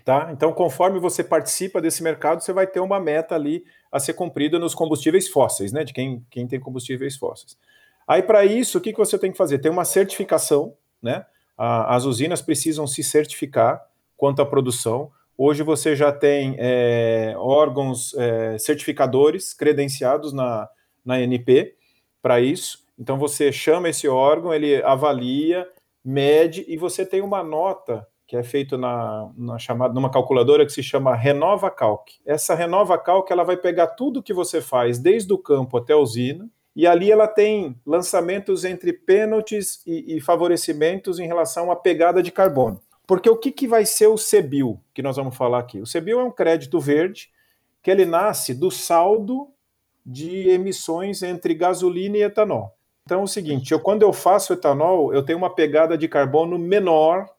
Tá? 0.06 0.30
Então, 0.34 0.52
conforme 0.52 1.00
você 1.00 1.24
participa 1.24 1.82
desse 1.82 2.04
mercado, 2.04 2.44
você 2.44 2.52
vai 2.52 2.68
ter 2.68 2.82
uma 2.82 3.00
meta 3.00 3.36
ali 3.36 3.64
a 3.90 4.00
ser 4.00 4.14
cumprida 4.14 4.60
nos 4.60 4.76
combustíveis 4.76 5.30
fósseis, 5.30 5.72
né? 5.72 5.86
De 5.86 5.94
quem, 5.94 6.26
quem 6.30 6.46
tem 6.46 6.60
combustíveis 6.60 7.16
fósseis. 7.16 7.58
Aí, 8.06 8.22
para 8.22 8.44
isso, 8.44 8.78
o 8.78 8.82
que, 8.82 8.92
que 8.92 9.00
você 9.00 9.18
tem 9.18 9.32
que 9.32 9.38
fazer? 9.38 9.60
Tem 9.60 9.72
uma 9.72 9.86
certificação, 9.86 10.76
né? 11.02 11.26
A, 11.58 11.96
as 11.96 12.04
usinas 12.04 12.42
precisam 12.42 12.86
se 12.86 13.02
certificar 13.02 13.82
quanto 14.18 14.42
à 14.42 14.46
produção. 14.46 15.10
Hoje 15.38 15.64
você 15.64 15.96
já 15.96 16.12
tem 16.12 16.56
é, 16.60 17.34
órgãos 17.38 18.14
é, 18.16 18.58
certificadores 18.58 19.54
credenciados 19.54 20.32
na, 20.32 20.70
na 21.04 21.20
NP 21.22 21.76
para 22.22 22.40
isso. 22.40 22.80
Então 22.98 23.18
você 23.18 23.52
chama 23.52 23.90
esse 23.90 24.08
órgão, 24.08 24.54
ele 24.54 24.82
avalia, 24.84 25.68
mede 26.04 26.64
e 26.68 26.78
você 26.78 27.06
tem 27.06 27.22
uma 27.22 27.44
nota 27.44 28.08
que 28.28 28.38
é 28.38 28.44
feito 28.44 28.78
na, 28.78 29.32
na 29.38 29.60
chamada 29.60 29.94
numa 29.94 30.10
calculadora 30.10 30.66
que 30.66 30.72
se 30.72 30.82
chama 30.82 31.16
Renova 31.16 31.70
Calc. 31.70 32.10
Essa 32.26 32.56
Renova 32.56 32.98
Calc 32.98 33.30
ela 33.30 33.44
vai 33.44 33.58
pegar 33.58 33.88
tudo 33.88 34.24
que 34.24 34.34
você 34.34 34.62
faz 34.62 34.98
desde 34.98 35.34
o 35.34 35.38
campo 35.38 35.78
até 35.78 35.94
a 35.94 35.98
usina 35.98 36.50
e 36.76 36.88
ali 36.88 37.12
ela 37.12 37.28
tem 37.28 37.76
lançamentos 37.86 38.66
entre 38.66 38.94
pênaltis 38.94 39.82
e, 39.86 40.18
e 40.18 40.22
favorecimentos 40.22 41.20
em 41.20 41.28
relação 41.28 41.72
à 41.72 41.76
pegada 41.76 42.24
de 42.24 42.32
carbono. 42.32 42.80
Porque 43.14 43.30
o 43.30 43.38
que, 43.38 43.52
que 43.52 43.68
vai 43.68 43.86
ser 43.86 44.08
o 44.08 44.16
CBIL, 44.16 44.82
que 44.92 45.04
nós 45.04 45.18
vamos 45.18 45.38
falar 45.38 45.60
aqui? 45.60 45.80
O 45.80 45.84
CBIL 45.84 46.20
é 46.20 46.24
um 46.24 46.32
crédito 46.32 46.80
verde 46.80 47.30
que 47.80 47.92
ele 47.92 48.06
nasce 48.06 48.56
do 48.56 48.72
saldo 48.72 49.50
de 50.04 50.50
emissões 50.50 51.22
entre 51.22 51.54
gasolina 51.54 52.18
e 52.18 52.24
etanol. 52.24 52.76
Então 53.06 53.22
é 53.22 53.24
o 53.24 53.28
seguinte, 53.28 53.72
eu, 53.72 53.80
quando 53.80 54.02
eu 54.02 54.12
faço 54.12 54.52
etanol, 54.52 55.14
eu 55.14 55.22
tenho 55.22 55.38
uma 55.38 55.54
pegada 55.54 55.96
de 55.96 56.08
carbono 56.08 56.58
menor 56.58 57.30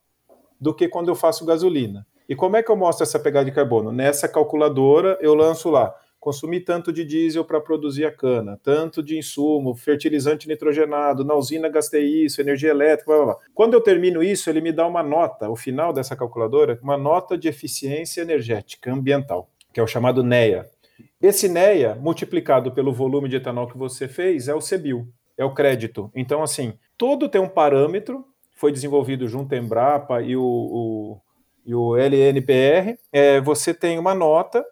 do 0.61 0.73
que 0.73 0.87
quando 0.87 1.09
eu 1.09 1.17
faço 1.17 1.45
gasolina. 1.45 2.07
E 2.29 2.37
como 2.37 2.55
é 2.55 2.63
que 2.63 2.71
eu 2.71 2.77
mostro 2.77 3.03
essa 3.03 3.19
pegada 3.19 3.47
de 3.47 3.51
carbono? 3.51 3.91
Nessa 3.91 4.29
calculadora 4.29 5.19
eu 5.21 5.35
lanço 5.35 5.71
lá, 5.71 5.93
consumi 6.25 6.59
tanto 6.61 6.91
de 6.91 7.05
diesel 7.05 7.45
para 7.45 7.61
produzir 7.61 8.07
a 8.07 8.11
cana, 8.11 8.59
tanto 8.63 9.03
de 9.03 9.19
insumo, 9.19 9.75
fertilizante 9.75 10.49
nitrogenado, 10.49 11.25
na 11.25 11.35
usina 11.35 11.69
gastei 11.69 12.25
isso, 12.25 12.41
energia 12.41 12.71
elétrica, 12.71 13.13
blá, 13.13 13.17
blá, 13.17 13.35
blá. 13.35 13.43
Quando 13.55 13.75
eu 13.75 13.81
termino 13.81 14.23
isso, 14.23 14.49
ele 14.49 14.63
me 14.63 14.73
dá 14.73 14.87
uma 14.87 15.03
nota, 15.03 15.51
o 15.51 15.55
final 15.55 15.93
dessa 15.93 16.17
calculadora, 16.17 16.79
uma 16.83 16.97
nota 16.97 17.37
de 17.37 17.47
eficiência 17.47 18.23
energética 18.23 18.91
ambiental, 18.91 19.51
que 19.73 19.79
é 19.79 19.83
o 19.83 19.87
chamado 19.87 20.25
NEA. 20.25 20.67
Esse 21.21 21.49
NEA, 21.49 21.95
multiplicado 21.95 22.73
pelo 22.73 22.93
volume 22.93 23.29
de 23.29 23.37
etanol 23.37 23.69
que 23.69 23.77
você 23.77 24.09
fez, 24.09 24.49
é 24.49 24.55
o 24.55 24.61
CBIL, 24.61 25.07
é 25.37 25.45
o 25.45 25.53
crédito. 25.53 26.11
Então, 26.15 26.43
assim, 26.43 26.73
todo 26.97 27.29
tem 27.29 27.41
um 27.41 27.49
parâmetro 27.49 28.25
foi 28.55 28.73
desenvolvido 28.73 29.29
junto 29.29 29.55
à 29.55 29.59
Embrapa 29.59 30.23
e 30.23 30.37
o, 30.37 30.43
o, 30.43 31.21
e 31.67 31.75
o 31.75 31.97
LNPR, 31.97 32.97
é, 33.13 33.41
você 33.41 33.75
tem 33.75 33.99
uma 33.99 34.15
nota 34.15 34.65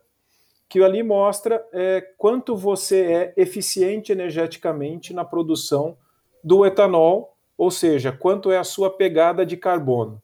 que 0.73 0.83
ali 0.83 1.03
mostra 1.03 1.63
é, 1.71 2.01
quanto 2.17 2.57
você 2.57 3.03
é 3.03 3.35
eficiente 3.37 4.11
energeticamente 4.11 5.13
na 5.13 5.23
produção 5.23 5.99
do 6.43 6.65
etanol, 6.65 7.37
ou 7.59 7.71
seja, 7.71 8.11
quanto 8.11 8.51
é 8.51 8.57
a 8.57 8.65
sua 8.65 8.89
pegada 8.89 9.45
de 9.45 9.55
carbono. 9.55 10.23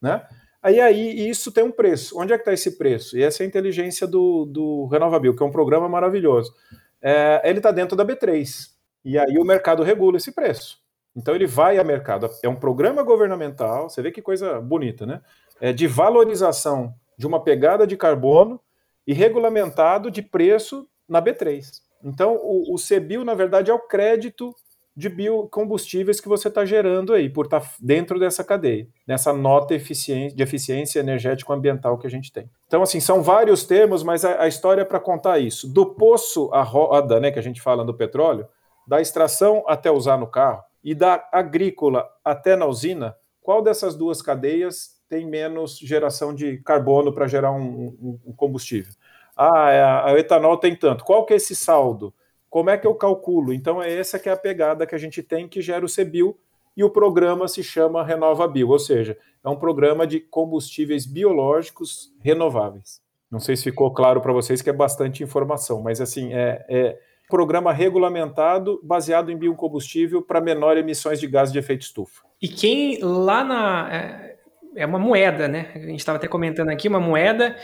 Né? 0.00 0.24
Aí, 0.62 0.80
aí 0.80 1.28
isso 1.28 1.50
tem 1.50 1.64
um 1.64 1.72
preço. 1.72 2.16
Onde 2.16 2.32
é 2.32 2.36
que 2.36 2.42
está 2.42 2.52
esse 2.52 2.78
preço? 2.78 3.18
E 3.18 3.24
essa 3.24 3.42
é 3.42 3.44
a 3.44 3.48
inteligência 3.48 4.06
do, 4.06 4.44
do 4.44 4.86
Renovabil, 4.86 5.34
que 5.34 5.42
é 5.42 5.46
um 5.46 5.50
programa 5.50 5.88
maravilhoso. 5.88 6.54
É, 7.02 7.42
ele 7.44 7.58
está 7.58 7.72
dentro 7.72 7.96
da 7.96 8.06
B3. 8.06 8.68
E 9.04 9.18
aí 9.18 9.36
o 9.36 9.44
mercado 9.44 9.82
regula 9.82 10.18
esse 10.18 10.30
preço. 10.30 10.78
Então 11.16 11.34
ele 11.34 11.48
vai 11.48 11.76
a 11.76 11.82
mercado. 11.82 12.30
É 12.40 12.48
um 12.48 12.54
programa 12.54 13.02
governamental, 13.02 13.90
você 13.90 14.00
vê 14.00 14.12
que 14.12 14.22
coisa 14.22 14.60
bonita, 14.60 15.04
né? 15.04 15.20
É 15.60 15.72
de 15.72 15.88
valorização 15.88 16.94
de 17.16 17.26
uma 17.26 17.42
pegada 17.42 17.84
de 17.84 17.96
carbono 17.96 18.60
e 19.08 19.14
regulamentado 19.14 20.10
de 20.10 20.20
preço 20.20 20.86
na 21.08 21.22
B3. 21.22 21.64
Então 22.04 22.36
o, 22.36 22.74
o 22.74 22.76
CBIL, 22.76 23.24
na 23.24 23.32
verdade, 23.32 23.70
é 23.70 23.74
o 23.74 23.78
crédito 23.78 24.54
de 24.94 25.08
biocombustíveis 25.08 26.20
que 26.20 26.28
você 26.28 26.48
está 26.48 26.64
gerando 26.66 27.14
aí, 27.14 27.30
por 27.30 27.46
estar 27.46 27.60
tá 27.60 27.70
dentro 27.80 28.18
dessa 28.18 28.44
cadeia, 28.44 28.86
nessa 29.06 29.32
nota 29.32 29.78
de 29.78 30.42
eficiência 30.42 31.00
energético-ambiental 31.00 31.96
que 31.96 32.06
a 32.06 32.10
gente 32.10 32.30
tem. 32.30 32.50
Então, 32.66 32.82
assim, 32.82 33.00
são 33.00 33.22
vários 33.22 33.64
termos, 33.64 34.02
mas 34.02 34.26
a, 34.26 34.42
a 34.42 34.48
história 34.48 34.82
é 34.82 34.84
para 34.84 35.00
contar 35.00 35.38
isso. 35.38 35.72
Do 35.72 35.86
poço 35.94 36.50
à 36.52 36.62
roda, 36.62 37.18
né, 37.18 37.30
que 37.30 37.38
a 37.38 37.42
gente 37.42 37.62
fala 37.62 37.84
do 37.84 37.94
petróleo, 37.94 38.46
da 38.86 39.00
extração 39.00 39.64
até 39.66 39.90
usar 39.90 40.18
no 40.18 40.26
carro, 40.26 40.62
e 40.84 40.94
da 40.94 41.26
agrícola 41.32 42.06
até 42.22 42.56
na 42.56 42.66
usina, 42.66 43.16
qual 43.40 43.62
dessas 43.62 43.94
duas 43.94 44.20
cadeias 44.20 44.97
tem 45.08 45.26
menos 45.26 45.78
geração 45.78 46.34
de 46.34 46.58
carbono 46.58 47.12
para 47.12 47.26
gerar 47.26 47.52
um, 47.52 47.96
um, 48.00 48.20
um, 48.26 48.32
combustível? 48.32 48.92
Ah, 49.36 49.70
é, 49.70 49.80
a, 49.80 50.06
a 50.06 50.18
etanol 50.18 50.56
tem 50.56 50.74
tanto. 50.76 51.04
Qual 51.04 51.24
que 51.24 51.32
é 51.32 51.36
esse 51.36 51.54
saldo? 51.56 52.12
Como 52.50 52.70
é 52.70 52.78
que 52.78 52.86
eu 52.86 52.94
calculo? 52.94 53.52
Então 53.52 53.82
é 53.82 53.92
essa 53.92 54.18
que 54.18 54.28
é 54.28 54.32
a 54.32 54.36
pegada 54.36 54.86
que 54.86 54.94
a 54.94 54.98
gente 54.98 55.22
tem 55.22 55.48
que 55.48 55.60
gera 55.60 55.84
o 55.84 55.88
CBIL 55.88 56.38
e 56.76 56.84
o 56.84 56.90
programa 56.90 57.48
se 57.48 57.62
chama 57.62 58.04
RenovaBio, 58.04 58.68
ou 58.68 58.78
seja, 58.78 59.18
é 59.44 59.48
um 59.48 59.56
programa 59.56 60.06
de 60.06 60.20
combustíveis 60.20 61.06
biológicos 61.06 62.12
renováveis. 62.20 63.00
Não 63.30 63.40
sei 63.40 63.56
se 63.56 63.64
ficou 63.64 63.92
claro 63.92 64.20
para 64.20 64.32
vocês 64.32 64.62
que 64.62 64.70
é 64.70 64.72
bastante 64.72 65.22
informação, 65.22 65.82
mas 65.82 66.00
assim, 66.00 66.32
é, 66.32 66.64
é 66.68 66.98
programa 67.28 67.72
regulamentado 67.72 68.80
baseado 68.82 69.30
em 69.30 69.36
biocombustível 69.36 70.22
para 70.22 70.40
menor 70.40 70.76
emissões 70.76 71.20
de 71.20 71.26
gás 71.26 71.52
de 71.52 71.58
efeito 71.58 71.82
estufa. 71.82 72.22
E 72.40 72.48
quem 72.48 72.98
lá 73.02 73.44
na. 73.44 73.88
É, 73.92 74.37
é 74.78 74.86
uma 74.86 74.98
moeda, 74.98 75.48
né? 75.48 75.70
A 75.74 75.78
gente 75.80 75.98
estava 75.98 76.16
até 76.16 76.28
comentando 76.28 76.68
aqui, 76.70 76.88
uma 76.88 77.00
moeda. 77.00 77.56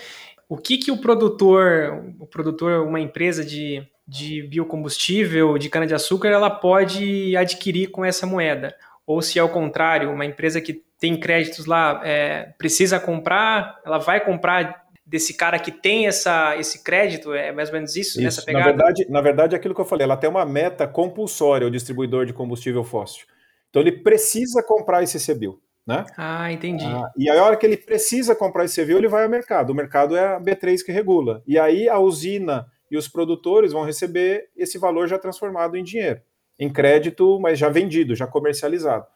O 0.49 0.57
que, 0.57 0.77
que 0.77 0.91
o 0.91 0.99
produtor, 0.99 2.05
o 2.19 2.27
produtor, 2.27 2.87
uma 2.87 3.01
empresa 3.01 3.45
de, 3.45 3.87
de 4.07 4.43
biocombustível, 4.43 5.57
de 5.57 5.71
cana-de-açúcar, 5.71 6.29
ela 6.29 6.51
pode 6.51 7.37
adquirir 7.37 7.91
com 7.91 8.05
essa 8.05 8.27
moeda? 8.27 8.75
Ou 9.07 9.23
se 9.23 9.39
ao 9.39 9.49
contrário, 9.49 10.11
uma 10.11 10.25
empresa 10.25 10.61
que 10.61 10.83
tem 10.99 11.19
créditos 11.19 11.67
lá 11.67 12.01
é, 12.05 12.53
precisa 12.59 12.99
comprar, 12.99 13.81
ela 13.85 13.99
vai 13.99 14.25
comprar 14.25 14.85
desse 15.07 15.35
cara 15.35 15.59
que 15.59 15.71
tem 15.71 16.07
essa, 16.07 16.57
esse 16.57 16.83
crédito? 16.83 17.33
É 17.33 17.53
mais 17.53 17.69
ou 17.69 17.75
menos 17.75 17.95
isso, 17.95 18.13
isso. 18.13 18.23
nessa 18.23 18.43
pegada? 18.43 18.65
Na 18.65 18.71
verdade, 18.71 19.07
na 19.11 19.21
verdade, 19.21 19.55
é 19.55 19.59
aquilo 19.59 19.75
que 19.75 19.81
eu 19.81 19.85
falei, 19.85 20.05
ela 20.05 20.17
tem 20.17 20.29
uma 20.29 20.45
meta 20.45 20.87
compulsória, 20.87 21.67
o 21.67 21.71
distribuidor 21.71 22.27
de 22.27 22.33
combustível 22.33 22.83
fóssil. 22.83 23.27
Então 23.71 23.83
ele 23.83 23.93
precisa 23.93 24.63
comprar 24.63 25.03
esse 25.03 25.19
CBIL. 25.19 25.61
Né? 25.87 26.05
Ah, 26.17 26.51
entendi. 26.51 26.87
Ah, 26.87 27.11
e 27.17 27.29
a 27.29 27.45
hora 27.45 27.57
que 27.57 27.67
ele 27.67 27.77
precisa 27.77 28.35
comprar 28.35 28.65
esse 28.65 28.83
CBIL, 28.83 28.99
ele 28.99 29.09
vai 29.09 29.25
ao 29.25 29.31
mercado. 29.31 29.71
O 29.71 29.75
mercado 29.75 30.17
é 30.17 30.35
a 30.35 30.41
B3 30.41 30.83
que 30.83 30.93
regula. 30.93 31.43
E 31.47 31.59
aí 31.59 31.89
a 31.89 31.99
usina 31.99 32.67
e 32.91 32.97
os 32.97 33.07
produtores 33.09 33.73
vão 33.73 33.85
receber 33.85 34.49
esse 34.57 34.79
valor 34.79 35.07
já 35.09 35.19
transformado 35.19 35.77
em 35.77 35.85
dinheiro, 35.85 36.21
em 36.59 36.73
crédito, 36.73 37.39
mas 37.41 37.59
já 37.59 37.69
vendido, 37.69 38.15
já 38.15 38.27
comercializado 38.27 39.07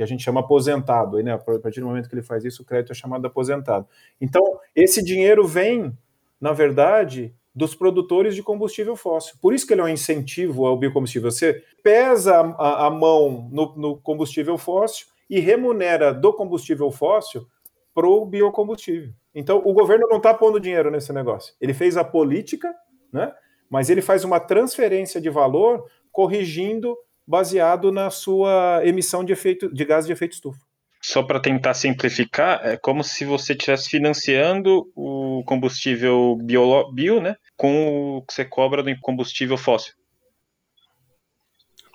que 0.00 0.02
a 0.02 0.06
gente 0.06 0.22
chama 0.22 0.40
aposentado. 0.40 1.22
né? 1.22 1.34
A 1.34 1.38
partir 1.38 1.80
do 1.80 1.86
momento 1.86 2.08
que 2.08 2.14
ele 2.14 2.22
faz 2.22 2.42
isso, 2.42 2.62
o 2.62 2.64
crédito 2.64 2.92
é 2.92 2.94
chamado 2.94 3.26
aposentado. 3.26 3.86
Então, 4.18 4.58
esse 4.74 5.04
dinheiro 5.04 5.46
vem, 5.46 5.96
na 6.40 6.52
verdade, 6.52 7.34
dos 7.54 7.74
produtores 7.74 8.34
de 8.34 8.42
combustível 8.42 8.96
fóssil. 8.96 9.34
Por 9.42 9.52
isso 9.52 9.66
que 9.66 9.74
ele 9.74 9.82
é 9.82 9.84
um 9.84 9.88
incentivo 9.88 10.64
ao 10.64 10.78
biocombustível. 10.78 11.30
Você 11.30 11.62
pesa 11.82 12.34
a, 12.34 12.86
a 12.86 12.90
mão 12.90 13.50
no, 13.52 13.76
no, 13.76 13.96
combustível 13.98 14.56
fóssil 14.56 15.06
e 15.30 15.38
remunera 15.38 16.12
do 16.12 16.32
combustível 16.32 16.90
fóssil 16.90 17.46
para 17.94 18.06
o 18.06 18.26
biocombustível. 18.26 19.12
Então, 19.32 19.62
o 19.64 19.72
governo 19.72 20.08
não 20.08 20.16
está 20.16 20.34
pondo 20.34 20.58
dinheiro 20.58 20.90
nesse 20.90 21.12
negócio. 21.12 21.54
Ele 21.60 21.72
fez 21.72 21.96
a 21.96 22.02
política, 22.02 22.74
né? 23.12 23.32
mas 23.70 23.88
ele 23.88 24.02
faz 24.02 24.24
uma 24.24 24.40
transferência 24.40 25.20
de 25.20 25.30
valor 25.30 25.84
corrigindo 26.10 26.96
baseado 27.24 27.92
na 27.92 28.10
sua 28.10 28.80
emissão 28.84 29.24
de, 29.24 29.32
efeito, 29.32 29.72
de 29.72 29.84
gás 29.84 30.04
de 30.04 30.12
efeito 30.12 30.32
estufa. 30.32 30.58
Só 31.02 31.22
para 31.22 31.40
tentar 31.40 31.72
simplificar, 31.74 32.60
é 32.62 32.76
como 32.76 33.02
se 33.02 33.24
você 33.24 33.52
estivesse 33.52 33.88
financiando 33.88 34.90
o 34.94 35.42
combustível 35.46 36.36
bio, 36.42 36.92
bio, 36.92 37.20
né, 37.20 37.36
com 37.56 38.18
o 38.18 38.22
que 38.22 38.34
você 38.34 38.44
cobra 38.44 38.82
do 38.82 39.00
combustível 39.00 39.56
fóssil. 39.56 39.94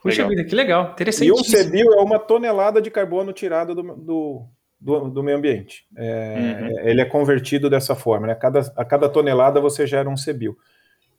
Puxa 0.06 0.22
legal. 0.22 0.30
vida, 0.30 0.44
que 0.48 0.56
legal, 0.56 0.92
interessante. 0.92 1.28
E 1.28 1.32
o 1.32 1.38
CBIO 1.38 1.94
é 1.94 2.02
uma 2.02 2.20
tonelada 2.20 2.80
de 2.80 2.92
carbono 2.92 3.34
tirada 3.34 3.74
do, 3.74 3.82
do, 3.82 4.46
do, 4.80 5.10
do 5.10 5.24
meio 5.24 5.40
ambiente. 5.40 5.88
É, 5.98 6.60
uhum. 6.62 6.80
Ele 6.88 7.02
é 7.02 7.06
convertido 7.06 7.72
dessa 7.72 7.96
forma, 7.96 8.28
né? 8.28 8.34
A 8.34 8.36
cada, 8.36 8.60
a 8.78 8.86
cada 8.86 9.10
tonelada 9.10 9.60
você 9.60 9.88
gera 9.88 10.08
um 10.08 10.14
CBIO. 10.14 10.56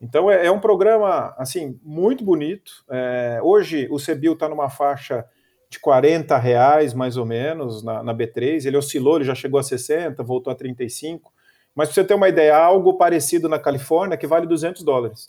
Então 0.01 0.31
é, 0.31 0.47
é, 0.47 0.51
um 0.53 0.61
programa 0.61 1.35
assim 1.37 1.81
muito 1.83 2.25
bonito. 2.25 2.71
É, 2.89 3.41
hoje 3.43 3.89
o 3.91 3.99
Cebil 3.99 4.35
está 4.35 4.49
numa 4.49 4.71
faixa 4.71 5.25
de 5.69 5.81
40 5.81 6.39
reais 6.39 6.95
mais 6.95 7.17
ou 7.17 7.27
menos 7.27 7.83
na, 7.83 8.05
na, 8.05 8.15
B3. 8.15 8.67
Ele 8.67 8.77
oscilou, 8.77 9.17
ele 9.17 9.25
já 9.25 9.35
chegou 9.35 9.59
a 9.59 9.65
60, 9.65 10.23
voltou 10.23 10.53
a 10.53 10.57
35. 10.57 11.33
Mas 11.75 11.89
para 11.89 11.95
você 11.95 12.05
ter 12.05 12.15
uma 12.15 12.29
ideia, 12.29 12.57
algo 12.57 12.95
parecido 12.95 13.49
na 13.49 13.59
Califórnia 13.59 14.17
que 14.17 14.29
vale 14.29 14.47
200 14.47 14.85
dólares. 14.85 15.29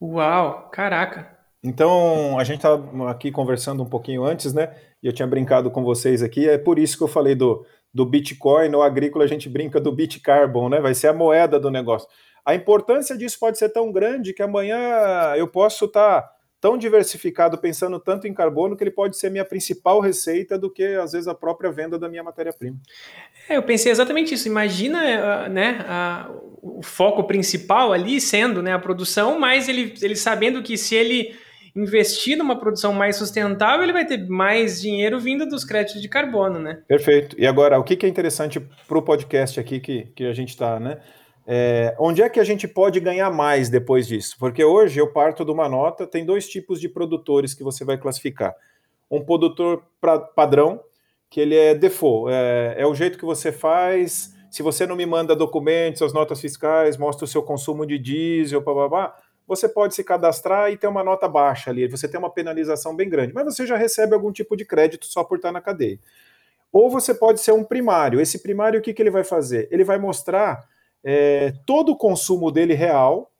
Uau, 0.00 0.70
caraca! 0.70 1.41
Então 1.64 2.38
a 2.38 2.44
gente 2.44 2.56
estava 2.56 3.10
aqui 3.10 3.30
conversando 3.30 3.82
um 3.82 3.88
pouquinho 3.88 4.24
antes, 4.24 4.52
né? 4.52 4.74
e 5.02 5.06
eu 5.06 5.12
tinha 5.12 5.26
brincado 5.26 5.70
com 5.70 5.82
vocês 5.82 6.22
aqui, 6.22 6.48
é 6.48 6.56
por 6.56 6.78
isso 6.78 6.96
que 6.96 7.02
eu 7.02 7.08
falei 7.08 7.34
do, 7.34 7.66
do 7.92 8.06
Bitcoin, 8.06 8.68
no 8.68 8.80
agrícola 8.80 9.24
a 9.24 9.28
gente 9.28 9.48
brinca 9.48 9.80
do 9.80 9.90
Bitcarbon, 9.90 10.68
né? 10.68 10.80
Vai 10.80 10.94
ser 10.94 11.08
a 11.08 11.12
moeda 11.12 11.58
do 11.58 11.70
negócio. 11.70 12.08
A 12.44 12.54
importância 12.54 13.16
disso 13.16 13.38
pode 13.38 13.58
ser 13.58 13.68
tão 13.70 13.90
grande 13.90 14.32
que 14.32 14.42
amanhã 14.42 15.34
eu 15.36 15.48
posso 15.48 15.86
estar 15.86 16.22
tá 16.22 16.32
tão 16.60 16.78
diversificado, 16.78 17.58
pensando 17.58 17.98
tanto 17.98 18.28
em 18.28 18.34
carbono, 18.34 18.76
que 18.76 18.84
ele 18.84 18.92
pode 18.92 19.16
ser 19.16 19.30
minha 19.30 19.44
principal 19.44 19.98
receita 19.98 20.56
do 20.56 20.70
que, 20.70 20.84
às 20.94 21.10
vezes, 21.10 21.26
a 21.26 21.34
própria 21.34 21.72
venda 21.72 21.98
da 21.98 22.08
minha 22.08 22.22
matéria-prima. 22.22 22.76
É, 23.48 23.56
eu 23.56 23.62
pensei 23.64 23.90
exatamente 23.90 24.34
isso. 24.34 24.46
Imagina 24.46 25.48
né, 25.48 25.84
a, 25.88 26.30
o 26.62 26.80
foco 26.84 27.24
principal 27.24 27.92
ali 27.92 28.20
sendo 28.20 28.62
né, 28.62 28.72
a 28.72 28.78
produção, 28.78 29.40
mas 29.40 29.68
ele, 29.68 29.92
ele 30.00 30.14
sabendo 30.14 30.62
que 30.62 30.76
se 30.76 30.94
ele 30.94 31.34
investir 31.74 32.36
numa 32.36 32.58
produção 32.58 32.92
mais 32.92 33.16
sustentável, 33.16 33.82
ele 33.82 33.92
vai 33.92 34.04
ter 34.04 34.28
mais 34.28 34.80
dinheiro 34.80 35.18
vindo 35.18 35.46
dos 35.46 35.64
créditos 35.64 36.02
de 36.02 36.08
carbono, 36.08 36.58
né? 36.58 36.82
Perfeito. 36.86 37.34
E 37.38 37.46
agora, 37.46 37.78
o 37.78 37.84
que 37.84 38.04
é 38.04 38.08
interessante 38.08 38.60
para 38.60 38.98
o 38.98 39.02
podcast 39.02 39.58
aqui 39.58 39.80
que, 39.80 40.04
que 40.14 40.24
a 40.24 40.32
gente 40.34 40.50
está, 40.50 40.78
né? 40.78 40.98
É, 41.46 41.96
onde 41.98 42.22
é 42.22 42.28
que 42.28 42.38
a 42.38 42.44
gente 42.44 42.68
pode 42.68 43.00
ganhar 43.00 43.30
mais 43.30 43.68
depois 43.68 44.06
disso? 44.06 44.36
Porque 44.38 44.62
hoje 44.62 45.00
eu 45.00 45.12
parto 45.12 45.44
de 45.44 45.50
uma 45.50 45.68
nota, 45.68 46.06
tem 46.06 46.24
dois 46.24 46.48
tipos 46.48 46.80
de 46.80 46.88
produtores 46.88 47.52
que 47.54 47.64
você 47.64 47.84
vai 47.84 47.98
classificar. 47.98 48.54
Um 49.10 49.24
produtor 49.24 49.82
pra, 50.00 50.18
padrão, 50.18 50.80
que 51.28 51.40
ele 51.40 51.56
é 51.56 51.74
default, 51.74 52.30
é, 52.32 52.74
é, 52.78 52.86
o 52.86 52.94
jeito 52.94 53.18
que 53.18 53.24
você 53.24 53.50
faz. 53.50 54.34
Se 54.50 54.62
você 54.62 54.86
não 54.86 54.94
me 54.94 55.06
manda 55.06 55.34
documentos, 55.34 56.02
as 56.02 56.12
notas 56.12 56.40
fiscais, 56.40 56.98
mostra 56.98 57.24
o 57.24 57.28
seu 57.28 57.42
consumo 57.42 57.86
de 57.86 57.98
diesel, 57.98 58.60
blá, 58.60 59.16
você 59.46 59.68
pode 59.68 59.94
se 59.94 60.04
cadastrar 60.04 60.70
e 60.70 60.76
ter 60.76 60.86
uma 60.86 61.04
nota 61.04 61.28
baixa 61.28 61.70
ali, 61.70 61.86
você 61.88 62.08
tem 62.08 62.18
uma 62.18 62.30
penalização 62.30 62.94
bem 62.94 63.08
grande, 63.08 63.34
mas 63.34 63.44
você 63.44 63.66
já 63.66 63.76
recebe 63.76 64.14
algum 64.14 64.32
tipo 64.32 64.56
de 64.56 64.64
crédito 64.64 65.06
só 65.06 65.24
por 65.24 65.36
estar 65.36 65.52
na 65.52 65.60
cadeia. 65.60 65.98
Ou 66.72 66.88
você 66.88 67.12
pode 67.12 67.40
ser 67.40 67.52
um 67.52 67.62
primário. 67.62 68.20
Esse 68.20 68.38
primário, 68.38 68.80
o 68.80 68.82
que, 68.82 68.94
que 68.94 69.02
ele 69.02 69.10
vai 69.10 69.24
fazer? 69.24 69.68
Ele 69.70 69.84
vai 69.84 69.98
mostrar 69.98 70.66
é, 71.04 71.52
todo 71.66 71.92
o 71.92 71.96
consumo 71.96 72.50
dele 72.50 72.72
real. 72.72 73.30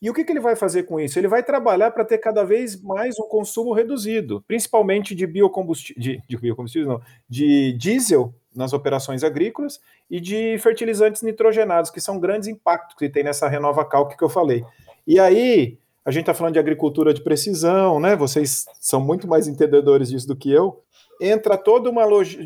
E 0.00 0.08
o 0.08 0.14
que, 0.14 0.24
que 0.24 0.32
ele 0.32 0.40
vai 0.40 0.56
fazer 0.56 0.84
com 0.84 0.98
isso? 0.98 1.18
Ele 1.18 1.28
vai 1.28 1.42
trabalhar 1.42 1.90
para 1.90 2.04
ter 2.04 2.18
cada 2.18 2.44
vez 2.44 2.80
mais 2.80 3.18
um 3.18 3.28
consumo 3.28 3.72
reduzido, 3.72 4.42
principalmente 4.46 5.14
de 5.14 5.26
biocombustível, 5.26 6.00
de, 6.00 6.22
de 6.26 6.36
biocombustíveis, 6.36 6.88
não, 6.88 7.02
de 7.28 7.72
diesel 7.72 8.32
nas 8.58 8.72
operações 8.72 9.24
agrícolas 9.24 9.80
e 10.10 10.20
de 10.20 10.58
fertilizantes 10.58 11.22
nitrogenados, 11.22 11.90
que 11.90 12.00
são 12.00 12.18
grandes 12.20 12.48
impactos 12.48 12.96
que 12.96 13.08
tem 13.08 13.24
nessa 13.24 13.48
renova 13.48 13.84
calque 13.84 14.16
que 14.16 14.24
eu 14.24 14.28
falei. 14.28 14.64
E 15.06 15.18
aí, 15.18 15.78
a 16.04 16.10
gente 16.10 16.22
está 16.22 16.34
falando 16.34 16.54
de 16.54 16.58
agricultura 16.58 17.14
de 17.14 17.22
precisão, 17.22 17.98
né? 17.98 18.14
Vocês 18.16 18.66
são 18.80 19.00
muito 19.00 19.26
mais 19.26 19.48
entendedores 19.48 20.10
disso 20.10 20.26
do 20.28 20.36
que 20.36 20.50
eu. 20.50 20.82
Entra 21.20 21.56
toda 21.56 21.88
uma, 21.88 22.04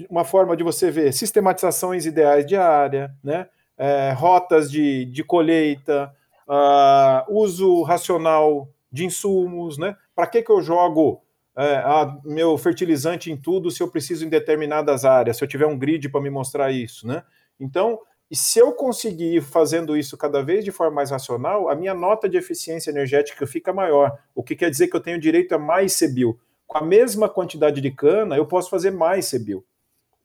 uma 0.08 0.24
forma 0.24 0.56
de 0.56 0.62
você 0.62 0.90
ver 0.90 1.12
sistematizações 1.12 2.06
ideais 2.06 2.46
de 2.46 2.56
área, 2.56 3.12
né? 3.22 3.48
é, 3.82 4.12
rotas 4.12 4.70
de, 4.70 5.04
de 5.06 5.24
colheita, 5.24 6.14
uh, 6.48 7.36
uso 7.36 7.82
racional 7.82 8.68
de 8.90 9.04
insumos, 9.04 9.78
né? 9.78 9.96
Para 10.14 10.28
que, 10.28 10.42
que 10.42 10.52
eu 10.52 10.62
jogo 10.62 11.20
é, 11.56 11.76
a, 11.76 12.18
meu 12.24 12.56
fertilizante 12.56 13.30
em 13.30 13.36
tudo 13.36 13.70
se 13.70 13.82
eu 13.82 13.88
preciso 13.88 14.24
em 14.24 14.28
determinadas 14.28 15.04
áreas, 15.04 15.36
se 15.36 15.44
eu 15.44 15.48
tiver 15.48 15.66
um 15.66 15.78
grid 15.78 16.08
para 16.08 16.20
me 16.20 16.30
mostrar 16.30 16.70
isso, 16.70 17.06
né? 17.06 17.22
Então, 17.60 17.98
se 18.32 18.58
eu 18.58 18.72
conseguir 18.72 19.36
ir 19.36 19.42
fazendo 19.42 19.96
isso 19.96 20.16
cada 20.16 20.42
vez 20.42 20.64
de 20.64 20.72
forma 20.72 20.96
mais 20.96 21.10
racional, 21.10 21.68
a 21.68 21.74
minha 21.74 21.92
nota 21.92 22.28
de 22.28 22.38
eficiência 22.38 22.90
energética 22.90 23.46
fica 23.46 23.72
maior, 23.72 24.18
o 24.34 24.42
que 24.42 24.56
quer 24.56 24.70
dizer 24.70 24.88
que 24.88 24.96
eu 24.96 25.00
tenho 25.00 25.20
direito 25.20 25.54
a 25.54 25.58
mais 25.58 25.98
CBIL. 25.98 26.38
Com 26.66 26.78
a 26.78 26.82
mesma 26.82 27.28
quantidade 27.28 27.82
de 27.82 27.90
cana, 27.90 28.34
eu 28.36 28.46
posso 28.46 28.70
fazer 28.70 28.90
mais 28.90 29.30
CBIL. 29.30 29.62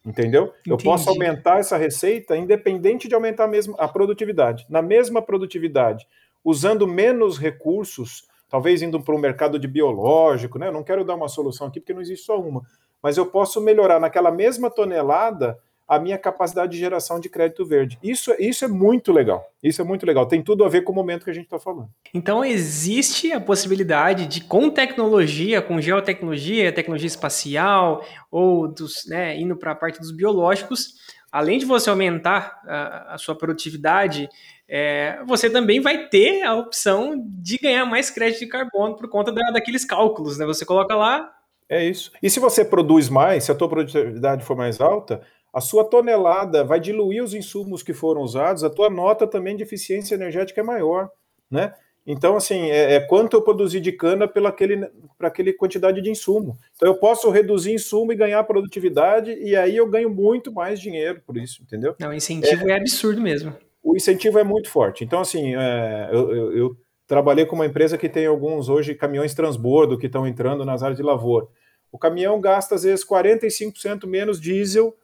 Entendeu? 0.05 0.43
Entendi. 0.45 0.69
Eu 0.69 0.77
posso 0.77 1.09
aumentar 1.09 1.59
essa 1.59 1.75
receita 1.75 2.37
independente 2.37 3.09
de 3.09 3.15
aumentar 3.15 3.45
mesmo 3.45 3.75
a 3.77 3.89
produtividade. 3.89 4.65
Na 4.69 4.81
mesma 4.81 5.21
produtividade, 5.21 6.07
usando 6.45 6.87
menos 6.87 7.37
recursos, 7.37 8.25
talvez 8.49 8.81
indo 8.81 9.01
para 9.01 9.15
um 9.15 9.19
mercado 9.19 9.59
de 9.59 9.67
biológico, 9.67 10.57
né? 10.57 10.67
Eu 10.67 10.73
não 10.73 10.83
quero 10.83 11.03
dar 11.03 11.15
uma 11.15 11.27
solução 11.27 11.67
aqui 11.67 11.79
porque 11.79 11.93
não 11.93 12.01
existe 12.01 12.25
só 12.25 12.39
uma, 12.39 12.61
mas 13.01 13.17
eu 13.17 13.25
posso 13.25 13.61
melhorar 13.61 13.99
naquela 13.99 14.31
mesma 14.31 14.69
tonelada 14.69 15.57
a 15.87 15.97
minha 15.97 16.17
capacidade 16.17 16.73
de 16.73 16.77
geração 16.77 17.17
de 17.17 17.29
crédito 17.29 17.65
verde. 17.65 17.97
Isso, 18.03 18.35
isso 18.37 18.65
é 18.65 18.67
muito 18.67 19.13
legal. 19.13 19.49
Isso 19.63 19.81
é 19.81 19.85
muito 19.85 20.05
legal. 20.05 20.25
Tem 20.25 20.43
tudo 20.43 20.65
a 20.65 20.69
ver 20.69 20.81
com 20.81 20.91
o 20.91 20.95
momento 20.95 21.23
que 21.23 21.29
a 21.29 21.33
gente 21.33 21.45
está 21.45 21.57
falando. 21.57 21.89
Então 22.13 22.43
existe 22.43 23.31
a 23.31 23.39
possibilidade 23.39 24.27
de, 24.27 24.41
com 24.41 24.69
tecnologia, 24.69 25.61
com 25.61 25.79
geotecnologia, 25.79 26.73
tecnologia 26.73 27.07
espacial, 27.07 28.03
ou 28.29 28.67
dos, 28.67 29.05
né, 29.07 29.39
indo 29.39 29.55
para 29.55 29.71
a 29.71 29.75
parte 29.75 29.99
dos 29.99 30.11
biológicos, 30.11 30.95
além 31.31 31.59
de 31.59 31.65
você 31.65 31.89
aumentar 31.89 32.61
a, 32.65 33.15
a 33.15 33.17
sua 33.17 33.35
produtividade, 33.35 34.29
é, 34.67 35.19
você 35.25 35.49
também 35.49 35.79
vai 35.79 36.07
ter 36.07 36.43
a 36.43 36.55
opção 36.55 37.23
de 37.25 37.57
ganhar 37.57 37.85
mais 37.85 38.09
crédito 38.09 38.39
de 38.39 38.47
carbono 38.47 38.95
por 38.95 39.09
conta 39.09 39.31
da, 39.31 39.51
daqueles 39.51 39.85
cálculos. 39.85 40.37
Né? 40.37 40.45
Você 40.45 40.65
coloca 40.65 40.95
lá. 40.95 41.31
É 41.69 41.83
isso. 41.83 42.11
E 42.21 42.29
se 42.29 42.39
você 42.39 42.63
produz 42.63 43.09
mais, 43.09 43.45
se 43.45 43.51
a 43.51 43.55
tua 43.55 43.69
produtividade 43.69 44.43
for 44.43 44.55
mais 44.55 44.79
alta, 44.79 45.21
a 45.53 45.61
sua 45.61 45.83
tonelada 45.83 46.63
vai 46.63 46.79
diluir 46.79 47.23
os 47.23 47.33
insumos 47.33 47.81
que 47.81 47.93
foram 47.93 48.21
usados, 48.21 48.63
a 48.63 48.69
tua 48.69 48.89
nota 48.89 49.25
também 49.25 49.55
de 49.55 49.63
eficiência 49.63 50.15
energética 50.15 50.61
é 50.61 50.63
maior, 50.63 51.09
né? 51.49 51.73
Então, 52.09 52.37
assim, 52.37 52.71
é, 52.71 52.95
é 52.95 52.99
quanto 53.01 53.35
eu 53.35 53.41
produzi 53.41 53.81
de 53.81 53.91
cana 53.91 54.29
pela 54.29 54.47
aquele, 54.47 54.89
para 55.17 55.27
aquele 55.27 55.51
quantidade 55.51 56.01
de 56.01 56.09
insumo. 56.09 56.57
Então, 56.77 56.87
eu 56.87 56.95
posso 56.95 57.29
reduzir 57.29 57.73
insumo 57.73 58.13
e 58.13 58.15
ganhar 58.15 58.41
produtividade, 58.45 59.33
e 59.33 59.57
aí 59.57 59.75
eu 59.75 59.85
ganho 59.89 60.09
muito 60.09 60.49
mais 60.49 60.79
dinheiro 60.79 61.21
por 61.27 61.35
isso, 61.35 61.61
entendeu? 61.61 61.95
Não, 61.99 62.09
o 62.09 62.13
incentivo 62.13 62.69
é, 62.69 62.71
é 62.71 62.77
absurdo 62.77 63.19
mesmo. 63.19 63.53
O 63.83 63.93
incentivo 63.93 64.39
é 64.39 64.43
muito 64.43 64.69
forte. 64.69 65.03
Então, 65.03 65.19
assim, 65.19 65.53
é, 65.53 66.09
eu, 66.13 66.33
eu, 66.33 66.57
eu 66.57 66.77
trabalhei 67.05 67.45
com 67.45 67.55
uma 67.55 67.65
empresa 67.65 67.97
que 67.97 68.07
tem 68.07 68.25
alguns 68.25 68.69
hoje 68.69 68.95
caminhões 68.95 69.33
transbordo 69.33 69.97
que 69.97 70.05
estão 70.05 70.25
entrando 70.25 70.63
nas 70.63 70.83
áreas 70.83 70.97
de 70.97 71.03
lavoura. 71.03 71.47
O 71.91 71.97
caminhão 71.97 72.39
gasta, 72.39 72.75
às 72.75 72.83
vezes, 72.83 73.05
45% 73.05 74.07
menos 74.07 74.39
diesel 74.39 74.95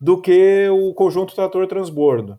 do 0.00 0.20
que 0.20 0.68
o 0.70 0.92
conjunto 0.92 1.36
trator 1.36 1.68
transbordo. 1.68 2.36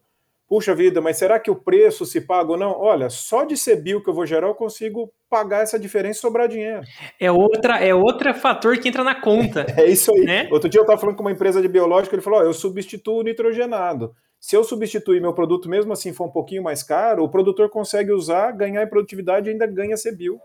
Puxa 0.48 0.76
vida, 0.76 1.02
mas 1.02 1.18
será 1.18 1.40
que 1.40 1.50
o 1.50 1.56
preço 1.56 2.06
se 2.06 2.22
paga 2.22 2.52
ou 2.52 2.58
não? 2.58 2.72
Olha, 2.72 3.10
só 3.10 3.44
de 3.46 3.58
ser 3.58 3.78
bio 3.78 4.04
que 4.04 4.10
eu 4.10 4.14
vou 4.14 4.26
gerar, 4.26 4.48
eu 4.48 4.56
consigo 4.56 5.12
pagar 5.30 5.64
essa 5.64 5.80
diferença 5.80 6.20
e 6.20 6.22
sobrar 6.22 6.48
dinheiro. 6.48 6.82
É 7.20 7.32
outra, 7.32 7.78
é 7.84 7.96
outro 7.96 8.34
fator 8.34 8.78
que 8.78 8.90
entra 8.90 9.04
na 9.04 9.20
conta. 9.20 9.66
é 9.78 9.86
isso 9.86 10.14
aí. 10.14 10.26
Né? 10.26 10.48
Outro 10.52 10.70
dia 10.70 10.80
eu 10.80 10.84
estava 10.84 11.00
falando 11.00 11.16
com 11.16 11.24
uma 11.24 11.32
empresa 11.32 11.62
de 11.62 11.68
biológico, 11.68 12.14
ele 12.14 12.22
falou: 12.22 12.44
eu 12.44 12.54
substituo 12.54 13.20
o 13.20 13.24
nitrogenado. 13.24 14.14
Se 14.40 14.58
eu 14.58 14.64
substituir 14.64 15.22
meu 15.22 15.34
produto, 15.34 15.70
mesmo 15.70 15.94
assim 15.94 16.12
for 16.12 16.26
um 16.26 16.32
pouquinho 16.32 16.62
mais 16.62 16.84
caro, 16.84 17.24
o 17.24 17.30
produtor 17.30 17.70
consegue 17.70 18.12
usar, 18.12 18.52
ganhar 18.52 18.84
em 18.84 18.90
produtividade 18.90 19.50
e 19.50 19.54
ainda 19.54 19.66
ganha 19.66 19.96
ser 19.96 20.18
bio. 20.18 20.38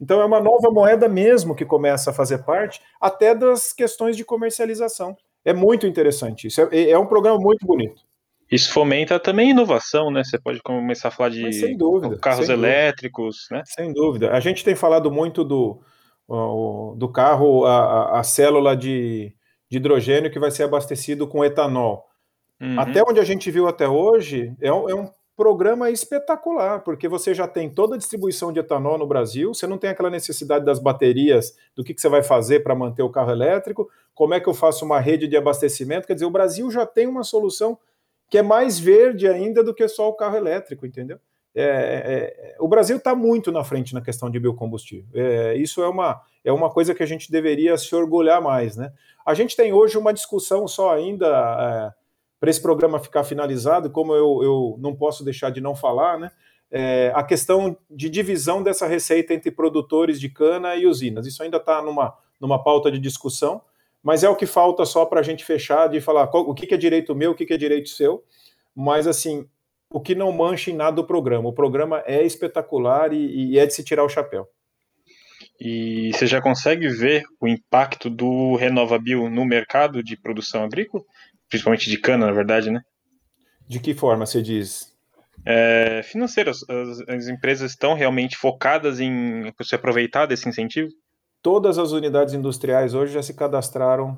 Então 0.00 0.20
é 0.20 0.24
uma 0.24 0.40
nova 0.40 0.70
moeda 0.70 1.08
mesmo 1.08 1.54
que 1.54 1.64
começa 1.64 2.10
a 2.10 2.14
fazer 2.14 2.44
parte, 2.44 2.80
até 3.00 3.34
das 3.34 3.72
questões 3.72 4.16
de 4.16 4.24
comercialização. 4.24 5.16
É 5.44 5.52
muito 5.52 5.86
interessante 5.86 6.46
isso. 6.46 6.60
É, 6.60 6.90
é 6.90 6.98
um 6.98 7.06
programa 7.06 7.38
muito 7.38 7.66
bonito. 7.66 8.02
Isso 8.54 8.72
fomenta 8.72 9.18
também 9.18 9.50
inovação, 9.50 10.12
né? 10.12 10.22
Você 10.22 10.38
pode 10.38 10.62
começar 10.62 11.08
a 11.08 11.10
falar 11.10 11.30
de 11.30 11.76
dúvida, 11.76 12.16
carros 12.18 12.48
elétricos, 12.48 13.48
dúvida. 13.50 13.56
né? 13.56 13.62
Sem 13.66 13.92
dúvida. 13.92 14.30
A 14.30 14.38
gente 14.38 14.62
tem 14.62 14.76
falado 14.76 15.10
muito 15.10 15.42
do, 15.42 15.80
do 16.96 17.08
carro, 17.08 17.64
a, 17.64 18.20
a 18.20 18.22
célula 18.22 18.76
de, 18.76 19.34
de, 19.68 19.78
hidrogênio 19.78 20.30
que 20.30 20.38
vai 20.38 20.52
ser 20.52 20.62
abastecido 20.62 21.26
com 21.26 21.44
etanol. 21.44 22.04
Uhum. 22.60 22.78
Até 22.78 23.02
onde 23.02 23.18
a 23.18 23.24
gente 23.24 23.50
viu 23.50 23.66
até 23.66 23.88
hoje, 23.88 24.54
é 24.60 24.72
um, 24.72 24.88
é 24.88 24.94
um 24.94 25.10
programa 25.36 25.90
espetacular, 25.90 26.84
porque 26.84 27.08
você 27.08 27.34
já 27.34 27.48
tem 27.48 27.68
toda 27.68 27.96
a 27.96 27.98
distribuição 27.98 28.52
de 28.52 28.60
etanol 28.60 28.96
no 28.96 29.06
Brasil, 29.06 29.52
você 29.52 29.66
não 29.66 29.78
tem 29.78 29.90
aquela 29.90 30.10
necessidade 30.10 30.64
das 30.64 30.78
baterias, 30.78 31.56
do 31.74 31.82
que, 31.82 31.92
que 31.92 32.00
você 32.00 32.08
vai 32.08 32.22
fazer 32.22 32.60
para 32.60 32.72
manter 32.72 33.02
o 33.02 33.10
carro 33.10 33.32
elétrico, 33.32 33.90
como 34.14 34.32
é 34.32 34.38
que 34.38 34.48
eu 34.48 34.54
faço 34.54 34.84
uma 34.84 35.00
rede 35.00 35.26
de 35.26 35.36
abastecimento, 35.36 36.06
quer 36.06 36.14
dizer, 36.14 36.26
o 36.26 36.30
Brasil 36.30 36.70
já 36.70 36.86
tem 36.86 37.08
uma 37.08 37.24
solução 37.24 37.76
que 38.34 38.38
é 38.38 38.42
mais 38.42 38.80
verde 38.80 39.28
ainda 39.28 39.62
do 39.62 39.72
que 39.72 39.86
só 39.86 40.08
o 40.08 40.12
carro 40.12 40.36
elétrico, 40.36 40.84
entendeu? 40.84 41.20
É, 41.54 41.62
é, 41.62 42.50
é 42.50 42.56
o 42.58 42.66
Brasil 42.66 42.96
está 42.96 43.14
muito 43.14 43.52
na 43.52 43.62
frente 43.62 43.94
na 43.94 44.00
questão 44.00 44.28
de 44.28 44.40
biocombustível. 44.40 45.06
É, 45.14 45.54
isso 45.54 45.80
é 45.84 45.88
uma, 45.88 46.20
é 46.42 46.52
uma 46.52 46.68
coisa 46.68 46.92
que 46.96 47.02
a 47.04 47.06
gente 47.06 47.30
deveria 47.30 47.78
se 47.78 47.94
orgulhar 47.94 48.42
mais, 48.42 48.76
né? 48.76 48.92
A 49.24 49.34
gente 49.34 49.54
tem 49.54 49.72
hoje 49.72 49.96
uma 49.96 50.12
discussão 50.12 50.66
só 50.66 50.92
ainda 50.92 51.28
é, 51.28 51.94
para 52.40 52.50
esse 52.50 52.60
programa 52.60 52.98
ficar 52.98 53.22
finalizado, 53.22 53.88
como 53.88 54.12
eu, 54.12 54.42
eu 54.42 54.76
não 54.80 54.96
posso 54.96 55.24
deixar 55.24 55.50
de 55.50 55.60
não 55.60 55.76
falar, 55.76 56.18
né? 56.18 56.32
É, 56.72 57.12
a 57.14 57.22
questão 57.22 57.76
de 57.88 58.10
divisão 58.10 58.64
dessa 58.64 58.88
receita 58.88 59.32
entre 59.32 59.52
produtores 59.52 60.18
de 60.18 60.28
cana 60.28 60.74
e 60.74 60.88
usinas. 60.88 61.24
Isso 61.24 61.40
ainda 61.40 61.58
está 61.58 61.80
numa, 61.80 62.12
numa 62.40 62.60
pauta 62.60 62.90
de 62.90 62.98
discussão, 62.98 63.62
mas 64.04 64.22
é 64.22 64.28
o 64.28 64.36
que 64.36 64.44
falta 64.44 64.84
só 64.84 65.06
para 65.06 65.20
a 65.20 65.22
gente 65.22 65.46
fechar 65.46 65.88
de 65.88 65.98
falar 65.98 66.26
qual, 66.26 66.44
o 66.46 66.52
que, 66.52 66.66
que 66.66 66.74
é 66.74 66.76
direito 66.76 67.14
meu, 67.14 67.30
o 67.30 67.34
que, 67.34 67.46
que 67.46 67.54
é 67.54 67.56
direito 67.56 67.88
seu. 67.88 68.22
Mas, 68.76 69.06
assim, 69.06 69.48
o 69.88 69.98
que 69.98 70.14
não 70.14 70.30
mancha 70.30 70.70
em 70.70 70.74
nada 70.74 71.00
o 71.00 71.06
programa. 71.06 71.48
O 71.48 71.54
programa 71.54 72.02
é 72.04 72.22
espetacular 72.22 73.14
e, 73.14 73.52
e 73.52 73.58
é 73.58 73.64
de 73.64 73.72
se 73.72 73.82
tirar 73.82 74.04
o 74.04 74.08
chapéu. 74.08 74.46
E 75.58 76.10
você 76.12 76.26
já 76.26 76.42
consegue 76.42 76.86
ver 76.88 77.22
o 77.40 77.48
impacto 77.48 78.10
do 78.10 78.56
RenovaBio 78.56 79.30
no 79.30 79.46
mercado 79.46 80.02
de 80.02 80.16
produção 80.18 80.64
agrícola? 80.64 81.02
Principalmente 81.48 81.88
de 81.88 81.96
cana, 81.96 82.26
na 82.26 82.32
verdade, 82.32 82.70
né? 82.70 82.82
De 83.66 83.80
que 83.80 83.94
forma 83.94 84.26
você 84.26 84.42
diz? 84.42 84.94
É, 85.46 86.02
financeiras. 86.02 86.62
As, 86.68 87.08
as, 87.08 87.28
empresas 87.28 87.70
estão 87.70 87.94
realmente 87.94 88.36
focadas 88.36 89.00
em 89.00 89.50
se 89.62 89.74
aproveitar 89.74 90.26
desse 90.26 90.46
incentivo? 90.46 90.90
Todas 91.44 91.76
as 91.76 91.92
unidades 91.92 92.32
industriais 92.32 92.94
hoje 92.94 93.12
já 93.12 93.22
se 93.22 93.34
cadastraram, 93.34 94.16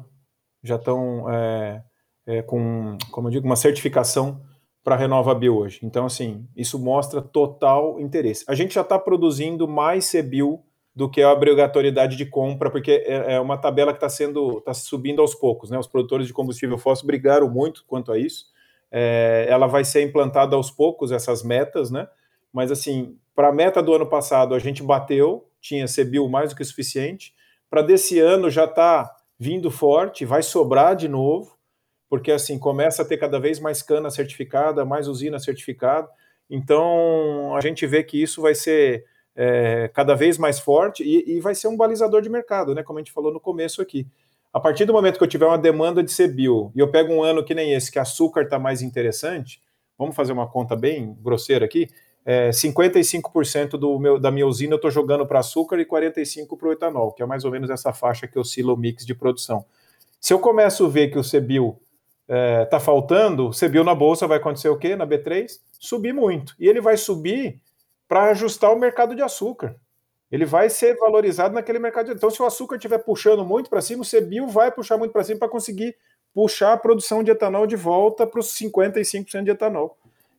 já 0.62 0.76
estão 0.76 1.28
é, 1.28 1.82
é, 2.24 2.42
com, 2.42 2.96
como 3.10 3.26
eu 3.26 3.32
digo, 3.32 3.46
uma 3.46 3.56
certificação 3.56 4.40
para 4.84 4.94
a 4.94 4.98
RenovaBio 4.98 5.56
hoje. 5.56 5.80
Então, 5.82 6.06
assim, 6.06 6.46
isso 6.54 6.78
mostra 6.78 7.20
total 7.20 7.98
interesse. 7.98 8.44
A 8.46 8.54
gente 8.54 8.76
já 8.76 8.82
está 8.82 8.96
produzindo 8.96 9.66
mais 9.66 10.08
CBIO 10.08 10.60
do 10.94 11.10
que 11.10 11.20
a 11.20 11.32
obrigatoriedade 11.32 12.16
de 12.16 12.26
compra, 12.26 12.70
porque 12.70 13.02
é, 13.04 13.34
é 13.34 13.40
uma 13.40 13.58
tabela 13.58 13.90
que 13.92 13.96
está 13.96 14.08
sendo 14.08 14.58
está 14.58 14.72
subindo 14.72 15.20
aos 15.20 15.34
poucos, 15.34 15.68
né? 15.68 15.76
Os 15.76 15.88
produtores 15.88 16.28
de 16.28 16.32
combustível 16.32 16.78
fóssil 16.78 17.08
brigaram 17.08 17.50
muito 17.50 17.84
quanto 17.88 18.12
a 18.12 18.18
isso. 18.20 18.44
É, 18.88 19.46
ela 19.48 19.66
vai 19.66 19.84
ser 19.84 20.00
implantada 20.04 20.54
aos 20.54 20.70
poucos 20.70 21.10
essas 21.10 21.42
metas, 21.42 21.90
né? 21.90 22.06
Mas 22.52 22.70
assim, 22.70 23.18
para 23.34 23.48
a 23.48 23.52
meta 23.52 23.82
do 23.82 23.92
ano 23.92 24.06
passado 24.06 24.54
a 24.54 24.60
gente 24.60 24.80
bateu, 24.80 25.44
tinha 25.66 25.86
CBIO 25.86 26.28
mais 26.28 26.50
do 26.50 26.56
que 26.56 26.64
suficiente. 26.64 27.34
Para 27.68 27.82
desse 27.82 28.18
ano 28.18 28.50
já 28.50 28.64
está 28.64 29.10
vindo 29.38 29.70
forte, 29.70 30.24
vai 30.24 30.42
sobrar 30.42 30.96
de 30.96 31.08
novo, 31.08 31.56
porque 32.08 32.30
assim 32.30 32.58
começa 32.58 33.02
a 33.02 33.04
ter 33.04 33.16
cada 33.16 33.38
vez 33.38 33.58
mais 33.58 33.82
cana 33.82 34.10
certificada, 34.10 34.84
mais 34.84 35.08
usina 35.08 35.38
certificada. 35.38 36.08
Então 36.48 37.54
a 37.56 37.60
gente 37.60 37.86
vê 37.86 38.02
que 38.04 38.20
isso 38.22 38.40
vai 38.40 38.54
ser 38.54 39.04
é, 39.34 39.90
cada 39.92 40.14
vez 40.14 40.38
mais 40.38 40.58
forte 40.58 41.02
e, 41.02 41.36
e, 41.36 41.40
vai 41.40 41.54
ser 41.54 41.68
um 41.68 41.76
balizador 41.76 42.22
de 42.22 42.30
mercado, 42.30 42.74
né? 42.74 42.82
Como 42.82 42.98
a 42.98 43.02
gente 43.02 43.12
falou 43.12 43.32
no 43.32 43.40
começo 43.40 43.82
aqui. 43.82 44.06
A 44.52 44.58
partir 44.58 44.86
do 44.86 44.92
momento 44.92 45.18
que 45.18 45.24
eu 45.24 45.28
tiver 45.28 45.44
uma 45.44 45.58
demanda 45.58 46.02
de 46.02 46.14
CBIO 46.14 46.72
e 46.74 46.78
eu 46.78 46.90
pego 46.90 47.12
um 47.12 47.22
ano 47.22 47.44
que 47.44 47.54
nem 47.54 47.74
esse, 47.74 47.92
que 47.92 47.98
açúcar 47.98 48.42
está 48.42 48.58
mais 48.58 48.80
interessante, 48.80 49.60
vamos 49.98 50.16
fazer 50.16 50.32
uma 50.32 50.48
conta 50.48 50.74
bem 50.74 51.14
grosseira 51.20 51.66
aqui, 51.66 51.88
é, 52.26 52.50
55% 52.50 53.78
do 53.78 54.00
meu, 54.00 54.18
da 54.18 54.32
minha 54.32 54.46
usina 54.46 54.72
eu 54.72 54.76
estou 54.76 54.90
jogando 54.90 55.24
para 55.24 55.38
açúcar 55.38 55.78
e 55.78 55.86
45% 55.86 56.58
para 56.58 56.68
o 56.68 56.72
etanol, 56.72 57.12
que 57.12 57.22
é 57.22 57.26
mais 57.26 57.44
ou 57.44 57.52
menos 57.52 57.70
essa 57.70 57.92
faixa 57.92 58.26
que 58.26 58.36
oscila 58.36 58.74
o 58.74 58.76
mix 58.76 59.06
de 59.06 59.14
produção. 59.14 59.64
Se 60.20 60.34
eu 60.34 60.40
começo 60.40 60.84
a 60.84 60.88
ver 60.88 61.08
que 61.08 61.18
o 61.18 61.22
CBIO 61.22 61.78
está 62.22 62.34
é, 62.34 62.64
tá 62.64 62.80
faltando, 62.80 63.46
o 63.46 63.50
CBIO 63.50 63.84
na 63.84 63.94
bolsa 63.94 64.26
vai 64.26 64.38
acontecer 64.38 64.68
o 64.68 64.76
quê? 64.76 64.96
Na 64.96 65.06
B3? 65.06 65.60
Subir 65.78 66.12
muito. 66.12 66.56
E 66.58 66.68
ele 66.68 66.80
vai 66.80 66.96
subir 66.96 67.60
para 68.08 68.24
ajustar 68.30 68.72
o 68.72 68.78
mercado 68.78 69.14
de 69.14 69.22
açúcar. 69.22 69.76
Ele 70.28 70.44
vai 70.44 70.68
ser 70.68 70.96
valorizado 70.96 71.54
naquele 71.54 71.78
mercado. 71.78 72.10
Então, 72.10 72.28
se 72.28 72.42
o 72.42 72.44
açúcar 72.44 72.74
estiver 72.74 72.98
puxando 72.98 73.44
muito 73.44 73.70
para 73.70 73.80
cima, 73.80 74.02
o 74.02 74.06
CBIO 74.06 74.48
vai 74.48 74.72
puxar 74.72 74.98
muito 74.98 75.12
para 75.12 75.22
cima 75.22 75.38
para 75.38 75.48
conseguir 75.48 75.96
puxar 76.34 76.72
a 76.72 76.76
produção 76.76 77.22
de 77.22 77.30
etanol 77.30 77.68
de 77.68 77.76
volta 77.76 78.26
para 78.26 78.40
os 78.40 78.48
55% 78.48 79.44
de 79.44 79.50
etanol. 79.50 79.96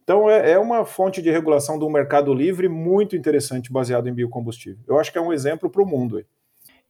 Então, 0.08 0.30
é, 0.30 0.52
é, 0.52 0.58
uma 0.58 0.86
fonte 0.86 1.22
de 1.22 1.30
regulação 1.30 1.78
do 1.78 1.90
mercado 1.90 2.34
livre 2.34 2.70
muito 2.70 3.14
interessante, 3.14 3.74
baseado 3.74 4.08
em 4.08 4.14
biocombustível. 4.14 4.80
Eu 4.88 4.98
acho 4.98 5.12
que 5.12 5.18
é 5.18 5.22
um 5.22 5.34
exemplo 5.34 5.70
para 5.70 5.82
o 5.82 5.86
mundo. 5.86 6.16
Aí. 6.16 6.26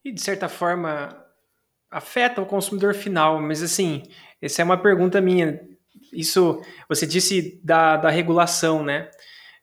E, 0.04 0.12
de 0.12 0.20
certa 0.20 0.48
forma, 0.48 1.08
afeta 1.90 2.40
o 2.40 2.46
consumidor 2.46 2.94
final, 2.94 3.40
mas, 3.40 3.60
assim, 3.60 4.04
essa 4.40 4.62
é 4.62 4.64
uma 4.64 4.80
pergunta 4.80 5.20
minha. 5.20 5.60
Isso, 6.12 6.62
você 6.88 7.08
disse 7.08 7.60
da, 7.64 7.96
da 7.96 8.08
regulação, 8.08 8.84
né? 8.84 9.10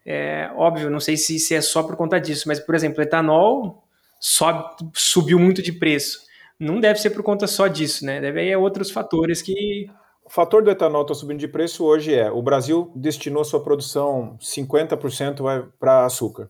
É, 0.05 0.51
óbvio, 0.57 0.89
não 0.89 0.99
sei 0.99 1.15
se, 1.15 1.39
se 1.39 1.55
é 1.55 1.61
só 1.61 1.81
por 1.81 1.95
conta 1.95 2.19
disso, 2.19 2.49
mas, 2.49 2.59
por 2.59 2.75
exemplo, 2.75 3.01
etanol 3.01 3.87
sobe, 4.19 4.65
subiu 4.93 5.39
muito 5.39 5.61
de 5.61 5.71
preço. 5.71 6.19
Não 6.59 6.81
deve 6.81 6.99
ser 6.99 7.11
por 7.11 7.23
conta 7.23 7.47
só 7.47 7.67
disso, 7.67 8.05
né? 8.05 8.19
Deve 8.19 8.41
haver 8.41 8.57
outros 8.57 8.91
fatores 8.91 9.41
que. 9.41 9.89
O 10.25 10.29
fator 10.31 10.63
do 10.63 10.71
etanol 10.71 11.03
estar 11.03 11.13
tá 11.13 11.19
subindo 11.19 11.39
de 11.39 11.47
preço 11.47 11.85
hoje 11.85 12.11
é: 12.15 12.31
o 12.31 12.41
Brasil 12.41 12.91
destinou 12.95 13.45
sua 13.45 13.59
produção 13.59 14.35
50% 14.41 15.69
para 15.79 16.03
açúcar. 16.03 16.49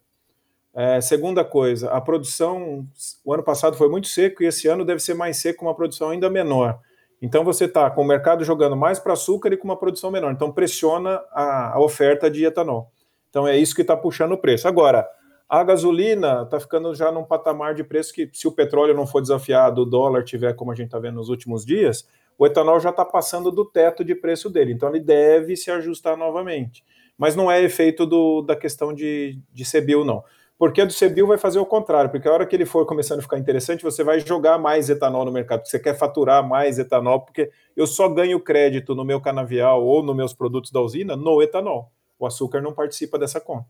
É, 0.73 1.01
segunda 1.01 1.43
coisa, 1.43 1.91
a 1.91 1.99
produção, 1.99 2.87
o 3.23 3.33
ano 3.33 3.43
passado 3.43 3.75
foi 3.75 3.89
muito 3.89 4.07
seco 4.07 4.41
e 4.41 4.45
esse 4.45 4.67
ano 4.67 4.85
deve 4.85 5.01
ser 5.01 5.13
mais 5.13 5.37
seco, 5.37 5.65
uma 5.65 5.75
produção 5.75 6.09
ainda 6.09 6.29
menor. 6.29 6.79
Então 7.21 7.43
você 7.43 7.65
está 7.65 7.89
com 7.89 8.01
o 8.01 8.07
mercado 8.07 8.45
jogando 8.45 8.77
mais 8.77 8.97
para 8.97 9.13
açúcar 9.13 9.51
e 9.51 9.57
com 9.57 9.65
uma 9.65 9.77
produção 9.77 10.09
menor. 10.09 10.31
Então 10.31 10.51
pressiona 10.51 11.21
a, 11.31 11.73
a 11.73 11.79
oferta 11.79 12.29
de 12.29 12.45
etanol. 12.45 12.91
Então 13.29 13.45
é 13.45 13.57
isso 13.57 13.75
que 13.75 13.81
está 13.81 13.95
puxando 13.95 14.33
o 14.33 14.37
preço. 14.37 14.67
Agora, 14.67 15.05
a 15.49 15.63
gasolina 15.63 16.43
está 16.43 16.59
ficando 16.59 16.93
já 16.95 17.11
num 17.11 17.23
patamar 17.23 17.73
de 17.73 17.83
preço 17.83 18.13
que, 18.13 18.29
se 18.33 18.47
o 18.47 18.51
petróleo 18.51 18.93
não 18.93 19.05
for 19.05 19.21
desafiado, 19.21 19.81
o 19.81 19.85
dólar 19.85 20.23
tiver 20.23 20.53
como 20.53 20.71
a 20.71 20.75
gente 20.75 20.87
está 20.87 20.99
vendo 20.99 21.15
nos 21.15 21.29
últimos 21.29 21.65
dias, 21.65 22.07
o 22.37 22.45
etanol 22.45 22.79
já 22.79 22.89
está 22.89 23.05
passando 23.05 23.51
do 23.51 23.65
teto 23.65 24.03
de 24.03 24.15
preço 24.15 24.49
dele. 24.49 24.73
Então 24.73 24.89
ele 24.89 24.99
deve 24.99 25.55
se 25.55 25.71
ajustar 25.71 26.17
novamente. 26.17 26.83
Mas 27.17 27.35
não 27.35 27.49
é 27.49 27.61
efeito 27.63 28.05
do, 28.05 28.41
da 28.41 28.55
questão 28.55 28.93
de, 28.93 29.39
de 29.53 29.63
CBIO, 29.63 30.03
não. 30.03 30.23
Porque 30.57 30.81
a 30.81 30.85
do 30.85 30.93
CBIO 30.93 31.27
vai 31.27 31.37
fazer 31.37 31.59
o 31.59 31.65
contrário, 31.65 32.09
porque 32.09 32.27
a 32.27 32.31
hora 32.31 32.45
que 32.45 32.55
ele 32.55 32.65
for 32.65 32.85
começando 32.85 33.19
a 33.19 33.21
ficar 33.21 33.37
interessante, 33.37 33.83
você 33.83 34.05
vai 34.05 34.21
jogar 34.21 34.57
mais 34.57 34.89
etanol 34.89 35.25
no 35.25 35.31
mercado, 35.31 35.59
porque 35.59 35.69
você 35.69 35.79
quer 35.79 35.97
faturar 35.97 36.47
mais 36.47 36.79
etanol, 36.79 37.21
porque 37.21 37.51
eu 37.75 37.85
só 37.85 38.07
ganho 38.07 38.39
crédito 38.39 38.95
no 38.95 39.03
meu 39.03 39.19
canavial 39.19 39.83
ou 39.83 40.01
nos 40.01 40.15
meus 40.15 40.33
produtos 40.33 40.71
da 40.71 40.79
usina 40.79 41.15
no 41.15 41.41
etanol. 41.41 41.91
O 42.17 42.25
açúcar 42.25 42.61
não 42.61 42.73
participa 42.73 43.19
dessa 43.19 43.41
conta. 43.41 43.67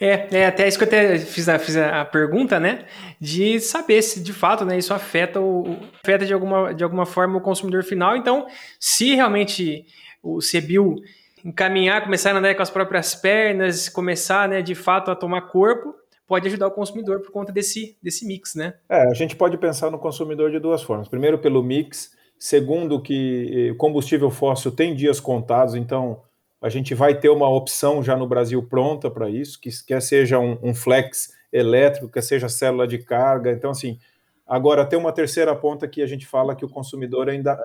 É, 0.00 0.28
é 0.38 0.46
até 0.46 0.68
isso 0.68 0.78
que 0.78 0.84
eu 0.84 0.88
até 0.88 1.18
fiz 1.18 1.48
a, 1.48 1.58
fiz 1.58 1.76
a 1.76 2.04
pergunta, 2.04 2.60
né? 2.60 2.84
De 3.20 3.60
saber 3.60 4.02
se 4.02 4.22
de 4.22 4.32
fato 4.32 4.64
né, 4.64 4.76
isso 4.78 4.92
afeta, 4.92 5.40
o, 5.40 5.78
afeta 6.02 6.26
de, 6.26 6.32
alguma, 6.32 6.74
de 6.74 6.84
alguma 6.84 7.06
forma 7.06 7.38
o 7.38 7.40
consumidor 7.40 7.82
final. 7.84 8.16
Então, 8.16 8.46
se 8.78 9.14
realmente 9.14 9.86
o 10.22 10.38
CBIL 10.38 10.96
encaminhar, 11.44 12.02
começar 12.02 12.34
a 12.34 12.38
andar 12.38 12.54
com 12.54 12.62
as 12.62 12.70
próprias 12.70 13.14
pernas, 13.14 13.88
começar 13.88 14.48
né, 14.48 14.62
de 14.62 14.74
fato 14.74 15.10
a 15.10 15.16
tomar 15.16 15.42
corpo, 15.42 15.94
pode 16.26 16.46
ajudar 16.48 16.68
o 16.68 16.72
consumidor 16.72 17.20
por 17.20 17.30
conta 17.30 17.52
desse, 17.52 17.96
desse 18.02 18.26
mix, 18.26 18.54
né? 18.54 18.74
É, 18.88 19.02
a 19.08 19.14
gente 19.14 19.36
pode 19.36 19.58
pensar 19.58 19.90
no 19.90 19.98
consumidor 19.98 20.50
de 20.50 20.58
duas 20.58 20.82
formas. 20.82 21.08
Primeiro, 21.08 21.38
pelo 21.38 21.62
mix. 21.62 22.10
Segundo, 22.38 23.00
que 23.00 23.70
o 23.70 23.76
combustível 23.76 24.28
fóssil 24.28 24.72
tem 24.72 24.96
dias 24.96 25.20
contados, 25.20 25.76
então 25.76 26.22
a 26.62 26.68
gente 26.68 26.94
vai 26.94 27.18
ter 27.18 27.28
uma 27.28 27.48
opção 27.48 28.04
já 28.04 28.16
no 28.16 28.26
Brasil 28.26 28.62
pronta 28.62 29.10
para 29.10 29.28
isso, 29.28 29.60
que 29.60 29.68
quer 29.84 30.00
seja 30.00 30.38
um, 30.38 30.56
um, 30.62 30.72
flex 30.72 31.34
elétrico, 31.52 32.08
quer 32.08 32.22
seja 32.22 32.48
célula 32.48 32.86
de 32.86 32.98
carga. 32.98 33.50
Então, 33.50 33.72
assim, 33.72 33.98
agora 34.46 34.86
tem 34.86 34.96
uma 34.96 35.10
terceira 35.10 35.56
ponta 35.56 35.88
que 35.88 36.00
a 36.00 36.06
gente 36.06 36.24
fala 36.24 36.54
que 36.54 36.64
o 36.64 36.68
consumidor 36.68 37.28
ainda 37.28 37.60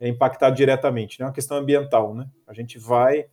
é, 0.00 0.06
é 0.06 0.08
impactado 0.08 0.56
diretamente, 0.56 1.20
né? 1.20 1.24
É 1.24 1.26
uma 1.28 1.32
questão 1.32 1.56
ambiental, 1.56 2.12
né? 2.12 2.26
A 2.48 2.52
gente 2.52 2.80
vai 2.80 3.20
estar 3.20 3.30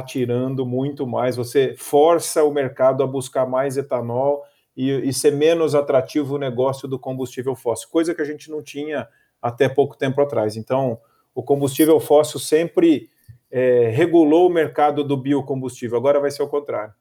tá 0.00 0.02
tirando 0.02 0.66
muito 0.66 1.06
mais, 1.06 1.36
você 1.36 1.76
força 1.78 2.42
o 2.42 2.50
mercado 2.50 3.04
a 3.04 3.06
buscar 3.06 3.46
mais 3.46 3.76
etanol 3.76 4.42
e, 4.76 4.90
e 4.90 5.12
ser 5.12 5.30
menos 5.30 5.72
atrativo 5.72 6.34
o 6.34 6.38
negócio 6.38 6.88
do 6.88 6.98
combustível 6.98 7.54
fóssil, 7.54 7.88
coisa 7.90 8.12
que 8.12 8.22
a 8.22 8.26
gente 8.26 8.50
não 8.50 8.60
tinha 8.60 9.08
até 9.40 9.68
pouco 9.68 9.96
tempo 9.96 10.20
atrás. 10.20 10.56
Então, 10.56 10.98
o 11.32 11.44
combustível 11.44 12.00
fóssil 12.00 12.40
sempre 12.40 13.08
é, 13.56 13.88
regulou 13.88 14.50
o 14.50 14.52
mercado 14.52 15.02
do 15.02 15.16
biocombustível. 15.16 15.96
Agora 15.96 16.20
vai 16.20 16.30
ser 16.30 16.42
o 16.42 16.46
contrário. 16.46 16.92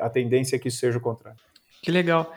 A 0.00 0.08
tendência 0.08 0.54
é 0.54 0.58
que 0.60 0.68
isso 0.68 0.78
seja 0.78 0.96
o 0.96 1.00
contrário. 1.00 1.40
Que 1.82 1.90
legal. 1.90 2.32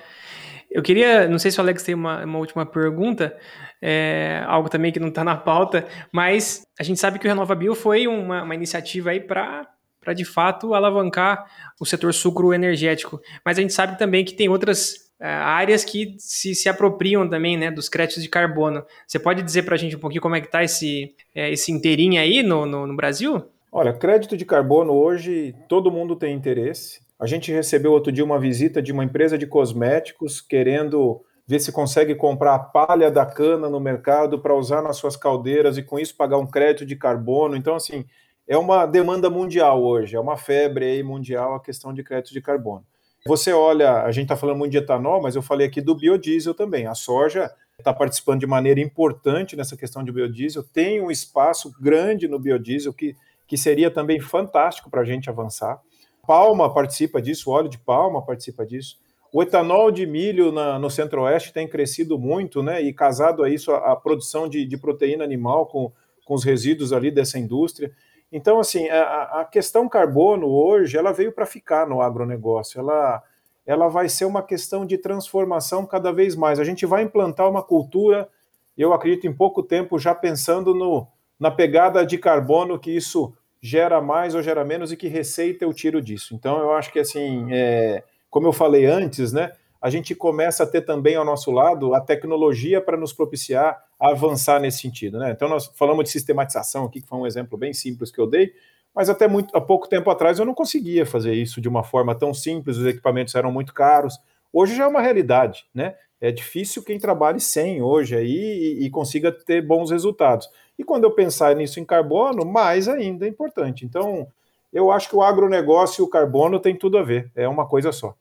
Eu 0.71 0.81
queria, 0.81 1.27
não 1.27 1.37
sei 1.37 1.51
se 1.51 1.59
o 1.59 1.61
Alex 1.61 1.83
tem 1.83 1.93
uma, 1.93 2.25
uma 2.25 2.39
última 2.39 2.65
pergunta, 2.65 3.37
é, 3.79 4.43
algo 4.47 4.67
também 4.67 4.91
que 4.91 4.99
não 4.99 5.09
está 5.09 5.23
na 5.23 5.37
pauta, 5.37 5.85
mas 6.11 6.65
a 6.79 6.81
gente 6.81 6.99
sabe 6.99 7.19
que 7.19 7.27
o 7.27 7.29
Renova 7.29 7.53
Bio 7.53 7.75
foi 7.75 8.07
uma, 8.07 8.41
uma 8.41 8.55
iniciativa 8.55 9.11
aí 9.11 9.19
para 9.19 9.67
para 10.01 10.13
de 10.13 10.23
fato 10.23 10.73
alavancar 10.73 11.45
o 11.81 11.85
setor 11.85 12.13
sucro 12.13 12.53
energético. 12.53 13.19
Mas 13.43 13.57
a 13.57 13.61
gente 13.61 13.73
sabe 13.73 13.97
também 13.97 14.23
que 14.23 14.33
tem 14.33 14.47
outras 14.47 15.11
é, 15.19 15.27
áreas 15.27 15.83
que 15.83 16.15
se, 16.17 16.55
se 16.55 16.69
apropriam 16.69 17.29
também 17.29 17.57
né, 17.57 17.69
dos 17.69 17.89
créditos 17.89 18.23
de 18.23 18.29
carbono. 18.29 18.85
Você 19.05 19.19
pode 19.19 19.43
dizer 19.43 19.63
para 19.63 19.75
a 19.75 19.77
gente 19.77 19.97
um 19.97 19.99
pouquinho 19.99 20.21
como 20.21 20.35
é 20.35 20.39
que 20.39 20.47
está 20.47 20.63
esse, 20.63 21.13
é, 21.35 21.51
esse 21.51 21.73
inteirinho 21.73 22.21
aí 22.21 22.41
no, 22.41 22.65
no, 22.65 22.87
no 22.87 22.95
Brasil? 22.95 23.51
Olha, 23.71 23.93
crédito 23.93 24.37
de 24.37 24.45
carbono 24.45 24.93
hoje 24.93 25.53
todo 25.67 25.91
mundo 25.91 26.15
tem 26.15 26.33
interesse. 26.33 27.01
A 27.19 27.25
gente 27.25 27.51
recebeu 27.51 27.91
outro 27.91 28.11
dia 28.11 28.23
uma 28.23 28.39
visita 28.39 28.81
de 28.81 28.91
uma 28.91 29.03
empresa 29.03 29.37
de 29.37 29.45
cosméticos 29.45 30.39
querendo 30.39 31.21
ver 31.45 31.59
se 31.59 31.71
consegue 31.71 32.13
comprar 32.15 32.55
a 32.55 32.59
palha 32.59 33.09
da 33.09 33.25
cana 33.25 33.69
no 33.69 33.79
mercado 33.79 34.39
para 34.39 34.55
usar 34.55 34.81
nas 34.81 34.97
suas 34.97 35.15
caldeiras 35.15 35.77
e 35.77 35.83
com 35.83 35.97
isso 35.97 36.15
pagar 36.15 36.37
um 36.37 36.45
crédito 36.45 36.85
de 36.85 36.95
carbono. 36.95 37.55
Então, 37.55 37.75
assim, 37.75 38.05
é 38.47 38.57
uma 38.57 38.85
demanda 38.85 39.29
mundial 39.29 39.83
hoje, 39.83 40.15
é 40.15 40.19
uma 40.19 40.37
febre 40.37 40.85
aí 40.85 41.03
mundial 41.03 41.55
a 41.55 41.59
questão 41.61 41.93
de 41.93 42.03
crédito 42.03 42.33
de 42.33 42.41
carbono. 42.41 42.85
Você 43.25 43.51
olha, 43.51 44.03
a 44.03 44.11
gente 44.11 44.23
está 44.25 44.37
falando 44.37 44.57
muito 44.57 44.71
de 44.71 44.77
etanol, 44.77 45.21
mas 45.21 45.35
eu 45.35 45.41
falei 45.41 45.67
aqui 45.67 45.81
do 45.81 45.95
biodiesel 45.95 46.53
também. 46.53 46.87
A 46.87 46.95
soja 46.95 47.51
está 47.77 47.93
participando 47.93 48.39
de 48.39 48.47
maneira 48.47 48.79
importante 48.79 49.55
nessa 49.55 49.75
questão 49.75 50.03
de 50.03 50.11
biodiesel, 50.11 50.63
tem 50.63 51.01
um 51.01 51.11
espaço 51.11 51.73
grande 51.79 52.27
no 52.27 52.39
biodiesel 52.39 52.93
que 52.93 53.15
que 53.47 53.57
seria 53.57 53.89
também 53.89 54.19
fantástico 54.19 54.89
para 54.89 55.01
a 55.01 55.05
gente 55.05 55.29
avançar. 55.29 55.81
Palma 56.27 56.71
participa 56.73 57.21
disso, 57.21 57.49
o 57.49 57.53
óleo 57.53 57.69
de 57.69 57.79
palma 57.79 58.21
participa 58.21 58.65
disso. 58.65 58.99
O 59.31 59.41
etanol 59.41 59.91
de 59.91 60.05
milho 60.05 60.51
na, 60.51 60.77
no 60.77 60.89
centro-oeste 60.89 61.53
tem 61.53 61.67
crescido 61.67 62.19
muito, 62.19 62.61
né? 62.61 62.81
E 62.81 62.93
casado 62.93 63.43
a 63.43 63.49
isso, 63.49 63.71
a, 63.71 63.93
a 63.93 63.95
produção 63.95 64.47
de, 64.47 64.65
de, 64.65 64.77
proteína 64.77 65.23
animal 65.23 65.65
com, 65.65 65.91
com 66.25 66.33
os 66.33 66.43
resíduos 66.43 66.91
ali 66.91 67.11
dessa 67.11 67.39
indústria. 67.39 67.91
Então, 68.31 68.59
assim, 68.59 68.89
a, 68.89 69.41
a 69.41 69.45
questão 69.45 69.87
carbono 69.87 70.47
hoje, 70.47 70.97
ela 70.97 71.13
veio 71.13 71.31
para 71.31 71.45
ficar 71.45 71.87
no 71.87 72.01
agronegócio. 72.01 72.79
Ela, 72.79 73.23
ela 73.65 73.87
vai 73.87 74.09
ser 74.09 74.25
uma 74.25 74.41
questão 74.41 74.85
de 74.85 74.97
transformação 74.97 75.85
cada 75.85 76.11
vez 76.11 76.35
mais. 76.35 76.59
A 76.59 76.63
gente 76.63 76.85
vai 76.85 77.03
implantar 77.03 77.49
uma 77.49 77.63
cultura, 77.63 78.29
eu 78.77 78.93
acredito, 78.93 79.27
em 79.27 79.33
pouco 79.33 79.63
tempo, 79.63 79.97
já 79.99 80.13
pensando 80.13 80.73
no, 80.73 81.07
na 81.39 81.51
pegada 81.51 82.05
de 82.05 82.17
carbono 82.17 82.79
que 82.79 82.91
isso 82.91 83.33
gera 83.61 84.01
mais 84.01 84.35
ou 84.35 84.41
gera 84.41 84.63
menos 84.63 84.91
e 84.91 84.97
que 84.97 85.07
receita 85.07 85.65
eu 85.65 85.73
tiro 85.73 86.01
disso. 86.01 86.35
Então, 86.35 86.59
eu 86.59 86.71
acho 86.73 86.91
que, 86.91 86.99
assim, 86.99 87.47
é, 87.51 88.03
como 88.29 88.47
eu 88.47 88.53
falei 88.53 88.85
antes, 88.85 89.33
né, 89.33 89.51
a 89.81 89.89
gente 89.89 90.15
começa 90.15 90.63
a 90.63 90.67
ter 90.67 90.81
também 90.81 91.15
ao 91.15 91.25
nosso 91.25 91.51
lado 91.51 91.93
a 91.93 92.01
tecnologia 92.01 92.81
para 92.81 92.97
nos 92.97 93.13
propiciar 93.13 93.81
a 93.99 94.11
avançar 94.11 94.59
nesse 94.59 94.79
sentido. 94.79 95.19
Né? 95.19 95.31
Então, 95.31 95.47
nós 95.47 95.67
falamos 95.75 96.05
de 96.05 96.11
sistematização 96.11 96.85
aqui, 96.85 97.01
que 97.01 97.07
foi 97.07 97.19
um 97.19 97.27
exemplo 97.27 97.57
bem 97.57 97.73
simples 97.73 98.11
que 98.11 98.19
eu 98.19 98.27
dei, 98.27 98.51
mas 98.93 99.09
até 99.09 99.27
muito, 99.27 99.55
há 99.55 99.61
pouco 99.61 99.87
tempo 99.87 100.09
atrás 100.09 100.39
eu 100.39 100.45
não 100.45 100.55
conseguia 100.55 101.05
fazer 101.05 101.33
isso 101.33 101.61
de 101.61 101.69
uma 101.69 101.83
forma 101.83 102.15
tão 102.15 102.33
simples, 102.33 102.77
os 102.77 102.85
equipamentos 102.85 103.35
eram 103.35 103.51
muito 103.51 103.73
caros. 103.73 104.19
Hoje 104.51 104.75
já 104.75 104.85
é 104.85 104.87
uma 104.87 105.01
realidade, 105.01 105.65
né? 105.73 105.95
É 106.19 106.31
difícil 106.31 106.83
quem 106.83 106.97
trabalhe 106.97 107.39
sem 107.39 107.79
hoje 107.79 108.15
aí 108.15 108.79
e, 108.79 108.85
e 108.85 108.89
consiga 108.89 109.31
ter 109.31 109.61
bons 109.61 109.91
resultados. 109.91 110.49
E 110.77 110.83
quando 110.83 111.05
eu 111.05 111.11
pensar 111.11 111.55
nisso 111.55 111.79
em 111.79 111.85
carbono, 111.85 112.45
mais 112.45 112.87
ainda 112.87 113.25
é 113.25 113.29
importante. 113.29 113.85
Então, 113.85 114.27
eu 114.71 114.91
acho 114.91 115.09
que 115.09 115.15
o 115.15 115.21
agronegócio 115.21 116.01
e 116.01 116.05
o 116.05 116.09
carbono 116.09 116.59
tem 116.59 116.75
tudo 116.75 116.97
a 116.97 117.03
ver, 117.03 117.31
é 117.35 117.47
uma 117.47 117.67
coisa 117.67 117.91
só. 117.91 118.15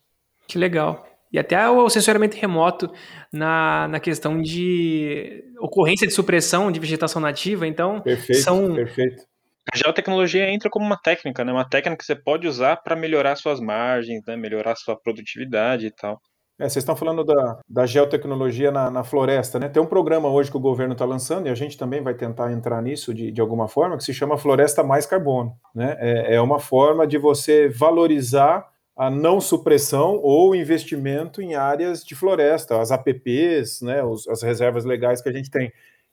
Que 0.46 0.58
legal. 0.58 1.06
E 1.32 1.38
até 1.38 1.68
o 1.68 1.88
sensoramento 1.90 2.36
remoto 2.36 2.90
na, 3.32 3.88
na 3.88 4.00
questão 4.00 4.40
de 4.40 5.44
ocorrência 5.58 6.06
de 6.06 6.14
supressão 6.14 6.70
de 6.70 6.80
vegetação 6.80 7.20
nativa, 7.20 7.66
então 7.66 8.00
perfeito, 8.00 8.42
são... 8.42 8.74
Perfeito. 8.74 9.24
A 9.72 9.76
geotecnologia 9.76 10.48
entra 10.48 10.70
como 10.70 10.86
uma 10.86 10.96
técnica, 10.96 11.44
né? 11.44 11.52
Uma 11.52 11.68
técnica 11.68 11.98
que 11.98 12.04
você 12.04 12.14
pode 12.14 12.46
usar 12.46 12.76
para 12.76 12.94
melhorar 12.94 13.34
suas 13.34 13.58
margens, 13.58 14.22
né? 14.24 14.36
melhorar 14.36 14.76
sua 14.76 14.96
produtividade 14.96 15.86
e 15.86 15.90
tal. 15.90 16.20
É, 16.58 16.64
vocês 16.64 16.76
estão 16.76 16.96
falando 16.96 17.22
da, 17.22 17.58
da 17.68 17.84
geotecnologia 17.84 18.70
na, 18.70 18.90
na, 18.90 19.04
floresta, 19.04 19.58
né? 19.58 19.68
Tem 19.68 19.82
um 19.82 19.86
programa 19.86 20.30
hoje 20.30 20.50
que 20.50 20.56
o 20.56 20.60
governo 20.60 20.94
está 20.94 21.04
lançando, 21.04 21.46
e 21.46 21.50
a 21.50 21.54
gente 21.54 21.76
também 21.76 22.02
vai 22.02 22.14
tentar 22.14 22.50
entrar 22.50 22.80
nisso 22.80 23.12
de, 23.12 23.30
de 23.30 23.40
alguma 23.42 23.68
forma, 23.68 23.96
que 23.96 24.04
se 24.04 24.14
chama 24.14 24.38
Floresta 24.38 24.82
Mais 24.82 25.04
Carbono. 25.04 25.54
Né? 25.74 25.96
É, 26.00 26.36
é 26.36 26.40
uma 26.40 26.58
forma 26.58 27.06
de 27.06 27.18
você 27.18 27.68
valorizar 27.68 28.66
a 28.96 29.10
não 29.10 29.38
supressão 29.38 30.18
ou 30.22 30.54
investimento 30.54 31.42
em 31.42 31.54
áreas 31.54 32.02
de 32.02 32.14
floresta, 32.14 32.80
as 32.80 32.90
APPs, 32.90 33.82
né, 33.82 34.02
os, 34.02 34.26
as 34.26 34.40
reservas 34.42 34.86
legais 34.86 35.20
que 35.20 35.28
a 35.28 35.32
gente 35.32 35.50
tem. 35.50 35.70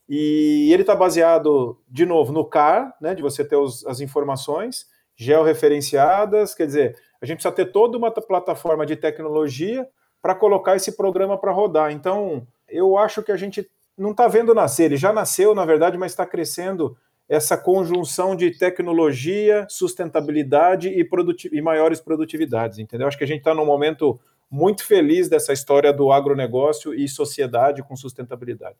E 0.10 0.70
ele 0.74 0.84
está 0.84 0.94
baseado, 0.94 1.80
de 1.90 2.06
novo, 2.06 2.34
no 2.34 2.44
CAR, 2.44 2.94
né, 3.00 3.16
de 3.16 3.22
você 3.22 3.46
ter 3.46 3.56
os, 3.56 3.86
as 3.86 4.02
informações 4.02 4.86
georreferenciadas, 5.16 6.54
quer 6.54 6.66
dizer, 6.66 6.98
a 7.22 7.26
gente 7.26 7.38
precisa 7.38 7.56
ter 7.56 7.72
toda 7.72 7.98
uma 7.98 8.12
plataforma 8.12 8.86
de 8.86 8.98
tecnologia 8.98 9.88
para 10.24 10.34
colocar 10.34 10.78
esse 10.78 10.94
programa 10.94 11.38
para 11.38 11.52
rodar. 11.52 11.92
Então, 11.92 12.48
eu 12.70 12.98
acho 12.98 13.22
que 13.22 13.32
a 13.32 13.36
gente 13.36 13.70
não 13.98 14.12
está 14.12 14.26
vendo 14.26 14.56
nascer, 14.56 14.86
ele 14.86 14.96
já 14.96 15.12
nasceu, 15.12 15.54
na 15.54 15.66
verdade, 15.66 15.98
mas 15.98 16.14
está 16.14 16.26
crescendo 16.26 16.96
essa 17.28 17.58
conjunção 17.58 18.34
de 18.34 18.58
tecnologia, 18.58 19.68
sustentabilidade 19.70 20.88
e, 20.88 21.08
e 21.52 21.62
maiores 21.62 22.00
produtividades, 22.00 22.80
entendeu? 22.80 23.06
Acho 23.06 23.18
que 23.18 23.24
a 23.26 23.28
gente 23.28 23.40
está 23.40 23.54
num 23.54 23.66
momento 23.66 24.18
muito 24.50 24.86
feliz 24.86 25.28
dessa 25.28 25.52
história 25.52 25.92
do 25.92 26.10
agronegócio 26.12 26.94
e 26.94 27.06
sociedade 27.08 27.84
com 27.84 27.96
sustentabilidade. 27.96 28.78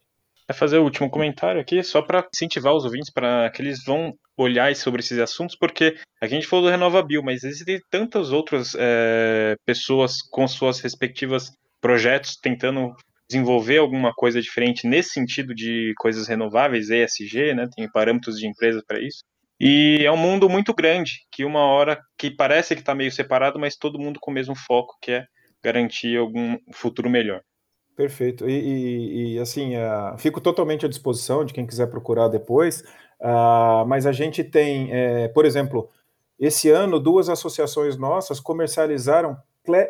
É 0.48 0.52
fazer 0.52 0.78
o 0.78 0.84
último 0.84 1.10
comentário 1.10 1.60
aqui, 1.60 1.82
só 1.82 2.02
para 2.02 2.26
incentivar 2.34 2.74
os 2.74 2.84
ouvintes 2.84 3.10
para 3.10 3.50
que 3.50 3.62
eles 3.62 3.82
vão 3.84 4.12
olhar 4.36 4.74
sobre 4.76 5.00
esses 5.00 5.18
assuntos, 5.18 5.56
porque 5.56 5.96
a 6.20 6.26
gente 6.26 6.46
falou 6.46 6.66
do 6.66 6.70
RenovaBio, 6.70 7.22
mas 7.22 7.44
existem 7.44 7.80
tantas 7.90 8.30
outras 8.30 8.74
é, 8.78 9.54
pessoas 9.64 10.16
com 10.30 10.46
suas 10.46 10.80
respectivas 10.80 11.50
projetos 11.80 12.36
tentando 12.36 12.94
desenvolver 13.28 13.78
alguma 13.78 14.12
coisa 14.12 14.40
diferente 14.40 14.86
nesse 14.86 15.10
sentido 15.10 15.54
de 15.54 15.92
coisas 15.96 16.28
renováveis, 16.28 16.90
ESG, 16.90 17.54
né? 17.54 17.66
Tem 17.74 17.90
parâmetros 17.90 18.36
de 18.36 18.46
empresas 18.46 18.82
para 18.86 19.00
isso. 19.00 19.24
E 19.58 20.02
é 20.04 20.10
um 20.10 20.16
mundo 20.16 20.48
muito 20.48 20.74
grande, 20.74 21.12
que 21.32 21.44
uma 21.44 21.60
hora 21.60 21.98
que 22.18 22.30
parece 22.30 22.74
que 22.74 22.82
está 22.82 22.94
meio 22.94 23.10
separado, 23.10 23.58
mas 23.58 23.76
todo 23.76 23.98
mundo 23.98 24.18
com 24.20 24.30
o 24.30 24.34
mesmo 24.34 24.54
foco, 24.54 24.94
que 25.00 25.12
é 25.12 25.24
garantir 25.62 26.18
algum 26.18 26.58
futuro 26.72 27.08
melhor. 27.08 27.40
Perfeito. 27.96 28.48
E, 28.48 28.52
e, 28.52 29.34
e 29.34 29.38
assim, 29.38 29.76
uh, 29.76 30.18
fico 30.18 30.40
totalmente 30.40 30.84
à 30.84 30.88
disposição 30.88 31.44
de 31.44 31.52
quem 31.52 31.66
quiser 31.66 31.86
procurar 31.86 32.28
depois. 32.28 32.80
Uh, 33.20 33.86
mas 33.86 34.06
a 34.06 34.12
gente 34.12 34.42
tem, 34.42 34.92
é, 34.92 35.28
por 35.28 35.44
exemplo, 35.44 35.88
esse 36.38 36.70
ano 36.70 36.98
duas 36.98 37.28
associações 37.28 37.96
nossas 37.96 38.40
comercializaram 38.40 39.36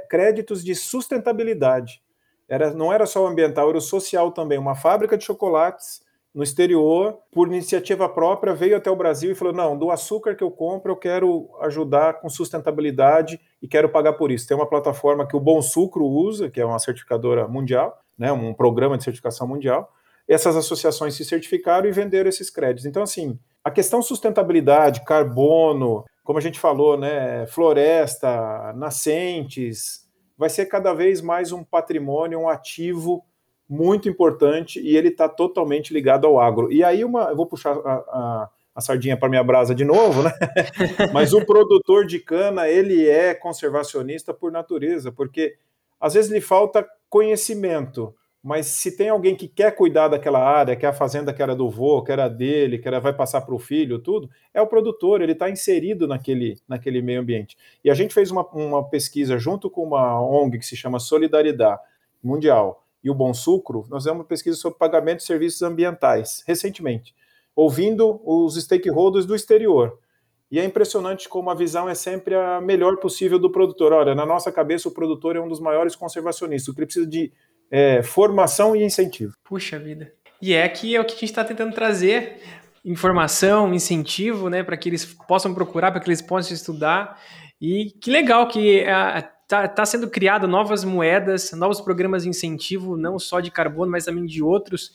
créditos 0.09 0.63
de 0.63 0.75
sustentabilidade 0.75 2.05
era, 2.49 2.73
não 2.73 2.93
era 2.93 3.07
só 3.07 3.25
o 3.25 3.27
ambiental, 3.27 3.69
era 3.69 3.79
o 3.79 3.81
social 3.81 4.33
também. 4.33 4.59
Uma 4.59 4.75
fábrica 4.75 5.17
de 5.17 5.25
chocolates 5.25 6.03
no 6.35 6.43
exterior, 6.43 7.21
por 7.31 7.47
iniciativa 7.47 8.09
própria, 8.09 8.53
veio 8.53 8.77
até 8.77 8.91
o 8.91 8.97
Brasil 8.97 9.31
e 9.31 9.35
falou: 9.37 9.55
não, 9.55 9.79
do 9.79 9.91
açúcar 9.91 10.35
que 10.35 10.43
eu 10.43 10.51
compro, 10.51 10.93
eu 10.93 10.97
quero 10.97 11.49
ajudar 11.61 12.15
com 12.15 12.29
sustentabilidade 12.29 13.41
e 13.63 13.69
quero 13.69 13.89
pagar 13.89 14.15
por 14.15 14.33
isso. 14.33 14.49
Tem 14.49 14.57
uma 14.57 14.69
plataforma 14.69 15.27
que 15.27 15.37
o 15.37 15.41
Bom 15.41 15.63
Sucro 15.63 16.05
usa, 16.05 16.51
que 16.51 16.61
é 16.61 16.67
uma 16.67 16.81
certificadora 16.81 17.47
mundial, 17.47 17.97
né, 18.19 18.33
um 18.33 18.53
programa 18.53 18.99
de 18.99 19.05
certificação 19.05 19.47
mundial. 19.47 19.93
Essas 20.27 20.57
associações 20.57 21.15
se 21.15 21.25
certificaram 21.25 21.89
e 21.89 21.93
venderam 21.93 22.29
esses 22.29 22.51
créditos. 22.51 22.87
Então, 22.87 23.03
assim, 23.03 23.39
a 23.63 23.71
questão 23.71 24.03
sustentabilidade, 24.03 25.05
carbono, 25.05 26.05
como 26.25 26.39
a 26.39 26.43
gente 26.43 26.59
falou, 26.59 26.99
né, 26.99 27.47
floresta, 27.47 28.73
nascentes, 28.75 30.09
vai 30.37 30.49
ser 30.49 30.67
cada 30.67 30.93
vez 30.93 31.21
mais 31.21 31.53
um 31.53 31.63
patrimônio, 31.63 32.41
um 32.41 32.49
ativo 32.49 33.25
muito 33.69 34.09
importante 34.09 34.81
e 34.81 34.97
ele 34.97 35.09
está 35.09 35.29
totalmente 35.29 35.93
ligado 35.93 36.27
ao 36.27 36.41
agro. 36.41 36.71
E 36.73 36.83
aí, 36.85 37.05
uma, 37.05 37.25
eu 37.25 37.37
vou 37.37 37.47
puxar 37.47 37.73
a, 37.73 37.95
a, 37.95 38.51
a 38.75 38.81
sardinha 38.81 39.17
para 39.17 39.29
minha 39.29 39.43
brasa 39.43 39.75
de 39.75 39.85
novo, 39.85 40.23
né? 40.23 40.33
Mas 41.13 41.33
o 41.33 41.45
produtor 41.45 42.07
de 42.07 42.19
cana, 42.19 42.69
ele 42.69 43.09
é 43.09 43.35
conservacionista 43.35 44.35
por 44.35 44.53
natureza, 44.53 45.11
porque 45.11 45.57
às 46.01 46.15
vezes 46.15 46.31
lhe 46.31 46.41
falta 46.41 46.87
conhecimento 47.09 48.15
mas 48.45 48.67
se 48.67 48.95
tem 48.95 49.09
alguém 49.09 49.35
que 49.35 49.49
quer 49.49 49.75
cuidar 49.75 50.09
daquela 50.09 50.39
área, 50.39 50.77
que 50.77 50.85
é 50.85 50.89
a 50.91 50.93
fazenda 50.93 51.33
que 51.33 51.43
era 51.43 51.57
do 51.57 51.71
vô, 51.71 52.03
que 52.03 52.13
era 52.13 52.29
dele, 52.29 52.79
que 52.79 52.87
era, 52.87 53.01
vai 53.01 53.15
passar 53.15 53.41
para 53.41 53.55
o 53.55 53.59
filho, 53.59 53.99
tudo, 53.99 54.29
é 54.53 54.61
o 54.61 54.67
produtor, 54.67 55.23
ele 55.23 55.33
está 55.33 55.49
inserido 55.49 56.07
naquele, 56.07 56.59
naquele 56.69 57.01
meio 57.01 57.23
ambiente. 57.23 57.57
E 57.83 57.91
a 57.91 57.95
gente 57.95 58.13
fez 58.13 58.31
uma, 58.31 58.47
uma 58.49 58.87
pesquisa 58.87 59.39
junto 59.39 59.71
com 59.71 59.83
uma 59.83 60.21
ONG 60.21 60.59
que 60.59 60.67
se 60.67 60.77
chama 60.77 61.01
Solidariedade 61.01 61.81
Mundial 62.23 62.84
e 63.05 63.11
o 63.11 63.15
Bom 63.15 63.35
Sucro, 63.35 63.85
nós 63.91 64.03
fizemos 64.03 64.21
uma 64.21 64.27
pesquisa 64.27 64.57
sobre 64.57 64.79
pagamento 64.79 65.19
de 65.19 65.25
serviços 65.25 65.61
ambientais, 65.61 66.43
recentemente, 66.47 67.15
ouvindo 67.55 68.21
os 68.25 68.57
stakeholders 68.57 69.27
do 69.27 69.35
exterior. 69.35 69.99
E 70.51 70.59
é 70.59 70.65
impressionante 70.65 71.29
como 71.29 71.51
a 71.51 71.55
visão 71.55 71.89
é 71.89 71.95
sempre 71.95 72.35
a 72.35 72.61
melhor 72.61 72.97
possível 72.97 73.39
do 73.39 73.51
produtor. 73.51 73.93
Olha, 73.93 74.15
na 74.15 74.25
nossa 74.25 74.51
cabeça, 74.51 74.89
o 74.89 74.93
produtor 74.93 75.37
é 75.37 75.41
um 75.41 75.49
dos 75.49 75.61
maiores 75.61 75.95
conservacionistas, 75.95 76.69
o 76.69 76.75
que 76.75 76.85
precisa 76.85 77.07
de 77.07 77.31
é, 77.71 78.03
formação 78.03 78.75
e 78.75 78.83
incentivo. 78.83 79.35
Puxa 79.45 79.79
vida. 79.79 80.13
E 80.41 80.55
é 80.55 80.67
que 80.69 80.97
é 80.97 81.01
o 81.01 81.05
que 81.05 81.13
a 81.13 81.17
gente 81.17 81.25
está 81.25 81.45
tentando 81.45 81.75
trazer 81.75 82.41
informação, 82.85 83.75
incentivo, 83.75 84.49
né, 84.49 84.63
para 84.63 84.77
que 84.77 84.89
eles 84.89 85.05
possam 85.27 85.55
procurar, 85.55 85.91
para 85.91 86.01
que 86.01 86.09
eles 86.09 86.23
possam 86.23 86.55
estudar. 86.55 87.21
E 87.61 87.91
que 88.01 88.11
legal 88.11 88.47
que 88.47 88.79
está 88.79 89.34
tá 89.49 89.85
sendo 89.85 90.09
criado 90.09 90.49
novas 90.49 90.85
moedas, 90.85 91.53
novos 91.53 91.81
programas 91.81 92.23
de 92.23 92.29
incentivo, 92.29 92.97
não 92.97 93.19
só 93.19 93.41
de 93.41 93.51
carbono, 93.51 93.91
mas 93.91 94.05
também 94.05 94.25
de 94.25 94.43
outros, 94.43 94.93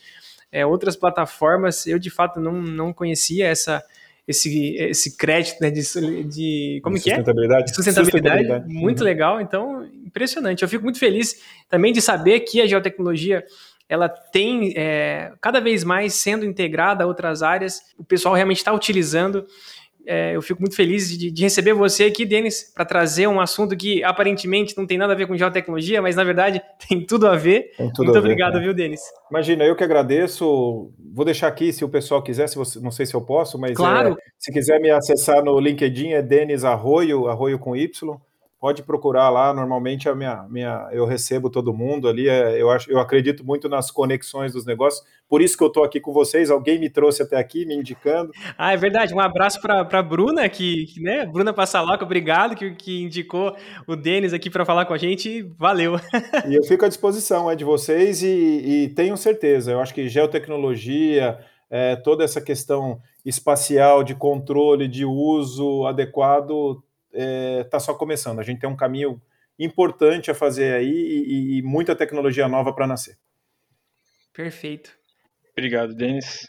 é, 0.52 0.66
outras 0.66 0.95
plataformas. 0.95 1.86
Eu 1.86 2.00
de 2.00 2.10
fato 2.10 2.39
não, 2.39 2.62
não 2.62 2.93
conhecia 2.93 3.47
essa 3.47 3.84
esse, 4.30 4.76
esse 4.76 5.18
crédito 5.18 5.60
né, 5.60 5.72
de, 5.72 6.24
de 6.26 6.80
como 6.84 6.97
de 6.97 7.02
que 7.02 7.12
é? 7.12 7.16
Sustentabilidade. 7.16 7.74
Sustentabilidade. 7.74 8.38
Sustentabilidade. 8.38 8.74
Muito 8.74 9.00
uhum. 9.00 9.06
legal. 9.06 9.41
Então, 9.41 9.84
impressionante. 10.06 10.62
Eu 10.62 10.70
fico 10.70 10.84
muito 10.84 11.00
feliz 11.00 11.41
também 11.68 11.91
de 11.91 12.00
saber 12.00 12.41
que 12.41 12.62
a 12.62 12.68
geotecnologia 12.68 13.43
ela 13.89 14.08
tem 14.08 14.72
é, 14.78 15.34
cada 15.41 15.60
vez 15.60 15.84
mais 15.84 16.14
sendo 16.14 16.45
integrada 16.45 17.04
a 17.04 17.08
outras 17.08 17.41
áreas. 17.41 17.82
O 17.97 18.04
pessoal 18.04 18.36
realmente 18.36 18.58
está 18.58 18.72
utilizando. 18.72 19.47
É, 20.06 20.36
eu 20.36 20.41
fico 20.41 20.62
muito 20.62 20.76
feliz 20.76 21.10
de, 21.18 21.30
de 21.30 21.43
receber 21.43 21.74
você 21.74 22.06
aqui, 22.06 22.26
Denis, 22.26 22.72
para 22.74 22.86
trazer 22.86 23.28
um 23.28 23.39
assunto 23.39 23.76
que 23.78 24.04
aparentemente 24.04 24.76
não 24.78 24.86
tem 24.86 24.97
nada 24.97 25.14
a 25.14 25.16
ver 25.16 25.28
com 25.28 25.38
geotecnologia, 25.38 26.02
mas 26.02 26.16
na 26.16 26.24
verdade 26.24 26.62
tem 26.88 27.06
tudo 27.06 27.28
a 27.28 27.36
ver. 27.36 27.72
Tudo 27.78 28.06
muito 28.06 28.16
a 28.16 28.20
obrigado, 28.20 28.60
viu, 28.60 28.74
Denis? 28.74 29.02
Imagina, 29.30 29.64
eu 29.64 29.76
que 29.76 29.84
agradeço. 29.84 30.91
Vou 31.14 31.26
deixar 31.26 31.47
aqui, 31.47 31.72
se 31.72 31.84
o 31.84 31.89
pessoal 31.89 32.24
quiser, 32.24 32.47
se 32.47 32.56
você, 32.56 32.80
não 32.80 32.91
sei 32.91 33.06
se 33.06 33.14
eu 33.14 33.22
posso, 33.22 33.60
mas 33.60 33.76
claro. 33.76 34.12
é, 34.12 34.16
se 34.38 34.52
quiser 34.52 34.80
me 34.80 34.89
acessar 34.89 35.43
no 35.43 35.60
LinkedIn, 35.60 36.14
é 36.14 36.22
Denis 36.22 36.64
Arroio, 36.64 37.28
Arroio 37.28 37.60
com 37.60 37.76
Y. 37.76 38.20
pode 38.60 38.84
procurar 38.84 39.30
lá. 39.30 39.53
Normalmente 39.53 40.10
a 40.10 40.16
minha, 40.16 40.45
minha, 40.49 40.89
eu 40.91 41.05
recebo 41.05 41.49
todo 41.49 41.74
mundo 41.74 42.07
ali. 42.07 42.28
É, 42.28 42.62
eu, 42.62 42.70
acho, 42.70 42.91
eu 42.91 42.99
acredito 42.99 43.45
muito 43.45 43.70
nas 43.70 43.89
conexões 43.89 44.51
dos 44.51 44.66
negócios. 44.66 45.05
Por 45.28 45.41
isso 45.41 45.57
que 45.57 45.64
eu 45.64 45.68
estou 45.68 45.84
aqui 45.84 45.99
com 45.99 46.12
vocês. 46.12 46.51
Alguém 46.51 46.80
me 46.80 46.89
trouxe 46.89 47.24
até 47.24 47.38
aqui, 47.38 47.66
me 47.66 47.76
indicando. 47.76 48.32
Ah, 48.57 48.74
é 48.74 48.78
verdade. 48.78 49.14
Um 49.14 49.20
abraço 49.20 49.62
para 49.62 49.88
a 49.89 50.03
Bruna, 50.03 50.47
que, 50.49 50.88
né? 50.97 51.26
Bruna 51.26 51.53
Passaloca, 51.53 52.03
obrigado, 52.03 52.55
que, 52.55 52.72
que 52.72 53.03
indicou 53.03 53.55
o 53.88 53.95
Denis 53.95 54.34
aqui 54.34 54.49
para 54.49 54.66
falar 54.66 54.86
com 54.86 54.93
a 54.93 54.97
gente. 54.97 55.43
Valeu. 55.57 55.95
E 56.47 56.55
eu 56.55 56.64
fico 56.64 56.86
à 56.86 56.88
disposição 56.88 57.49
é, 57.49 57.55
de 57.55 57.64
vocês 57.64 58.24
e, 58.24 58.28
e 58.28 58.89
tenho 58.89 59.16
certeza. 59.18 59.72
Eu 59.72 59.80
acho 59.80 59.93
que 59.93 60.07
geotecnologia, 60.07 61.38
é, 61.70 61.95
toda 61.95 62.24
essa 62.24 62.41
questão 62.41 62.99
espacial 63.26 64.03
de 64.03 64.16
controle, 64.16 64.88
de 64.88 65.05
uso 65.05 65.86
adequado, 65.86 66.82
está 67.12 67.22
é, 67.22 67.64
tá 67.64 67.80
só 67.80 67.93
começando. 67.93 68.39
A 68.39 68.43
gente 68.43 68.60
tem 68.60 68.70
um 68.70 68.76
caminho 68.76 69.22
importante 69.57 70.32
a 70.32 70.36
fazer 70.36 70.74
aí 70.74 70.89
e, 70.89 71.57
e 71.57 71.62
muita 71.62 71.95
tecnologia 71.95 72.47
nova 72.47 72.74
para 72.74 72.88
nascer. 72.88 73.18
Perfeito. 74.34 74.97
Obrigado, 75.51 75.93
Denis. 75.93 76.47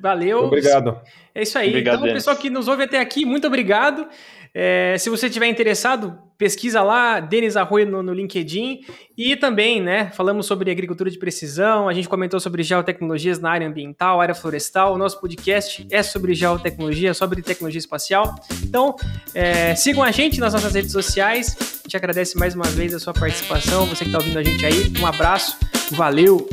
Valeu. 0.00 0.44
Obrigado. 0.44 1.00
É 1.34 1.42
isso 1.42 1.58
aí. 1.58 1.68
Obrigado, 1.68 2.02
então, 2.02 2.14
pessoal 2.14 2.36
que 2.36 2.50
nos 2.50 2.68
ouve 2.68 2.84
até 2.84 2.98
aqui, 2.98 3.24
muito 3.24 3.46
obrigado. 3.46 4.08
É, 4.54 4.96
se 4.98 5.10
você 5.10 5.26
estiver 5.26 5.46
interessado, 5.46 6.18
pesquisa 6.38 6.82
lá, 6.82 7.18
Denis 7.18 7.56
Arroio 7.56 7.86
no, 7.86 8.02
no, 8.02 8.14
LinkedIn. 8.14 8.80
E 9.16 9.36
também, 9.36 9.82
né, 9.82 10.10
falamos 10.14 10.46
sobre 10.46 10.70
agricultura 10.70 11.10
de 11.10 11.18
precisão, 11.18 11.88
a 11.88 11.92
gente 11.92 12.08
comentou 12.08 12.38
sobre 12.38 12.62
geotecnologias 12.62 13.40
na 13.40 13.50
área 13.50 13.66
ambiental, 13.66 14.20
área 14.20 14.34
florestal. 14.34 14.94
O 14.94 14.98
nosso 14.98 15.20
podcast 15.20 15.86
é 15.90 16.02
sobre 16.02 16.34
geotecnologia, 16.34 17.12
sobre 17.12 17.42
tecnologia 17.42 17.80
espacial. 17.80 18.34
Então, 18.62 18.94
é, 19.34 19.74
sigam 19.74 20.04
a 20.04 20.12
gente 20.12 20.38
nas 20.38 20.54
nossas 20.54 20.72
redes 20.72 20.92
sociais. 20.92 21.56
A 21.60 21.82
gente 21.82 21.96
agradece 21.96 22.38
mais 22.38 22.54
uma 22.54 22.66
vez 22.66 22.94
a 22.94 23.00
sua 23.00 23.12
participação, 23.12 23.86
você 23.86 24.04
que 24.04 24.10
está 24.10 24.18
ouvindo 24.18 24.38
a 24.38 24.42
gente 24.42 24.64
aí. 24.64 24.92
Um 25.00 25.06
abraço, 25.06 25.58
valeu! 25.90 26.48